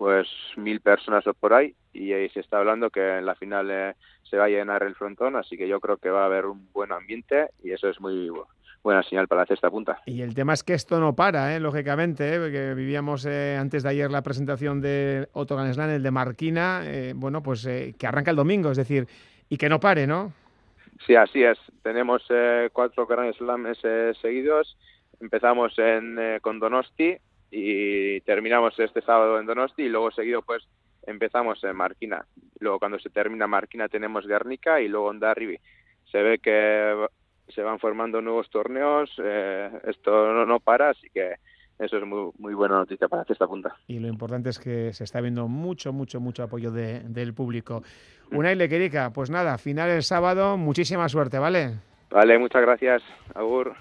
pues 0.03 0.27
mil 0.57 0.81
personas 0.81 1.25
o 1.29 1.33
por 1.33 1.55
ahí 1.55 1.77
y 1.93 2.13
ahí 2.13 2.29
se 2.31 2.41
está 2.41 2.59
hablando 2.59 2.91
que 2.91 3.19
en 3.19 3.25
la 3.25 3.37
final 3.37 3.71
eh, 3.71 3.95
se 4.29 4.37
va 4.37 4.47
a 4.47 4.49
llenar 4.49 4.83
el 4.83 4.97
frontón, 4.97 5.37
así 5.37 5.57
que 5.57 5.69
yo 5.69 5.79
creo 5.79 5.97
que 5.97 6.11
va 6.11 6.23
a 6.23 6.27
haber 6.27 6.47
un 6.47 6.67
buen 6.73 6.91
ambiente 6.91 7.51
y 7.63 7.71
eso 7.71 7.89
es 7.89 8.01
muy 8.01 8.29
buena 8.83 9.05
señal 9.05 9.29
para 9.29 9.43
la 9.43 9.47
cesta 9.47 9.71
punta. 9.71 10.03
Y 10.07 10.23
el 10.23 10.35
tema 10.35 10.55
es 10.55 10.65
que 10.65 10.75
esto 10.75 10.99
no 10.99 11.15
para, 11.15 11.55
¿eh? 11.55 11.61
lógicamente, 11.61 12.35
¿eh? 12.35 12.41
porque 12.41 12.75
vivíamos 12.75 13.25
eh, 13.27 13.57
antes 13.57 13.85
de 13.85 13.91
ayer 13.91 14.11
la 14.11 14.23
presentación 14.23 14.81
de 14.81 15.29
Otto 15.35 15.55
Ganeslan, 15.55 15.91
el 15.91 16.03
de 16.03 16.11
Marquina, 16.11 16.83
bueno, 17.15 17.41
pues 17.41 17.65
que 17.65 18.05
arranca 18.05 18.33
el 18.33 18.37
domingo, 18.37 18.73
es 18.73 18.79
decir, 18.79 19.07
y 19.49 19.57
que 19.57 19.69
no 19.69 19.79
pare, 19.79 20.09
¿no? 20.09 20.33
Sí, 21.07 21.15
así 21.15 21.45
es. 21.45 21.59
Tenemos 21.85 22.27
cuatro 22.73 23.07
Grand 23.07 23.33
Slams 23.37 23.79
seguidos. 24.21 24.77
Empezamos 25.21 25.79
en, 25.79 26.41
con 26.41 26.59
Donosti, 26.59 27.19
y 27.55 28.23
terminamos 28.23 28.79
este 28.79 29.03
sábado 29.03 29.39
en 29.39 29.45
Donosti 29.45 29.83
y 29.83 29.89
luego 29.91 30.11
seguido 30.11 30.41
pues 30.41 30.67
empezamos 31.07 31.63
en 31.63 31.77
Marquina. 31.77 32.25
Luego 32.61 32.79
cuando 32.79 32.99
se 32.99 33.11
termina 33.11 33.47
Marquina 33.47 33.89
tenemos 33.89 34.27
Guernica 34.27 34.81
y 34.81 34.89
luego 34.89 35.09
Ondarribi. 35.09 35.59
Se 36.11 36.23
ve 36.23 36.39
que 36.39 37.07
se 37.49 37.63
van 37.63 37.79
formando 37.79 38.23
nuevos 38.23 38.49
torneos, 38.49 39.11
eh, 39.23 39.71
esto 39.85 40.33
no, 40.33 40.47
no, 40.47 40.61
para, 40.61 40.91
así 40.91 41.11
que 41.13 41.35
eso 41.79 41.99
es 41.99 42.05
muy, 42.05 42.31
muy 42.39 42.55
buena 42.55 42.77
noticia 42.77 43.09
para 43.09 43.25
esta 43.29 43.47
punta. 43.47 43.77
Y 43.87 43.99
lo 43.99 44.09
importante 44.09 44.49
es 44.49 44.59
que 44.59 44.95
se 44.95 45.05
está 45.05 45.21
viendo 45.21 45.47
mucho, 45.47 45.93
mucho, 45.93 46.21
mucho 46.21 46.45
apoyo 46.45 46.71
de, 46.71 47.01
del 47.01 47.35
público. 47.35 47.83
Una 48.31 48.55
Lequerica, 48.55 49.11
pues 49.11 49.29
nada, 49.29 49.59
final 49.59 49.91
el 49.91 50.03
sábado, 50.03 50.57
muchísima 50.57 51.07
suerte, 51.11 51.39
¿vale? 51.39 51.75
Vale, 52.11 52.39
muchas 52.39 52.63
gracias, 52.63 53.03
Agur. 53.35 53.75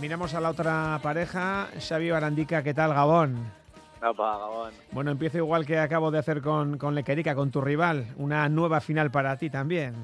Miramos 0.00 0.32
a 0.34 0.40
la 0.40 0.50
otra 0.50 0.98
pareja, 1.02 1.68
Xavi 1.78 2.10
Barandica, 2.10 2.62
¿qué 2.62 2.72
tal, 2.72 2.94
Gabón? 2.94 3.52
Gabón. 4.00 4.72
Bueno, 4.92 5.10
empiezo 5.10 5.36
igual 5.36 5.66
que 5.66 5.78
acabo 5.78 6.10
de 6.10 6.18
hacer 6.18 6.40
con, 6.40 6.78
con 6.78 6.94
Lequerica, 6.94 7.34
con 7.34 7.50
tu 7.50 7.60
rival, 7.60 8.06
una 8.16 8.48
nueva 8.48 8.80
final 8.80 9.10
para 9.10 9.36
ti 9.36 9.50
también. 9.50 9.94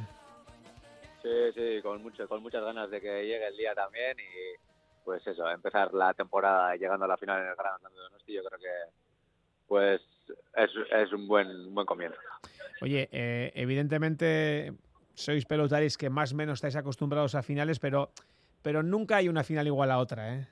Sí, 1.22 1.30
sí, 1.54 1.80
con, 1.82 2.02
mucho, 2.02 2.28
con 2.28 2.42
muchas 2.42 2.62
ganas 2.62 2.90
de 2.90 3.00
que 3.00 3.24
llegue 3.24 3.48
el 3.48 3.56
día 3.56 3.74
también 3.74 4.18
y 4.18 4.58
pues 5.02 5.26
eso, 5.26 5.48
empezar 5.50 5.94
la 5.94 6.12
temporada 6.12 6.76
llegando 6.76 7.06
a 7.06 7.08
la 7.08 7.16
final 7.16 7.40
en 7.40 7.48
el 7.48 7.56
Gran 7.56 7.80
de 7.80 7.98
Donosti, 7.98 8.32
yo 8.34 8.44
creo 8.44 8.58
que 8.58 8.92
pues 9.66 10.02
es, 10.56 10.70
es 10.92 11.12
un 11.12 11.26
buen 11.26 11.74
buen 11.74 11.86
comienzo. 11.86 12.18
Oye, 12.82 13.08
eh, 13.10 13.50
evidentemente 13.54 14.74
sois 15.14 15.46
pelotaris 15.46 15.96
que 15.96 16.10
más 16.10 16.32
o 16.32 16.36
menos 16.36 16.58
estáis 16.58 16.76
acostumbrados 16.76 17.34
a 17.34 17.42
finales, 17.42 17.78
pero 17.78 18.10
pero 18.66 18.82
nunca 18.82 19.18
hay 19.18 19.28
una 19.28 19.44
final 19.44 19.68
igual 19.68 19.92
a 19.92 19.98
otra, 19.98 20.34
¿eh? 20.34 20.48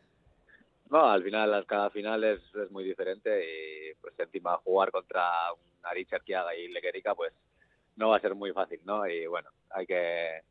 No, 0.88 1.10
al 1.10 1.24
final, 1.24 1.66
cada 1.66 1.90
final 1.90 2.22
es, 2.22 2.40
muy 2.70 2.84
diferente 2.84 3.42
y 3.44 3.94
pues 4.00 4.14
encima 4.16 4.56
jugar 4.58 4.92
contra 4.92 5.52
un 5.52 5.58
Arich 5.82 6.12
Arquiaga 6.12 6.54
y 6.54 6.68
Lequerica, 6.68 7.16
pues 7.16 7.32
no 7.96 8.10
va 8.10 8.18
a 8.18 8.20
ser 8.20 8.36
muy 8.36 8.52
fácil, 8.52 8.78
¿no? 8.84 9.04
Y 9.04 9.26
bueno, 9.26 9.50
hay 9.68 9.84
que, 9.84 10.42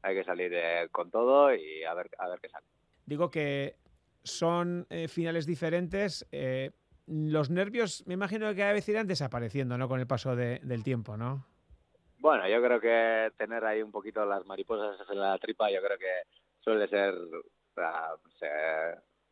hay 0.00 0.14
que 0.14 0.24
salir 0.24 0.50
eh, 0.54 0.88
con 0.90 1.10
todo 1.10 1.54
y 1.54 1.84
a 1.84 1.92
ver, 1.92 2.08
a 2.16 2.26
ver 2.26 2.40
qué 2.40 2.48
sale. 2.48 2.64
Digo 3.04 3.30
que 3.30 3.76
son 4.22 4.86
eh, 4.88 5.06
finales 5.06 5.44
diferentes. 5.44 6.26
Eh, 6.32 6.70
los 7.06 7.50
nervios, 7.50 8.02
me 8.06 8.14
imagino 8.14 8.48
que 8.48 8.56
cada 8.56 8.72
vez 8.72 8.88
irán 8.88 9.06
desapareciendo, 9.06 9.76
¿no? 9.76 9.88
Con 9.88 10.00
el 10.00 10.06
paso 10.06 10.34
del 10.34 10.82
tiempo, 10.82 11.18
¿no? 11.18 11.44
Bueno, 12.18 12.48
yo 12.48 12.62
creo 12.62 12.80
que 12.80 13.30
tener 13.36 13.62
ahí 13.66 13.82
un 13.82 13.90
poquito 13.90 14.24
las 14.24 14.46
mariposas 14.46 15.06
en 15.10 15.20
la 15.20 15.36
tripa, 15.36 15.70
yo 15.70 15.82
creo 15.82 15.98
que 15.98 16.39
suele 16.60 16.88
ser 16.88 17.14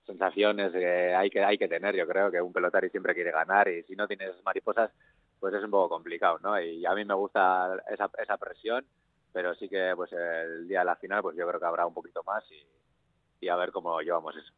sensaciones 0.05 0.73
que 0.73 1.15
hay 1.15 1.31
que 1.31 1.45
hay 1.45 1.59
que 1.59 1.69
tener. 1.69 1.95
Yo 1.95 2.07
creo 2.07 2.31
que 2.31 2.41
un 2.41 2.53
pelotari 2.53 2.91
siempre 2.91 3.15
quiere 3.15 3.31
ganar 3.31 3.69
y 3.69 3.83
si 3.85 3.95
no 3.95 4.07
tienes 4.07 4.35
mariposas, 4.45 4.91
pues 5.39 5.55
es 5.55 5.63
un 5.63 5.71
poco 5.71 5.89
complicado, 5.91 6.39
¿no? 6.43 6.61
Y 6.61 6.85
a 6.87 6.95
mí 6.95 7.05
me 7.05 7.15
gusta 7.15 7.77
esa, 7.91 8.11
esa 8.21 8.37
presión, 8.37 8.85
pero 9.33 9.55
sí 9.55 9.69
que 9.69 9.93
pues 9.95 10.13
el 10.13 10.67
día 10.67 10.81
de 10.81 10.87
la 10.87 10.97
final, 10.97 11.23
pues 11.23 11.37
yo 11.37 11.47
creo 11.47 11.61
que 11.61 11.67
habrá 11.67 11.87
un 11.87 11.95
poquito 11.95 12.23
más 12.25 12.45
y, 12.51 13.45
y 13.45 13.49
a 13.49 13.57
ver 13.57 13.71
cómo 13.71 14.01
llevamos 14.01 14.37
eso. 14.37 14.53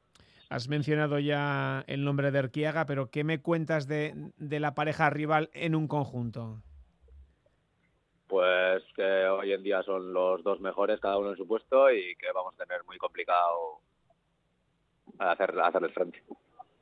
Has 0.48 0.68
mencionado 0.68 1.20
ya 1.20 1.84
el 1.86 2.04
nombre 2.04 2.32
de 2.32 2.40
Erquiaga, 2.40 2.84
pero 2.84 3.08
¿qué 3.10 3.22
me 3.22 3.40
cuentas 3.40 3.86
de, 3.86 4.32
de 4.36 4.60
la 4.60 4.74
pareja 4.74 5.08
rival 5.08 5.48
en 5.52 5.76
un 5.76 5.86
conjunto? 5.86 6.60
Pues 8.30 8.84
que 8.94 9.26
hoy 9.26 9.52
en 9.52 9.62
día 9.64 9.82
son 9.82 10.12
los 10.12 10.42
dos 10.44 10.60
mejores, 10.60 11.00
cada 11.00 11.18
uno 11.18 11.30
en 11.30 11.36
su 11.36 11.46
puesto, 11.46 11.90
y 11.90 12.14
que 12.14 12.30
vamos 12.32 12.54
a 12.54 12.64
tener 12.64 12.84
muy 12.84 12.96
complicado 12.96 13.80
hacer, 15.18 15.58
hacer 15.60 15.82
el 15.82 15.92
frente. 15.92 16.22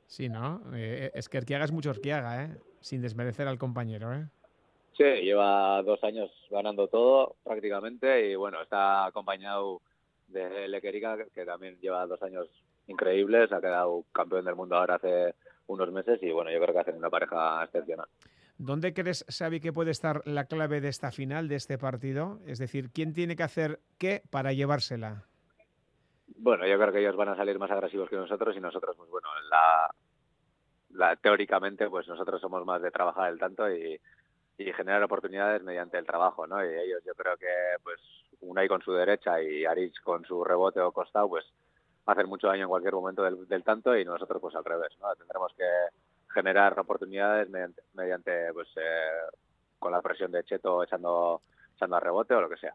Sí, 0.06 0.28
¿no? 0.28 0.61
Eh, 0.74 1.11
es 1.14 1.28
que 1.28 1.38
Erquiaga 1.38 1.64
es 1.64 1.72
mucho 1.72 1.90
Erquiaga, 1.90 2.44
¿eh? 2.44 2.56
Sin 2.80 3.00
desmerecer 3.00 3.48
al 3.48 3.58
compañero, 3.58 4.12
¿eh? 4.12 4.26
Sí, 4.92 5.04
lleva 5.04 5.82
dos 5.82 6.02
años 6.04 6.30
ganando 6.50 6.88
todo 6.88 7.37
prácticamente 7.44 8.30
y 8.30 8.34
bueno, 8.34 8.61
está 8.61 9.06
acompañado 9.06 9.80
de 10.26 10.68
Lequerica, 10.68 11.16
que 11.34 11.44
también 11.44 11.78
lleva 11.80 12.06
dos 12.06 12.22
años 12.22 12.48
increíbles, 12.88 13.52
ha 13.52 13.61
quedado 13.61 14.04
campeón 14.12 14.44
del 14.44 14.56
mundo 14.56 14.76
ahora 14.76 14.96
hace 14.96 15.34
unos 15.68 15.90
meses 15.92 16.22
y 16.22 16.30
bueno, 16.30 16.50
yo 16.50 16.61
creo 16.61 16.74
que 16.74 16.80
hacen 16.80 16.96
una 16.96 17.11
pareja 17.11 17.64
excepcional. 17.64 18.08
¿Dónde 18.59 18.92
crees, 18.92 19.25
Xavi, 19.29 19.61
que 19.61 19.73
puede 19.73 19.92
estar 19.92 20.21
la 20.27 20.47
clave 20.47 20.81
de 20.81 20.88
esta 20.88 21.12
final, 21.12 21.47
de 21.47 21.55
este 21.55 21.79
partido? 21.79 22.40
Es 22.44 22.59
decir, 22.59 22.90
¿quién 22.90 23.14
tiene 23.14 23.37
que 23.37 23.44
hacer 23.44 23.79
qué 23.99 24.23
para 24.31 24.53
llevársela? 24.53 25.25
Bueno, 26.37 26.66
yo 26.66 26.77
creo 26.77 26.92
que 26.92 26.99
ellos 26.99 27.14
van 27.14 27.29
a 27.29 27.37
salir 27.37 27.57
más 27.59 27.71
agresivos 27.71 28.11
que 28.11 28.16
nosotros 28.16 28.57
y 28.57 28.61
nosotros, 28.61 28.97
pues 28.97 29.09
bueno, 29.11 29.29
la, 29.49 29.94
la 30.90 31.16
teóricamente, 31.16 31.88
pues 31.88 32.09
nosotros 32.09 32.40
somos 32.40 32.66
más 32.66 32.83
de 32.83 32.90
trabajar 32.90 33.33
el 33.33 33.38
tanto 33.38 33.71
y, 33.71 34.01
generar 34.75 35.05
oportunidades 35.05 35.62
mediante 35.62 35.97
el 35.99 36.05
trabajo, 36.05 36.49
¿no? 36.49 36.64
Y 36.64 36.68
ellos, 36.68 37.01
yo 37.07 37.14
creo 37.14 37.37
que, 37.37 37.47
pues, 37.85 38.01
Unai 38.40 38.66
con 38.66 38.83
su 38.83 38.92
derecha 38.92 39.40
y 39.40 39.64
Arich 39.64 40.03
con 40.03 40.25
su 40.25 40.42
rebote 40.42 40.81
o 40.81 40.90
costado, 40.90 41.29
pues, 41.29 41.44
hacer 42.07 42.27
mucho 42.27 42.49
daño 42.49 42.64
en 42.64 42.68
cualquier 42.68 42.94
momento 42.94 43.23
del, 43.23 43.47
del 43.47 43.62
tanto 43.62 43.97
y 43.97 44.05
nosotros, 44.05 44.42
pues, 44.42 44.57
al 44.57 44.64
revés, 44.64 44.90
¿no? 45.01 45.14
Tendremos 45.14 45.55
que 45.57 45.64
generar 46.32 46.78
oportunidades 46.78 47.48
mediante, 47.48 47.82
mediante 47.94 48.52
pues 48.52 48.68
eh, 48.76 49.36
con 49.78 49.92
la 49.92 50.02
presión 50.02 50.30
de 50.30 50.44
Cheto 50.44 50.82
echando, 50.82 51.42
echando 51.74 51.96
a 51.96 52.00
rebote 52.00 52.34
o 52.34 52.40
lo 52.40 52.48
que 52.48 52.56
sea. 52.56 52.74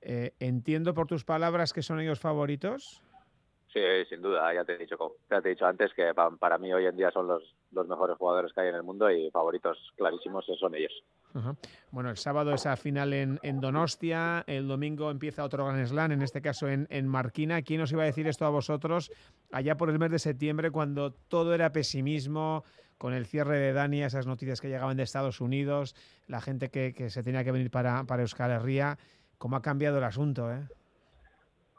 Eh, 0.00 0.34
entiendo 0.40 0.94
por 0.94 1.06
tus 1.06 1.24
palabras 1.24 1.72
que 1.72 1.82
son 1.82 2.00
ellos 2.00 2.18
favoritos. 2.18 3.02
Sí, 3.72 3.80
sin 4.08 4.20
duda. 4.20 4.52
Ya 4.52 4.64
te 4.64 4.74
he 4.74 4.78
dicho, 4.78 4.96
ya 5.30 5.40
te 5.40 5.48
he 5.48 5.52
dicho 5.52 5.66
antes 5.66 5.94
que 5.94 6.12
para, 6.14 6.58
mí 6.58 6.72
hoy 6.72 6.86
en 6.86 6.96
día 6.96 7.10
son 7.10 7.26
los, 7.26 7.54
los 7.70 7.88
mejores 7.88 8.18
jugadores 8.18 8.52
que 8.52 8.60
hay 8.60 8.68
en 8.68 8.74
el 8.74 8.82
mundo 8.82 9.10
y 9.10 9.30
favoritos 9.30 9.92
clarísimos 9.96 10.44
son 10.58 10.74
ellos. 10.74 10.92
Bueno, 11.90 12.10
el 12.10 12.16
sábado 12.16 12.52
esa 12.52 12.76
final 12.76 13.12
en, 13.12 13.60
Donostia, 13.60 14.44
el 14.46 14.68
domingo 14.68 15.10
empieza 15.10 15.44
otro 15.44 15.66
Gran 15.66 15.86
Slam, 15.86 16.12
en 16.12 16.22
este 16.22 16.42
caso 16.42 16.68
en, 16.68 17.08
Marquina. 17.08 17.62
¿Quién 17.62 17.80
os 17.80 17.92
iba 17.92 18.02
a 18.02 18.06
decir 18.06 18.26
esto 18.26 18.44
a 18.44 18.50
vosotros 18.50 19.10
allá 19.50 19.76
por 19.76 19.90
el 19.90 19.98
mes 19.98 20.10
de 20.10 20.18
septiembre 20.18 20.70
cuando 20.70 21.12
todo 21.12 21.54
era 21.54 21.72
pesimismo, 21.72 22.64
con 22.98 23.14
el 23.14 23.26
cierre 23.26 23.58
de 23.58 23.72
Dani, 23.72 24.02
esas 24.02 24.26
noticias 24.26 24.60
que 24.60 24.68
llegaban 24.68 24.96
de 24.96 25.02
Estados 25.02 25.40
Unidos, 25.40 25.96
la 26.28 26.40
gente 26.40 26.70
que, 26.70 26.92
que 26.94 27.10
se 27.10 27.22
tenía 27.22 27.44
que 27.44 27.52
venir 27.52 27.70
para, 27.70 28.04
para 28.04 28.22
Euskal 28.22 28.50
Herria? 28.50 28.98
¿Cómo 29.38 29.56
ha 29.56 29.62
cambiado 29.62 29.98
el 29.98 30.04
asunto? 30.04 30.52
Eh? 30.52 30.60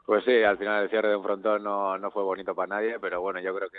Pues 0.04 0.24
sí, 0.24 0.42
al 0.42 0.58
final 0.58 0.82
el 0.82 0.90
cierre 0.90 1.08
de 1.08 1.16
un 1.16 1.22
frontón 1.22 1.62
no, 1.62 1.96
no 1.96 2.10
fue 2.10 2.22
bonito 2.22 2.54
para 2.54 2.76
nadie, 2.76 2.98
pero 3.00 3.22
bueno, 3.22 3.40
yo 3.40 3.54
creo 3.54 3.70
que 3.70 3.78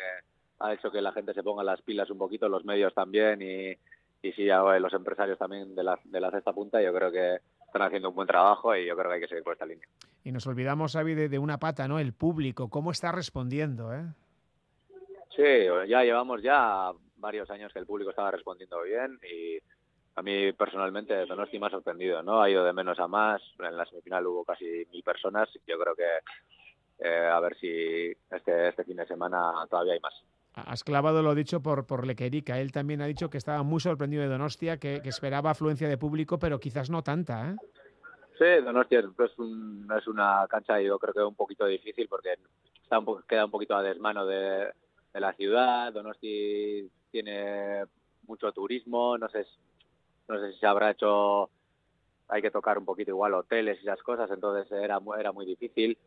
ha 0.60 0.74
hecho 0.74 0.90
que 0.92 1.02
la 1.02 1.12
gente 1.12 1.34
se 1.34 1.44
ponga 1.44 1.64
las 1.64 1.82
pilas 1.82 2.10
un 2.10 2.18
poquito, 2.18 2.50
los 2.50 2.66
medios 2.66 2.94
también 2.94 3.42
y, 3.42 3.78
y 4.26 4.34
sí, 4.34 4.48
los 4.48 4.94
empresarios 4.94 5.38
también 5.38 5.76
de 5.76 5.84
la, 5.84 6.00
de 6.04 6.20
la 6.20 6.32
cesta 6.32 6.52
punta, 6.52 6.82
yo 6.82 6.92
creo 6.94 7.12
que 7.12 7.38
están 7.66 7.84
haciendo 7.84 8.10
un 8.10 8.16
buen 8.16 8.28
trabajo 8.28 8.76
y 8.76 8.88
yo 8.88 8.96
creo 8.96 9.10
que 9.10 9.16
hay 9.16 9.22
que 9.22 9.28
seguir 9.28 9.44
por 9.44 9.54
esta 9.54 9.66
línea. 9.66 9.88
Y 10.24 10.32
nos 10.32 10.48
olvidamos, 10.48 10.94
Xavi, 10.94 11.14
de, 11.14 11.30
de 11.30 11.38
una 11.38 11.60
pata, 11.60 11.88
¿no? 11.88 12.00
El 12.00 12.14
público, 12.14 12.70
¿cómo 12.70 12.90
está 12.90 13.12
respondiendo, 13.12 13.94
eh? 13.94 14.04
Sí, 15.36 15.44
ya 15.88 16.04
llevamos 16.04 16.42
ya 16.42 16.92
varios 17.18 17.50
años 17.52 17.72
que 17.72 17.80
el 17.80 17.86
público 17.86 18.10
estaba 18.10 18.32
respondiendo 18.32 18.82
bien 18.82 19.20
y 19.22 19.60
a 20.16 20.22
mí 20.22 20.54
personalmente 20.54 21.26
Donosti 21.26 21.60
me 21.60 21.68
ha 21.68 21.70
sorprendido, 21.70 22.24
¿no? 22.24 22.42
Ha 22.42 22.50
ido 22.50 22.64
de 22.64 22.74
menos 22.74 22.98
a 23.00 23.08
más, 23.08 23.42
en 23.60 23.78
la 23.78 23.86
semifinal 23.86 24.26
hubo 24.26 24.44
casi 24.46 24.88
mil 24.92 25.04
personas, 25.04 25.50
yo 25.68 25.78
creo 25.78 25.94
que 25.94 27.06
eh, 27.08 27.28
a 27.28 27.40
ver 27.42 27.56
si 27.58 28.12
este, 28.32 28.70
este 28.70 28.84
fin 28.86 28.98
de 28.98 29.06
semana 29.06 29.52
todavía 29.70 29.94
hay 29.94 30.00
más. 30.00 30.14
Has 30.56 30.86
clavado 30.86 31.22
lo 31.22 31.36
dicho 31.36 31.62
por, 31.62 31.86
por 31.86 32.08
Lequerica. 32.08 32.60
Él 32.60 32.72
también 32.72 33.02
ha 33.02 33.06
dicho 33.08 33.30
que 33.30 33.38
estaba 33.38 33.64
muy 33.64 33.82
sorprendido 33.82 34.24
de 34.24 34.30
Donostia, 34.30 34.78
que, 34.78 35.02
esperaba 35.04 35.52
afluencia 35.52 35.90
de 35.90 35.98
público, 35.98 36.40
pero 36.40 36.60
quizás 36.60 36.90
no 36.90 37.04
tanta, 37.04 37.52
¿eh? 37.52 37.56
Sí, 38.38 38.64
Donostia 38.64 39.00
es, 39.00 39.06
es 39.98 40.08
una 40.08 40.48
cancha, 40.50 40.80
yo 40.80 40.98
creo 40.98 41.14
que 41.14 41.24
un 41.24 41.36
poquito 41.36 41.66
difícil 41.66 42.08
porque 42.08 42.36
está 42.82 43.00
un, 43.00 43.22
queda 43.24 43.46
un 43.46 43.52
poquito 43.52 43.76
a 43.76 43.84
desmano 43.84 44.26
de, 44.26 44.72
de 45.14 45.20
la 45.20 45.34
ciudad. 45.34 45.94
Donosti 45.94 46.90
tiene 47.12 47.84
mucho 48.28 48.52
turismo, 48.52 49.18
no 49.18 49.30
sé, 49.30 49.46
no 50.28 50.40
sé 50.40 50.52
si 50.52 50.60
se 50.60 50.68
habrá 50.68 50.92
hecho, 50.92 51.50
hay 52.28 52.42
que 52.42 52.52
tocar 52.52 52.78
un 52.78 52.86
poquito 52.86 53.12
igual 53.12 53.34
hoteles 53.34 53.80
y 53.80 53.84
esas 53.84 54.02
cosas, 54.04 54.30
entonces 54.32 54.72
era, 54.72 55.00
era 55.18 55.32
muy 55.32 55.46
difícil. 55.46 55.98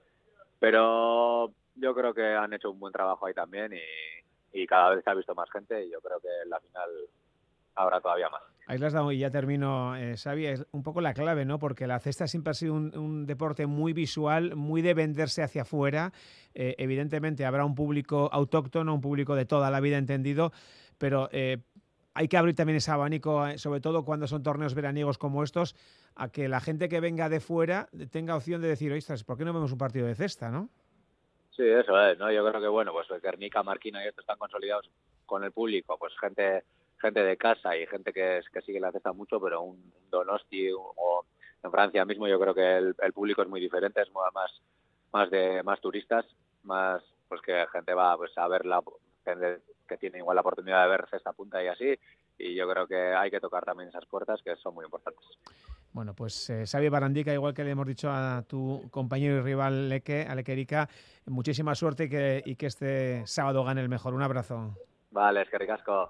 Pero 0.58 1.52
yo 1.76 1.94
creo 1.94 2.12
que 2.12 2.34
han 2.34 2.52
hecho 2.52 2.70
un 2.70 2.80
buen 2.80 2.92
trabajo 2.92 3.26
ahí 3.26 3.34
también 3.34 3.72
y, 3.72 3.78
y 4.52 4.66
cada 4.66 4.90
vez 4.90 5.04
se 5.04 5.10
ha 5.10 5.14
visto 5.14 5.34
más 5.34 5.50
gente 5.50 5.84
y 5.84 5.90
yo 5.90 6.00
creo 6.00 6.20
que 6.20 6.28
en 6.42 6.50
la 6.50 6.60
final 6.60 6.90
habrá 7.74 8.00
todavía 8.00 8.28
más. 8.28 8.42
Ahí 8.66 8.76
las 8.76 8.92
dado 8.92 9.10
y 9.12 9.18
ya 9.18 9.30
termino, 9.30 9.96
eh, 9.96 10.12
es 10.12 10.66
un 10.72 10.82
poco 10.82 11.00
la 11.00 11.14
clave, 11.14 11.46
¿no? 11.46 11.58
Porque 11.58 11.86
la 11.86 12.00
cesta 12.00 12.26
siempre 12.26 12.50
ha 12.50 12.54
sido 12.54 12.74
un, 12.74 13.24
deporte 13.24 13.66
muy 13.66 13.94
visual, 13.94 14.56
muy 14.56 14.82
de 14.82 14.92
venderse 14.92 15.42
hacia 15.42 15.62
afuera. 15.62 16.12
Eh, 16.54 16.74
evidentemente 16.76 17.46
habrá 17.46 17.64
un 17.64 17.74
público 17.74 18.28
autóctono, 18.30 18.94
un 18.94 19.00
público 19.00 19.34
de 19.34 19.46
toda 19.46 19.70
la 19.70 19.80
vida 19.80 19.96
entendido, 19.96 20.52
pero 20.98 21.30
eh, 21.32 21.62
hay 22.18 22.26
que 22.26 22.36
abrir 22.36 22.56
también 22.56 22.76
ese 22.76 22.90
abanico, 22.90 23.46
eh, 23.46 23.58
sobre 23.58 23.80
todo 23.80 24.04
cuando 24.04 24.26
son 24.26 24.42
torneos 24.42 24.74
veraniegos 24.74 25.18
como 25.18 25.44
estos, 25.44 25.76
a 26.16 26.28
que 26.30 26.48
la 26.48 26.60
gente 26.60 26.88
que 26.88 26.98
venga 26.98 27.28
de 27.28 27.38
fuera 27.38 27.88
tenga 28.10 28.34
opción 28.34 28.60
de 28.60 28.66
decir, 28.66 28.92
ostras, 28.92 29.22
¿por 29.22 29.38
qué 29.38 29.44
no 29.44 29.52
vemos 29.52 29.70
un 29.70 29.78
partido 29.78 30.04
de 30.04 30.16
cesta, 30.16 30.50
no? 30.50 30.68
Sí, 31.58 31.68
eso 31.68 32.00
es, 32.00 32.16
¿no? 32.20 32.30
Yo 32.30 32.48
creo 32.48 32.60
que, 32.60 32.68
bueno, 32.68 32.92
pues 32.92 33.08
Guernica, 33.20 33.64
Marquina 33.64 34.04
y 34.04 34.06
estos 34.06 34.22
están 34.22 34.38
consolidados 34.38 34.88
con 35.26 35.42
el 35.42 35.50
público, 35.50 35.98
pues 35.98 36.12
gente 36.20 36.62
gente 37.00 37.20
de 37.24 37.36
casa 37.36 37.76
y 37.76 37.84
gente 37.88 38.12
que, 38.12 38.40
que 38.52 38.60
sigue 38.62 38.78
la 38.78 38.92
cesta 38.92 39.12
mucho, 39.12 39.40
pero 39.40 39.62
un 39.62 39.92
Donosti 40.08 40.70
o 40.72 41.24
en 41.64 41.70
Francia 41.72 42.04
mismo 42.04 42.28
yo 42.28 42.38
creo 42.38 42.54
que 42.54 42.76
el, 42.76 43.12
público 43.12 43.42
es 43.42 43.48
muy 43.48 43.60
diferente, 43.60 44.02
es 44.02 44.12
más 44.12 44.62
más 45.12 45.30
de 45.30 45.64
más 45.64 45.80
turistas, 45.80 46.24
más 46.62 47.02
pues 47.28 47.40
que 47.40 47.66
gente 47.72 47.92
va 47.92 48.16
pues 48.16 48.30
a 48.38 48.46
ver 48.46 48.64
la 48.64 48.80
gente 49.24 49.60
que 49.88 49.96
tiene 49.96 50.18
igual 50.18 50.36
la 50.36 50.42
oportunidad 50.42 50.84
de 50.84 50.90
ver 50.90 51.08
cesta 51.10 51.32
punta 51.32 51.60
y 51.60 51.66
así 51.66 51.98
y 52.38 52.54
yo 52.54 52.68
creo 52.68 52.86
que 52.86 53.14
hay 53.14 53.32
que 53.32 53.40
tocar 53.40 53.64
también 53.64 53.88
esas 53.88 54.06
puertas 54.06 54.40
que 54.42 54.54
son 54.56 54.74
muy 54.74 54.84
importantes. 54.84 55.26
Bueno, 55.98 56.14
pues 56.14 56.48
eh, 56.48 56.90
Barandica, 56.90 57.34
igual 57.34 57.54
que 57.54 57.64
le 57.64 57.72
hemos 57.72 57.84
dicho 57.84 58.08
a 58.08 58.44
tu 58.46 58.88
compañero 58.92 59.38
y 59.38 59.40
rival 59.40 59.88
Leque, 59.88 60.24
a 60.30 60.36
Lequerica, 60.36 60.88
muchísima 61.26 61.74
suerte 61.74 62.04
y 62.04 62.08
que, 62.08 62.40
y 62.46 62.54
que 62.54 62.66
este 62.66 63.26
sábado 63.26 63.64
gane 63.64 63.80
el 63.80 63.88
mejor. 63.88 64.14
Un 64.14 64.22
abrazo. 64.22 64.76
Vale, 65.10 65.42
es 65.42 65.50
que 65.50 65.58
ricasco. 65.58 66.08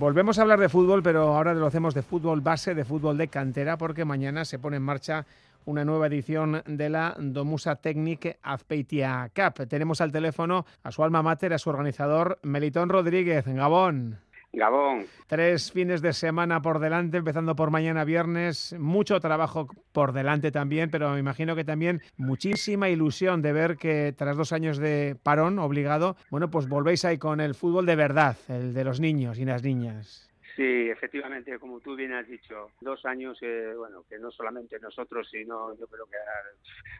Volvemos 0.00 0.38
a 0.38 0.42
hablar 0.42 0.58
de 0.58 0.70
fútbol, 0.70 1.02
pero 1.02 1.36
ahora 1.36 1.52
lo 1.52 1.66
hacemos 1.66 1.92
de 1.92 2.00
fútbol 2.00 2.40
base, 2.40 2.74
de 2.74 2.86
fútbol 2.86 3.18
de 3.18 3.28
cantera, 3.28 3.76
porque 3.76 4.06
mañana 4.06 4.46
se 4.46 4.58
pone 4.58 4.78
en 4.78 4.82
marcha 4.82 5.26
una 5.66 5.84
nueva 5.84 6.06
edición 6.06 6.62
de 6.64 6.88
la 6.88 7.14
Domusa 7.18 7.76
Technic 7.76 8.38
Azpeitia 8.42 9.30
Cup. 9.34 9.68
Tenemos 9.68 10.00
al 10.00 10.10
teléfono 10.10 10.64
a 10.82 10.90
su 10.90 11.04
alma 11.04 11.22
mater, 11.22 11.52
a 11.52 11.58
su 11.58 11.68
organizador, 11.68 12.38
Melitón 12.42 12.88
Rodríguez, 12.88 13.46
en 13.46 13.56
Gabón. 13.56 14.18
Gabón. 14.52 15.06
Tres 15.28 15.70
fines 15.70 16.02
de 16.02 16.12
semana 16.12 16.60
por 16.60 16.80
delante, 16.80 17.18
empezando 17.18 17.54
por 17.54 17.70
mañana 17.70 18.04
viernes. 18.04 18.74
Mucho 18.78 19.20
trabajo 19.20 19.68
por 19.92 20.12
delante 20.12 20.50
también, 20.50 20.90
pero 20.90 21.10
me 21.10 21.20
imagino 21.20 21.54
que 21.54 21.64
también 21.64 22.00
muchísima 22.16 22.88
ilusión 22.88 23.42
de 23.42 23.52
ver 23.52 23.76
que 23.76 24.12
tras 24.16 24.36
dos 24.36 24.52
años 24.52 24.78
de 24.78 25.16
parón 25.22 25.58
obligado, 25.58 26.16
bueno, 26.30 26.50
pues 26.50 26.68
volvéis 26.68 27.04
ahí 27.04 27.18
con 27.18 27.40
el 27.40 27.54
fútbol 27.54 27.86
de 27.86 27.96
verdad, 27.96 28.36
el 28.48 28.74
de 28.74 28.84
los 28.84 28.98
niños 29.00 29.38
y 29.38 29.44
las 29.44 29.62
niñas. 29.62 30.30
Sí, 30.56 30.90
efectivamente, 30.90 31.58
como 31.58 31.80
tú 31.80 31.94
bien 31.94 32.12
has 32.12 32.26
dicho, 32.26 32.72
dos 32.80 33.06
años, 33.06 33.38
eh, 33.40 33.72
bueno, 33.76 34.04
que 34.08 34.18
no 34.18 34.30
solamente 34.30 34.78
nosotros, 34.80 35.28
sino 35.30 35.74
yo 35.78 35.86
creo 35.86 36.06
que 36.06 36.16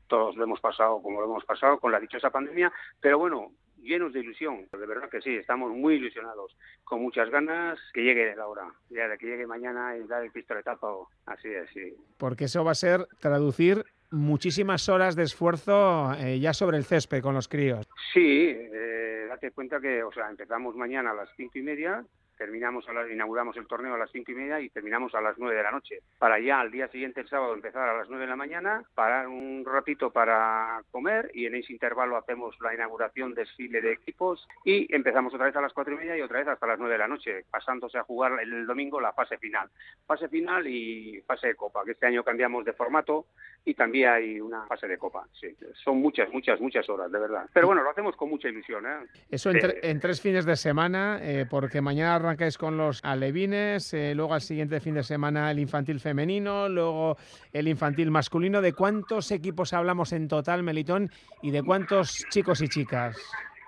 todos 0.07 0.37
lo 0.37 0.45
hemos 0.45 0.61
pasado 0.61 1.03
como 1.03 1.21
lo 1.21 1.27
hemos 1.27 1.45
pasado 1.45 1.79
con 1.79 1.93
la 1.93 2.01
dichosa 2.01 2.31
pandemia, 2.31 2.73
pero 3.01 3.19
bueno, 3.19 3.53
llenos 3.83 4.13
de 4.13 4.21
ilusión, 4.21 4.67
de 4.71 4.87
verdad 4.87 5.09
que 5.09 5.21
sí, 5.21 5.35
estamos 5.35 5.71
muy 5.73 5.95
ilusionados, 5.95 6.57
con 6.85 7.03
muchas 7.03 7.31
ganas 7.31 7.79
que 7.93 8.03
llegue 8.03 8.35
la 8.37 8.47
hora, 8.47 8.69
ya 8.89 9.09
de 9.09 9.19
que 9.19 9.27
llegue 9.27 9.47
mañana 9.47 9.97
y 9.97 10.07
dar 10.07 10.23
el 10.25 10.31
pistoletazo, 10.31 11.09
así 11.27 11.49
es, 11.49 11.69
sí. 11.73 11.95
Porque 12.19 12.45
eso 12.45 12.65
va 12.65 12.73
a 12.73 12.75
ser 12.75 13.07
traducir 13.21 13.85
muchísimas 14.11 14.89
horas 14.89 15.15
de 15.15 15.23
esfuerzo 15.23 16.13
eh, 16.19 16.39
ya 16.41 16.53
sobre 16.53 16.77
el 16.77 16.85
césped 16.85 17.23
con 17.23 17.35
los 17.35 17.49
críos. 17.49 17.87
Sí, 18.13 18.49
eh, 18.51 19.27
date 19.29 19.53
cuenta 19.53 19.81
que, 19.81 20.03
o 20.03 20.13
sea, 20.13 20.29
empezamos 20.29 20.75
mañana 20.75 21.13
a 21.13 21.15
las 21.15 21.31
cinco 21.37 21.59
y 21.59 21.63
media, 21.63 22.05
terminamos 22.41 22.89
a 22.89 22.95
la, 22.95 23.07
inauguramos 23.13 23.55
el 23.59 23.67
torneo 23.67 23.95
a 23.95 23.99
las 23.99 24.11
cinco 24.11 24.33
y 24.33 24.35
media 24.35 24.59
y 24.61 24.71
terminamos 24.71 25.15
a 25.15 25.21
las 25.21 25.37
nueve 25.37 25.57
de 25.57 25.63
la 25.63 25.71
noche. 25.71 26.01
Para 26.19 26.41
ya 26.41 26.59
al 26.59 26.71
día 26.71 26.89
siguiente, 26.89 27.21
el 27.21 27.29
sábado, 27.29 27.53
empezar 27.53 27.87
a 27.87 27.99
las 27.99 28.09
nueve 28.09 28.25
de 28.25 28.31
la 28.31 28.37
mañana, 28.37 28.83
parar 28.95 29.29
un 29.29 29.63
ratito 29.63 30.11
para 30.11 30.83
comer 30.91 31.31
y 31.35 31.45
en 31.45 31.55
ese 31.55 31.75
intervalo 31.75 32.17
hacemos 32.17 32.57
la 32.63 32.73
inauguración, 32.73 33.35
desfile 33.35 33.83
de 33.83 33.93
equipos 33.93 34.49
y 34.65 34.89
empezamos 34.95 35.35
otra 35.35 35.49
vez 35.49 35.57
a 35.57 35.61
las 35.61 35.75
cuatro 35.75 35.93
y 35.93 35.99
media 35.99 36.17
y 36.17 36.23
otra 36.23 36.39
vez 36.39 36.49
hasta 36.49 36.67
las 36.67 36.79
nueve 36.79 36.95
de 36.95 36.99
la 37.01 37.09
noche, 37.09 37.45
pasándose 37.51 37.99
a 37.99 38.05
jugar 38.05 38.41
el 38.41 38.67
domingo 38.67 39.03
la 39.03 39.13
fase 39.13 39.37
final. 39.37 39.69
Fase 40.07 40.31
final 40.31 40.67
y 40.67 41.21
fase 41.27 41.49
de 41.49 41.55
copa, 41.57 41.85
que 41.85 41.91
este 41.91 42.07
año 42.07 42.25
cambiamos 42.25 42.65
de 42.65 42.73
formato 42.73 43.27
y 43.65 43.75
también 43.75 44.09
hay 44.09 44.41
una 44.41 44.67
fase 44.67 44.89
de 44.89 44.99
copa. 44.99 45.27
Sí, 45.39 45.49
son 45.85 45.99
muchas, 45.99 46.31
muchas, 46.33 46.61
muchas 46.61 46.89
horas, 46.89 47.11
de 47.13 47.19
verdad. 47.19 47.47
Pero 47.53 47.67
bueno, 47.67 47.83
lo 47.83 47.91
hacemos 47.91 48.17
con 48.17 48.31
mucha 48.31 48.49
ilusión. 48.49 48.87
¿eh? 48.87 49.07
Eso 49.31 49.51
en, 49.51 49.59
tre 49.59 49.79
en 49.83 50.01
tres 50.01 50.21
fines 50.21 50.45
de 50.45 50.57
semana, 50.57 51.19
eh, 51.23 51.47
porque 51.49 51.81
mañana 51.81 52.17
arrancáis 52.17 52.57
con 52.57 52.77
los 52.77 53.05
alevines, 53.05 53.93
eh, 53.95 54.15
luego 54.15 54.35
al 54.35 54.41
siguiente 54.41 54.81
fin 54.81 54.95
de 54.95 55.03
semana 55.03 55.51
el 55.51 55.59
infantil 55.59 56.01
femenino, 56.01 56.69
luego 56.69 57.17
el 57.53 57.69
infantil 57.69 58.11
masculino. 58.11 58.61
¿De 58.61 58.73
cuántos 58.73 59.31
equipos 59.31 59.73
hablamos 59.73 60.13
en 60.13 60.29
total, 60.29 60.63
Melitón, 60.63 61.11
y 61.43 61.51
de 61.51 61.63
cuántos 61.63 62.25
chicos 62.31 62.63
y 62.63 62.69
chicas? 62.69 63.17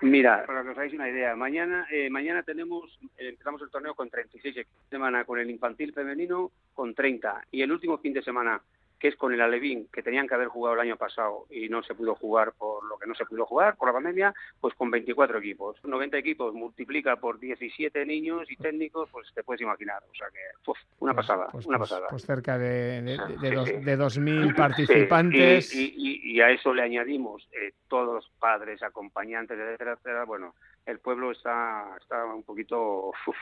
Mira, 0.03 0.45
para 0.45 0.64
que 0.64 0.70
os 0.70 0.76
hagáis 0.76 0.95
una 0.95 1.09
idea, 1.09 1.36
mañana 1.36 1.86
eh, 1.88 2.11
mañana 2.11 2.43
tenemos 2.43 2.99
eh, 3.18 3.28
empezamos 3.28 3.62
el 3.62 3.70
torneo 3.70 3.95
con 3.95 4.11
36 4.11 4.57
equipos. 4.57 4.82
Semana 4.90 5.24
con 5.24 5.38
el 5.38 5.49
infantil 5.49 5.93
femenino 5.93 6.51
con 6.74 6.93
30 6.93 7.47
y 7.53 7.62
el 7.62 7.70
último 7.70 7.99
fin 7.99 8.12
de 8.12 8.20
semana 8.20 8.61
que 9.03 9.09
es 9.09 9.16
con 9.16 9.34
el 9.34 9.40
Alevín, 9.40 9.88
que 9.92 10.00
tenían 10.00 10.28
que 10.28 10.34
haber 10.36 10.46
jugado 10.46 10.76
el 10.76 10.80
año 10.80 10.96
pasado 10.96 11.46
y 11.50 11.68
no 11.68 11.82
se 11.82 11.92
pudo 11.92 12.14
jugar 12.14 12.53
por 12.57 12.84
lo 12.84 12.96
que 12.98 13.09
no 13.09 13.16
se 13.16 13.24
pudo 13.24 13.44
jugar, 13.44 13.74
por 13.74 13.88
la 13.88 13.94
pandemia, 13.94 14.32
pues 14.61 14.74
con 14.76 14.92
24 14.92 15.38
equipos. 15.38 15.76
90 15.82 16.16
equipos 16.18 16.55
multiplica 16.55 17.16
por 17.16 17.40
17 17.40 18.07
niños 18.07 18.48
y 18.48 18.55
técnicos, 18.55 19.09
pues 19.11 19.26
te 19.34 19.42
puedes 19.42 19.61
imaginar. 19.61 20.00
O 20.09 20.14
sea 20.14 20.28
que, 20.28 20.70
uf, 20.70 20.78
una 21.00 21.14
Pues- 21.14 21.26
pasada, 21.26 21.48
pues- 21.50 21.66
una 21.66 21.78
pues- 21.78 21.90
pasada. 21.90 22.07
Pues 22.11 22.24
cerca 22.24 22.57
de, 22.59 23.03
de, 23.03 23.18
de, 23.40 23.48
Sí, 23.48 23.55
dos- 23.57 23.84
de 23.84 23.96
2.000 23.96 24.46
Sí, 24.46 24.53
participantes. 24.55 25.74
y, 25.74 25.94
y- 25.96 26.32
y 26.36 26.40
a 26.40 26.50
eso 26.50 26.72
le 26.72 26.82
añadimos 26.82 27.48
eh, 27.50 27.72
todos 27.88 28.14
los 28.14 28.30
padres, 28.38 28.84
acompañantes, 28.84 29.59
etcétera, 29.59 29.94
etcétera. 29.94 30.24
Bueno, 30.26 30.55
el 30.86 30.98
pueblo 30.98 31.30
está, 31.30 31.96
está 32.00 32.24
un 32.24 32.42
poquito 32.42 33.12
uf, 33.26 33.36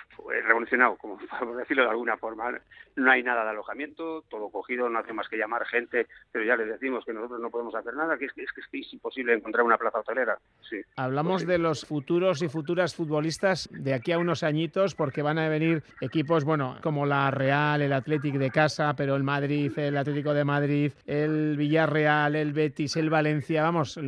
revolucionado, 0.44 0.96
como 0.96 1.18
por 1.38 1.56
decirlo 1.56 1.84
de 1.84 1.90
alguna 1.90 2.16
forma. 2.16 2.58
No 2.96 3.10
hay 3.10 3.22
nada 3.22 3.44
de 3.44 3.50
alojamiento, 3.50 4.22
todo 4.28 4.50
cogido, 4.50 4.88
no 4.88 4.98
hace 4.98 5.12
más 5.12 5.28
que 5.28 5.36
llamar 5.36 5.64
gente, 5.66 6.06
pero 6.32 6.44
ya 6.44 6.56
les 6.56 6.68
decimos 6.68 7.04
que 7.04 7.12
nosotros 7.12 7.40
no 7.40 7.50
podemos 7.50 7.74
hacer 7.74 7.94
nada, 7.94 8.18
que 8.18 8.26
es 8.26 8.32
que 8.32 8.42
es, 8.42 8.50
que 8.52 8.78
es 8.78 8.92
imposible 8.92 9.34
encontrar 9.34 9.64
una 9.64 9.78
plaza 9.78 10.00
hotelera. 10.00 10.38
Sí. 10.68 10.80
Hablamos 10.96 11.46
de 11.46 11.58
los 11.58 11.84
futuros 11.84 12.42
y 12.42 12.48
futuras 12.48 12.94
futbolistas 12.94 13.68
de 13.72 13.94
aquí 13.94 14.12
a 14.12 14.18
unos 14.18 14.42
añitos, 14.42 14.94
porque 14.94 15.22
van 15.22 15.38
a 15.38 15.48
venir 15.48 15.82
equipos, 16.00 16.44
bueno, 16.44 16.76
como 16.82 17.06
la 17.06 17.30
Real, 17.30 17.82
el 17.82 17.92
Athletic 17.92 18.34
de 18.34 18.50
casa, 18.50 18.94
pero 18.96 19.16
el 19.16 19.22
Madrid, 19.22 19.76
el 19.78 19.96
Atlético 19.96 20.34
de 20.34 20.44
Madrid, 20.44 20.92
el 21.06 21.56
Villarreal, 21.56 22.36
el 22.36 22.52
Betis, 22.52 22.96
el 22.96 23.10
Valencia, 23.10 23.62
vamos, 23.62 23.98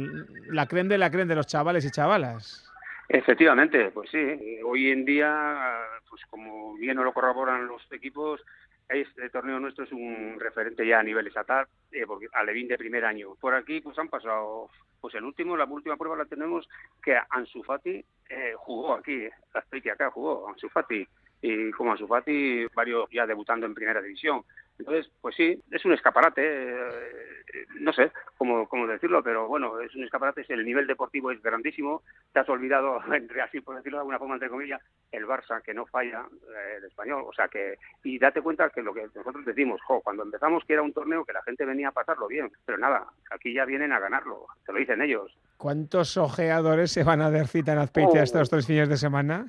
la 0.51 0.67
creen 0.67 0.89
de 0.89 0.99
la 0.99 1.11
creen 1.11 1.29
de 1.29 1.37
los 1.37 1.47
chavales 1.47 1.85
y 1.85 1.91
chavalas. 1.91 2.72
Efectivamente, 3.09 3.91
pues 3.91 4.11
sí. 4.11 4.61
Hoy 4.65 4.91
en 4.91 5.05
día, 5.05 5.85
pues 6.09 6.23
como 6.31 6.75
bien 6.75 6.97
nos 6.97 7.05
lo 7.05 7.13
corroboran 7.13 7.67
los 7.67 7.83
equipos, 7.93 8.41
este 8.89 9.31
torneo 9.31 9.59
nuestro 9.59 9.85
es 9.85 9.93
un 9.93 10.37
referente 10.39 10.87
ya 10.87 11.01
a 11.01 11.03
nivel 11.03 11.27
estatal, 11.27 11.67
eh, 11.91 12.05
porque 12.07 12.27
Alevín 12.33 12.69
de 12.69 12.79
primer 12.79 13.05
año. 13.05 13.35
Por 13.41 13.55
aquí 13.55 13.81
pues 13.81 13.99
han 13.99 14.09
pasado, 14.09 14.69
pues 15.01 15.15
el 15.15 15.25
último, 15.25 15.57
la 15.57 15.65
última 15.65 15.97
prueba 15.97 16.17
la 16.17 16.25
tenemos 16.27 16.69
que 17.03 17.17
Ansu 17.31 17.63
Fati 17.63 18.05
eh, 18.29 18.55
jugó 18.57 18.95
aquí, 18.95 19.29
la 19.55 19.93
acá 19.93 20.11
jugó 20.11 20.49
Ansu 20.49 20.69
Fati 20.69 21.07
y 21.41 21.71
como 21.73 21.93
Ansu 21.93 22.07
Fati 22.07 22.67
varios 22.75 23.09
ya 23.11 23.27
debutando 23.27 23.67
en 23.67 23.75
primera 23.75 24.01
división. 24.03 24.43
Entonces, 24.79 25.11
pues 25.21 25.37
sí, 25.37 25.63
es 25.71 25.85
un 25.85 25.93
escaparate, 25.93 26.43
eh, 26.43 27.67
no 27.81 27.93
sé 27.93 28.11
cómo, 28.37 28.67
cómo 28.69 28.87
decirlo, 28.87 29.23
pero 29.23 29.47
bueno, 29.47 29.81
es 29.81 29.95
un 29.95 30.05
escaparate, 30.05 30.45
el 30.49 30.65
nivel 30.65 30.87
deportivo 30.87 31.31
es 31.31 31.43
grandísimo, 31.43 32.03
te 32.33 32.41
has 32.41 32.49
olvidado, 32.49 32.99
así 33.45 33.61
por 33.61 33.77
decirlo 33.77 33.99
de 33.99 34.01
alguna 34.01 34.19
forma, 34.19 34.35
entre 34.35 34.49
comillas, 34.49 34.81
el 35.13 35.27
Barça, 35.27 35.63
que 35.63 35.75
no 35.75 35.87
falla, 35.87 36.23
eh, 36.23 36.77
el 36.79 36.85
español, 36.85 37.25
o 37.27 37.33
sea 37.33 37.49
que, 37.49 37.77
y 38.03 38.19
date 38.19 38.43
cuenta 38.43 38.71
que 38.71 38.83
lo 38.83 38.95
que 38.95 39.09
nosotros 39.15 39.45
decimos, 39.45 39.81
jo, 39.87 40.01
cuando 40.01 40.23
empezamos 40.23 40.65
que 40.65 40.73
era 40.73 40.83
un 40.83 40.93
torneo 40.93 41.25
que 41.25 41.33
la 41.33 41.43
gente 41.43 41.65
venía 41.65 41.89
a 41.89 41.93
pasarlo 41.93 42.27
bien, 42.27 42.51
pero 42.65 42.79
nada, 42.79 43.07
aquí 43.31 43.53
ya 43.53 43.65
vienen 43.65 43.93
a 43.93 44.01
ganarlo, 44.01 44.47
te 44.65 44.73
lo 44.73 44.79
dicen 44.79 45.03
ellos. 45.03 45.37
¿Cuántos 45.59 46.17
ojeadores 46.17 46.91
se 46.91 47.05
van 47.05 47.21
a 47.21 47.31
dar 47.31 47.47
cita 47.47 47.73
en 47.73 47.79
Azpeitia 47.79 48.21
oh. 48.21 48.25
estos 48.25 48.51
tres 48.51 48.67
fines 48.67 48.89
de 48.89 48.97
semana? 48.97 49.47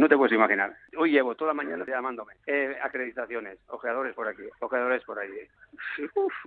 No 0.00 0.08
te 0.08 0.16
puedes 0.16 0.32
imaginar. 0.32 0.74
Hoy 0.96 1.10
llevo 1.10 1.34
toda 1.34 1.50
la 1.50 1.62
mañana 1.62 1.84
llamándome. 1.84 2.32
Eh, 2.46 2.74
acreditaciones, 2.82 3.58
ojeadores 3.66 4.14
por 4.14 4.26
aquí, 4.26 4.44
ojeadores 4.60 5.04
por 5.04 5.18
allí. 5.18 5.46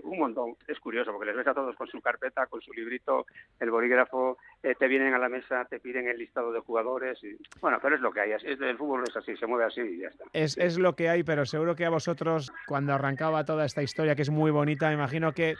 un 0.02 0.18
montón. 0.18 0.56
Es 0.68 0.80
curioso 0.80 1.12
porque 1.12 1.28
les 1.28 1.36
ves 1.36 1.46
a 1.46 1.54
todos 1.54 1.76
con 1.76 1.86
su 1.86 2.02
carpeta, 2.02 2.48
con 2.48 2.62
su 2.62 2.74
librito, 2.74 3.28
el 3.60 3.70
bolígrafo, 3.70 4.40
eh, 4.64 4.76
te 4.76 4.88
vienen 4.88 5.14
a 5.14 5.20
la 5.20 5.30
mesa, 5.30 5.66
te 5.66 5.80
piden 5.80 6.08
el 6.08 6.18
listado 6.18 6.52
de 6.52 6.62
jugadores. 6.62 7.22
Y... 7.24 7.38
Bueno, 7.60 7.80
pero 7.82 7.96
es 7.96 8.02
lo 8.02 8.12
que 8.12 8.22
hay. 8.22 8.32
Es, 8.32 8.44
el 8.44 8.78
fútbol 8.78 9.04
es 9.08 9.16
así, 9.16 9.36
se 9.36 9.46
mueve 9.46 9.66
así 9.66 9.82
y 9.82 10.00
ya 10.00 10.08
está. 10.08 10.24
Es, 10.32 10.58
es 10.58 10.80
lo 10.80 10.96
que 10.96 11.10
hay, 11.10 11.24
pero 11.24 11.46
seguro 11.46 11.76
que 11.76 11.86
a 11.86 11.90
vosotros, 11.90 12.52
cuando 12.66 12.94
arrancaba 12.94 13.44
toda 13.44 13.66
esta 13.66 13.84
historia, 13.84 14.16
que 14.16 14.22
es 14.22 14.30
muy 14.30 14.52
bonita, 14.52 14.88
me 14.88 14.94
imagino 14.94 15.34
que 15.34 15.56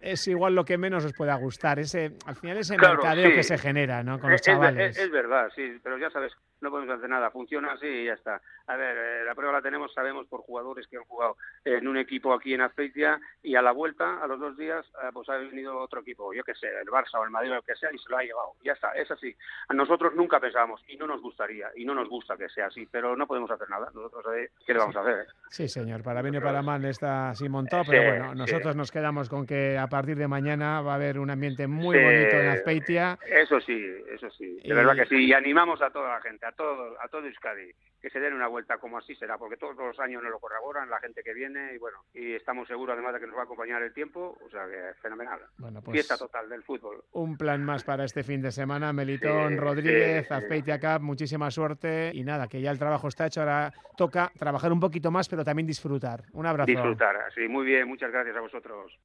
es 0.00 0.26
igual 0.28 0.54
lo 0.54 0.64
que 0.64 0.78
menos 0.78 1.04
os 1.04 1.12
pueda 1.12 1.34
gustar. 1.34 1.78
Ese, 1.78 2.12
al 2.26 2.36
final 2.36 2.58
ese 2.58 2.76
mercadeo 2.76 3.30
que 3.30 3.42
se 3.42 3.58
genera, 3.58 4.02
¿no? 4.02 4.18
Con 4.18 4.30
los 4.30 4.40
chavales. 4.40 4.96
Es, 4.96 5.10
verdad, 5.10 5.50
sí, 5.54 5.78
pero 5.82 5.98
ya 5.98 6.10
sabes, 6.10 6.32
no 6.60 6.70
podemos 6.70 6.96
hacer 6.96 7.08
nada. 7.08 7.30
Funciona 7.30 7.72
así 7.72 7.86
y 7.86 8.04
ya 8.06 8.14
está. 8.14 8.40
A 8.66 8.76
ver, 8.76 8.96
eh, 8.96 9.24
la 9.24 9.34
prueba 9.34 9.52
la 9.52 9.62
tenemos, 9.62 9.92
sabemos 9.92 10.26
por 10.26 10.42
jugadores 10.42 10.86
que 10.86 10.96
han 10.96 11.04
jugado 11.04 11.36
en 11.64 11.86
un 11.88 11.96
equipo 11.96 12.32
aquí 12.32 12.54
en 12.54 12.60
Azpeitia 12.60 13.20
y 13.42 13.56
a 13.56 13.62
la 13.62 13.72
vuelta, 13.72 14.22
a 14.22 14.26
los 14.26 14.38
dos 14.38 14.56
días, 14.56 14.86
eh, 15.02 15.10
pues 15.12 15.28
ha 15.28 15.36
venido 15.36 15.78
otro 15.78 16.00
equipo, 16.00 16.32
yo 16.32 16.44
que 16.44 16.54
sé, 16.54 16.68
el 16.68 16.88
Barça 16.88 17.18
o 17.18 17.24
el 17.24 17.30
Madrid 17.30 17.52
o 17.52 17.56
el 17.56 17.62
que 17.62 17.76
sea, 17.76 17.90
y 17.92 17.98
se 17.98 18.08
lo 18.08 18.18
ha 18.18 18.22
llevado. 18.22 18.37
Ya 18.62 18.72
está, 18.72 18.92
es 18.92 19.10
así. 19.10 19.34
Nosotros 19.74 20.14
nunca 20.14 20.40
pensábamos 20.40 20.82
y 20.88 20.96
no 20.96 21.06
nos 21.06 21.20
gustaría 21.20 21.68
y 21.76 21.84
no 21.84 21.94
nos 21.94 22.08
gusta 22.08 22.36
que 22.36 22.48
sea 22.48 22.66
así, 22.66 22.86
pero 22.90 23.16
no 23.16 23.26
podemos 23.26 23.50
hacer 23.50 23.68
nada. 23.70 23.90
Nosotros, 23.94 24.24
eh, 24.36 24.50
¿qué 24.66 24.72
le 24.72 24.78
vamos 24.78 24.96
a 24.96 25.00
hacer? 25.00 25.26
Sí, 25.48 25.68
señor, 25.68 26.02
para 26.02 26.22
bien 26.22 26.34
y 26.34 26.40
para 26.40 26.62
mal 26.62 26.84
está 26.84 27.30
así 27.30 27.48
montado, 27.48 27.84
pero 27.86 28.10
bueno, 28.10 28.34
nosotros 28.34 28.76
nos 28.76 28.90
quedamos 28.90 29.28
con 29.28 29.46
que 29.46 29.78
a 29.78 29.86
partir 29.86 30.16
de 30.16 30.28
mañana 30.28 30.80
va 30.80 30.92
a 30.92 30.94
haber 30.96 31.18
un 31.18 31.30
ambiente 31.30 31.66
muy 31.66 31.96
bonito 31.96 32.36
en 32.36 32.48
Azpeitia. 32.48 33.18
Eso 33.26 33.60
sí, 33.60 33.84
eso 34.10 34.30
sí, 34.30 34.60
de 34.62 34.74
verdad 34.74 34.96
que 34.96 35.06
sí, 35.06 35.26
y 35.26 35.32
animamos 35.32 35.80
a 35.82 35.90
toda 35.90 36.14
la 36.14 36.20
gente, 36.20 36.46
a 36.46 36.52
todo, 36.52 36.96
a 37.00 37.08
todo 37.08 37.26
Euskadi, 37.26 37.72
que 38.00 38.10
se 38.10 38.20
den 38.20 38.34
una 38.34 38.46
vuelta 38.46 38.78
como 38.78 38.98
así 38.98 39.14
será, 39.16 39.38
porque 39.38 39.56
todos 39.56 39.76
los 39.76 39.98
años 39.98 40.22
nos 40.22 40.30
lo 40.30 40.38
corroboran, 40.38 40.88
la 40.88 41.00
gente 41.00 41.22
que 41.22 41.34
viene, 41.34 41.74
y 41.74 41.78
bueno, 41.78 41.98
y 42.14 42.34
estamos 42.34 42.68
seguros 42.68 42.94
además 42.94 43.14
de 43.14 43.20
que 43.20 43.26
nos 43.26 43.36
va 43.36 43.40
a 43.40 43.44
acompañar 43.44 43.82
el 43.82 43.92
tiempo, 43.92 44.38
o 44.44 44.50
sea 44.50 44.66
que 44.66 44.94
fenomenal. 45.00 45.40
Bueno, 45.58 45.82
pues 45.82 45.94
Fiesta 45.94 46.16
total 46.16 46.48
del 46.48 46.62
fútbol. 46.62 47.02
Un 47.12 47.36
plan 47.36 47.64
más 47.64 47.84
para 47.84 48.04
este 48.04 48.22
fin 48.22 48.40
de 48.40 48.52
semana, 48.52 48.92
Melitón, 48.92 49.56
Rodríguez, 49.56 50.30
Azpeitia 50.30 50.78
Cup, 50.78 51.02
muchísima 51.02 51.50
suerte, 51.50 52.10
y 52.14 52.22
nada, 52.22 52.46
que 52.46 52.60
ya 52.60 52.70
el 52.70 52.78
trabajo 52.78 53.08
está 53.08 53.26
hecho, 53.26 53.40
ahora 53.40 53.72
toca 53.96 54.30
trabajar 54.38 54.72
un 54.72 54.80
poquito 54.80 55.10
más, 55.10 55.28
pero 55.28 55.44
también 55.44 55.66
disfrutar. 55.66 56.22
Un 56.32 56.46
abrazo. 56.46 56.66
Disfrutar, 56.66 57.16
sí, 57.34 57.48
muy 57.48 57.66
bien, 57.66 57.88
muchas 57.88 58.12
gracias 58.12 58.36
a 58.36 58.40
vosotros. 58.40 58.98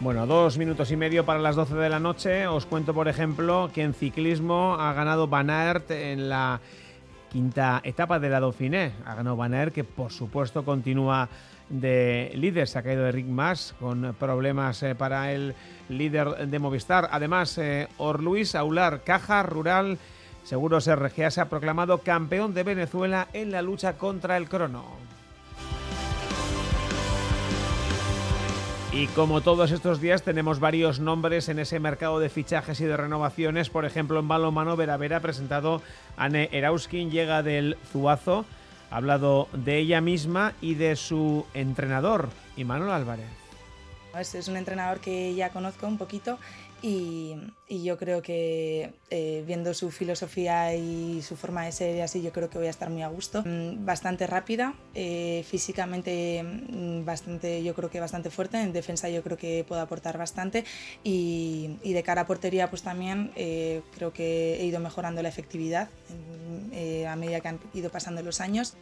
Bueno, 0.00 0.26
dos 0.26 0.58
minutos 0.58 0.90
y 0.90 0.96
medio 0.96 1.24
para 1.24 1.40
las 1.40 1.56
12 1.56 1.74
de 1.74 1.88
la 1.88 1.98
noche. 1.98 2.46
Os 2.46 2.66
cuento, 2.66 2.92
por 2.92 3.08
ejemplo, 3.08 3.70
que 3.72 3.82
en 3.82 3.94
ciclismo 3.94 4.74
ha 4.74 4.92
ganado 4.92 5.26
Van 5.26 5.48
Aert 5.48 5.90
en 5.90 6.28
la 6.28 6.60
quinta 7.30 7.80
etapa 7.82 8.18
de 8.18 8.28
la 8.28 8.40
Dauphiné. 8.40 8.92
Ha 9.06 9.14
ganado 9.14 9.36
Van 9.36 9.54
Aert, 9.54 9.74
que 9.74 9.84
por 9.84 10.12
supuesto 10.12 10.64
continúa 10.64 11.28
de 11.70 12.30
líder. 12.34 12.68
Se 12.68 12.78
ha 12.78 12.82
caído 12.82 13.06
Eric 13.06 13.26
Mas 13.26 13.74
con 13.80 14.14
problemas 14.18 14.82
eh, 14.82 14.94
para 14.94 15.32
el 15.32 15.54
líder 15.88 16.46
de 16.46 16.58
Movistar. 16.58 17.08
Además, 17.10 17.56
eh, 17.58 17.88
Orluis 17.96 18.54
Aular, 18.54 19.02
Caja 19.02 19.42
Rural 19.42 19.98
Seguros 20.46 20.86
RGA 20.86 21.32
se 21.32 21.40
ha 21.40 21.48
proclamado 21.48 21.98
campeón 21.98 22.54
de 22.54 22.62
Venezuela 22.62 23.26
en 23.32 23.50
la 23.50 23.62
lucha 23.62 23.94
contra 23.98 24.36
el 24.36 24.48
crono. 24.48 24.84
Y 28.96 29.08
como 29.08 29.42
todos 29.42 29.72
estos 29.72 30.00
días 30.00 30.22
tenemos 30.22 30.58
varios 30.58 31.00
nombres 31.00 31.50
en 31.50 31.58
ese 31.58 31.78
mercado 31.78 32.18
de 32.18 32.30
fichajes 32.30 32.80
y 32.80 32.86
de 32.86 32.96
renovaciones, 32.96 33.68
por 33.68 33.84
ejemplo 33.84 34.18
en 34.18 34.26
balonmano 34.26 34.74
Vera 34.74 34.94
ha 34.94 35.20
presentado 35.20 35.82
Anne 36.16 36.48
Erauskin, 36.50 37.10
llega 37.10 37.42
del 37.42 37.76
Zuazo, 37.92 38.46
ha 38.90 38.96
hablado 38.96 39.48
de 39.52 39.76
ella 39.76 40.00
misma 40.00 40.54
y 40.62 40.76
de 40.76 40.96
su 40.96 41.44
entrenador, 41.52 42.30
Imanol 42.56 42.90
Álvarez. 42.90 43.28
Es 44.18 44.48
un 44.48 44.56
entrenador 44.56 45.00
que 45.00 45.34
ya 45.34 45.50
conozco 45.50 45.86
un 45.86 45.98
poquito 45.98 46.38
y, 46.82 47.36
yo 47.68 47.98
creo 47.98 48.22
que 48.22 48.92
eh, 49.10 49.44
viendo 49.46 49.74
su 49.74 49.90
filosofía 49.90 50.74
y 50.74 51.20
su 51.22 51.36
forma 51.36 51.64
de 51.64 51.72
ser 51.72 51.96
y 51.96 52.00
así, 52.00 52.22
yo 52.22 52.32
creo 52.32 52.48
que 52.48 52.58
voy 52.58 52.66
a 52.68 52.70
estar 52.70 52.90
muy 52.90 53.02
a 53.02 53.08
gusto. 53.08 53.42
Mm, 53.44 53.84
bastante 53.84 54.26
rápida, 54.26 54.74
eh, 54.94 55.44
físicamente 55.48 56.42
mm, 56.42 57.04
bastante, 57.04 57.62
yo 57.62 57.74
creo 57.74 57.90
que 57.90 58.00
bastante 58.00 58.30
fuerte, 58.30 58.60
en 58.60 58.72
defensa 58.72 59.08
yo 59.08 59.22
creo 59.22 59.36
que 59.36 59.64
puedo 59.66 59.80
aportar 59.80 60.18
bastante 60.18 60.64
y, 61.02 61.78
de 61.82 62.02
cara 62.02 62.22
a 62.22 62.26
portería 62.26 62.68
pues 62.68 62.82
también 62.82 63.30
eh, 63.36 63.80
creo 63.96 64.12
que 64.12 64.60
he 64.60 64.64
ido 64.66 64.80
mejorando 64.80 65.22
la 65.22 65.30
efectividad 65.30 65.88
a 67.08 67.16
medida 67.16 67.40
que 67.40 67.48
han 67.48 67.58
ido 67.72 67.90
pasando 67.90 68.22
los 68.22 68.40
años. 68.40 68.76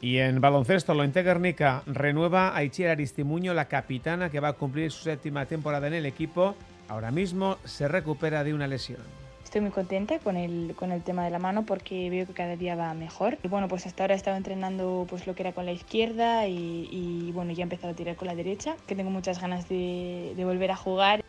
Y 0.00 0.18
en 0.18 0.40
baloncesto, 0.40 0.94
lo 0.94 1.10
Guernica 1.10 1.82
renueva 1.86 2.56
a 2.56 2.64
Itziar 2.64 2.90
Aristimuño, 2.90 3.54
la 3.54 3.68
capitana 3.68 4.30
que 4.30 4.40
va 4.40 4.48
a 4.48 4.52
cumplir 4.54 4.90
su 4.90 5.04
séptima 5.04 5.46
temporada 5.46 5.86
en 5.86 5.94
el 5.94 6.06
equipo 6.06 6.54
Ahora 6.88 7.10
mismo 7.10 7.58
se 7.64 7.88
recupera 7.88 8.44
de 8.44 8.54
una 8.54 8.66
lesión. 8.66 9.00
Estoy 9.42 9.60
muy 9.60 9.70
contenta 9.70 10.18
con 10.18 10.36
el, 10.36 10.74
con 10.74 10.90
el 10.90 11.02
tema 11.02 11.24
de 11.24 11.30
la 11.30 11.38
mano 11.38 11.64
porque 11.64 12.10
veo 12.10 12.26
que 12.26 12.32
cada 12.32 12.56
día 12.56 12.74
va 12.74 12.92
mejor. 12.92 13.38
Y 13.42 13.48
bueno, 13.48 13.68
pues 13.68 13.86
hasta 13.86 14.02
ahora 14.02 14.14
he 14.14 14.16
estado 14.16 14.36
entrenando 14.36 15.06
pues 15.08 15.28
lo 15.28 15.34
que 15.34 15.44
era 15.44 15.52
con 15.52 15.64
la 15.64 15.72
izquierda 15.72 16.48
y, 16.48 17.30
bueno, 17.32 17.52
ya 17.52 17.60
he 17.60 17.62
empezado 17.62 17.92
a 17.92 17.96
tirar 17.96 18.16
con 18.16 18.26
la 18.26 18.34
derecha, 18.34 18.74
que 18.86 18.96
tengo 18.96 19.10
muchas 19.10 19.40
ganas 19.40 19.68
de, 19.68 20.32
de 20.36 20.44
volver 20.44 20.72
a 20.72 20.76
jugar. 20.76 21.22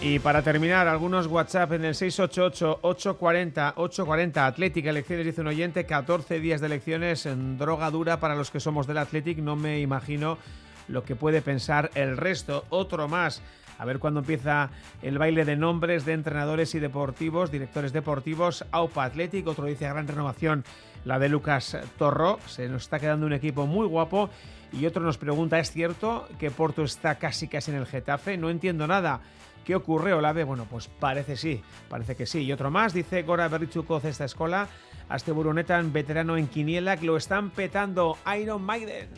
Y 0.00 0.20
para 0.20 0.42
terminar, 0.42 0.86
algunos 0.86 1.26
WhatsApp 1.26 1.72
en 1.72 1.86
el 1.86 1.94
688-840-840 1.94 4.46
Atlética 4.46 4.90
Elecciones, 4.90 5.26
dice 5.26 5.40
un 5.40 5.48
oyente, 5.48 5.86
14 5.86 6.38
días 6.38 6.60
de 6.60 6.68
elecciones 6.68 7.26
en 7.26 7.58
droga 7.58 7.90
dura 7.90 8.20
para 8.20 8.36
los 8.36 8.52
que 8.52 8.60
somos 8.60 8.86
del 8.86 8.98
Athletic, 8.98 9.38
no 9.38 9.56
me 9.56 9.80
imagino 9.80 10.38
lo 10.88 11.04
que 11.04 11.16
puede 11.16 11.42
pensar 11.42 11.90
el 11.94 12.16
resto. 12.16 12.64
Otro 12.70 13.08
más. 13.08 13.42
A 13.78 13.84
ver 13.84 14.00
cuándo 14.00 14.20
empieza 14.20 14.70
el 15.02 15.18
baile 15.18 15.44
de 15.44 15.56
nombres 15.56 16.04
de 16.04 16.12
entrenadores 16.12 16.74
y 16.74 16.80
deportivos, 16.80 17.52
directores 17.52 17.92
deportivos. 17.92 18.64
AUPA 18.72 19.04
Athletic, 19.04 19.46
otro 19.46 19.66
dice 19.66 19.88
gran 19.88 20.08
renovación, 20.08 20.64
la 21.04 21.20
de 21.20 21.28
Lucas 21.28 21.78
Torro. 21.96 22.40
Se 22.46 22.68
nos 22.68 22.82
está 22.82 22.98
quedando 22.98 23.26
un 23.26 23.32
equipo 23.32 23.66
muy 23.66 23.86
guapo. 23.86 24.30
Y 24.72 24.84
otro 24.84 25.02
nos 25.02 25.16
pregunta, 25.16 25.58
¿es 25.58 25.70
cierto 25.70 26.28
que 26.38 26.50
Porto 26.50 26.82
está 26.82 27.14
casi 27.18 27.48
casi 27.48 27.70
en 27.70 27.78
el 27.78 27.86
Getafe? 27.86 28.36
No 28.36 28.50
entiendo 28.50 28.86
nada. 28.86 29.20
¿Qué 29.64 29.74
ocurre, 29.74 30.12
Olave? 30.12 30.44
Bueno, 30.44 30.66
pues 30.68 30.88
parece 30.88 31.36
sí, 31.36 31.62
parece 31.88 32.16
que 32.16 32.26
sí. 32.26 32.40
Y 32.40 32.52
otro 32.52 32.70
más, 32.70 32.92
dice 32.92 33.22
Gora 33.22 33.48
Berrichukoz 33.48 34.04
esta 34.04 34.24
escuela, 34.24 34.66
este 35.14 35.30
Buronetan, 35.32 35.92
veterano 35.92 36.36
en 36.36 36.48
Quiniela, 36.48 36.96
que 36.96 37.06
lo 37.06 37.16
están 37.16 37.50
petando 37.50 38.18
Iron 38.38 38.62
Maiden. 38.62 39.08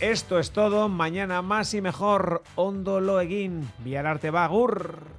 Esto 0.00 0.38
es 0.38 0.52
todo. 0.52 0.88
Mañana 0.88 1.42
más 1.42 1.74
y 1.74 1.80
mejor. 1.80 2.42
Ondo 2.54 3.00
Loeguín. 3.00 3.68
Viararte 3.78 4.30
Bagur. 4.30 5.17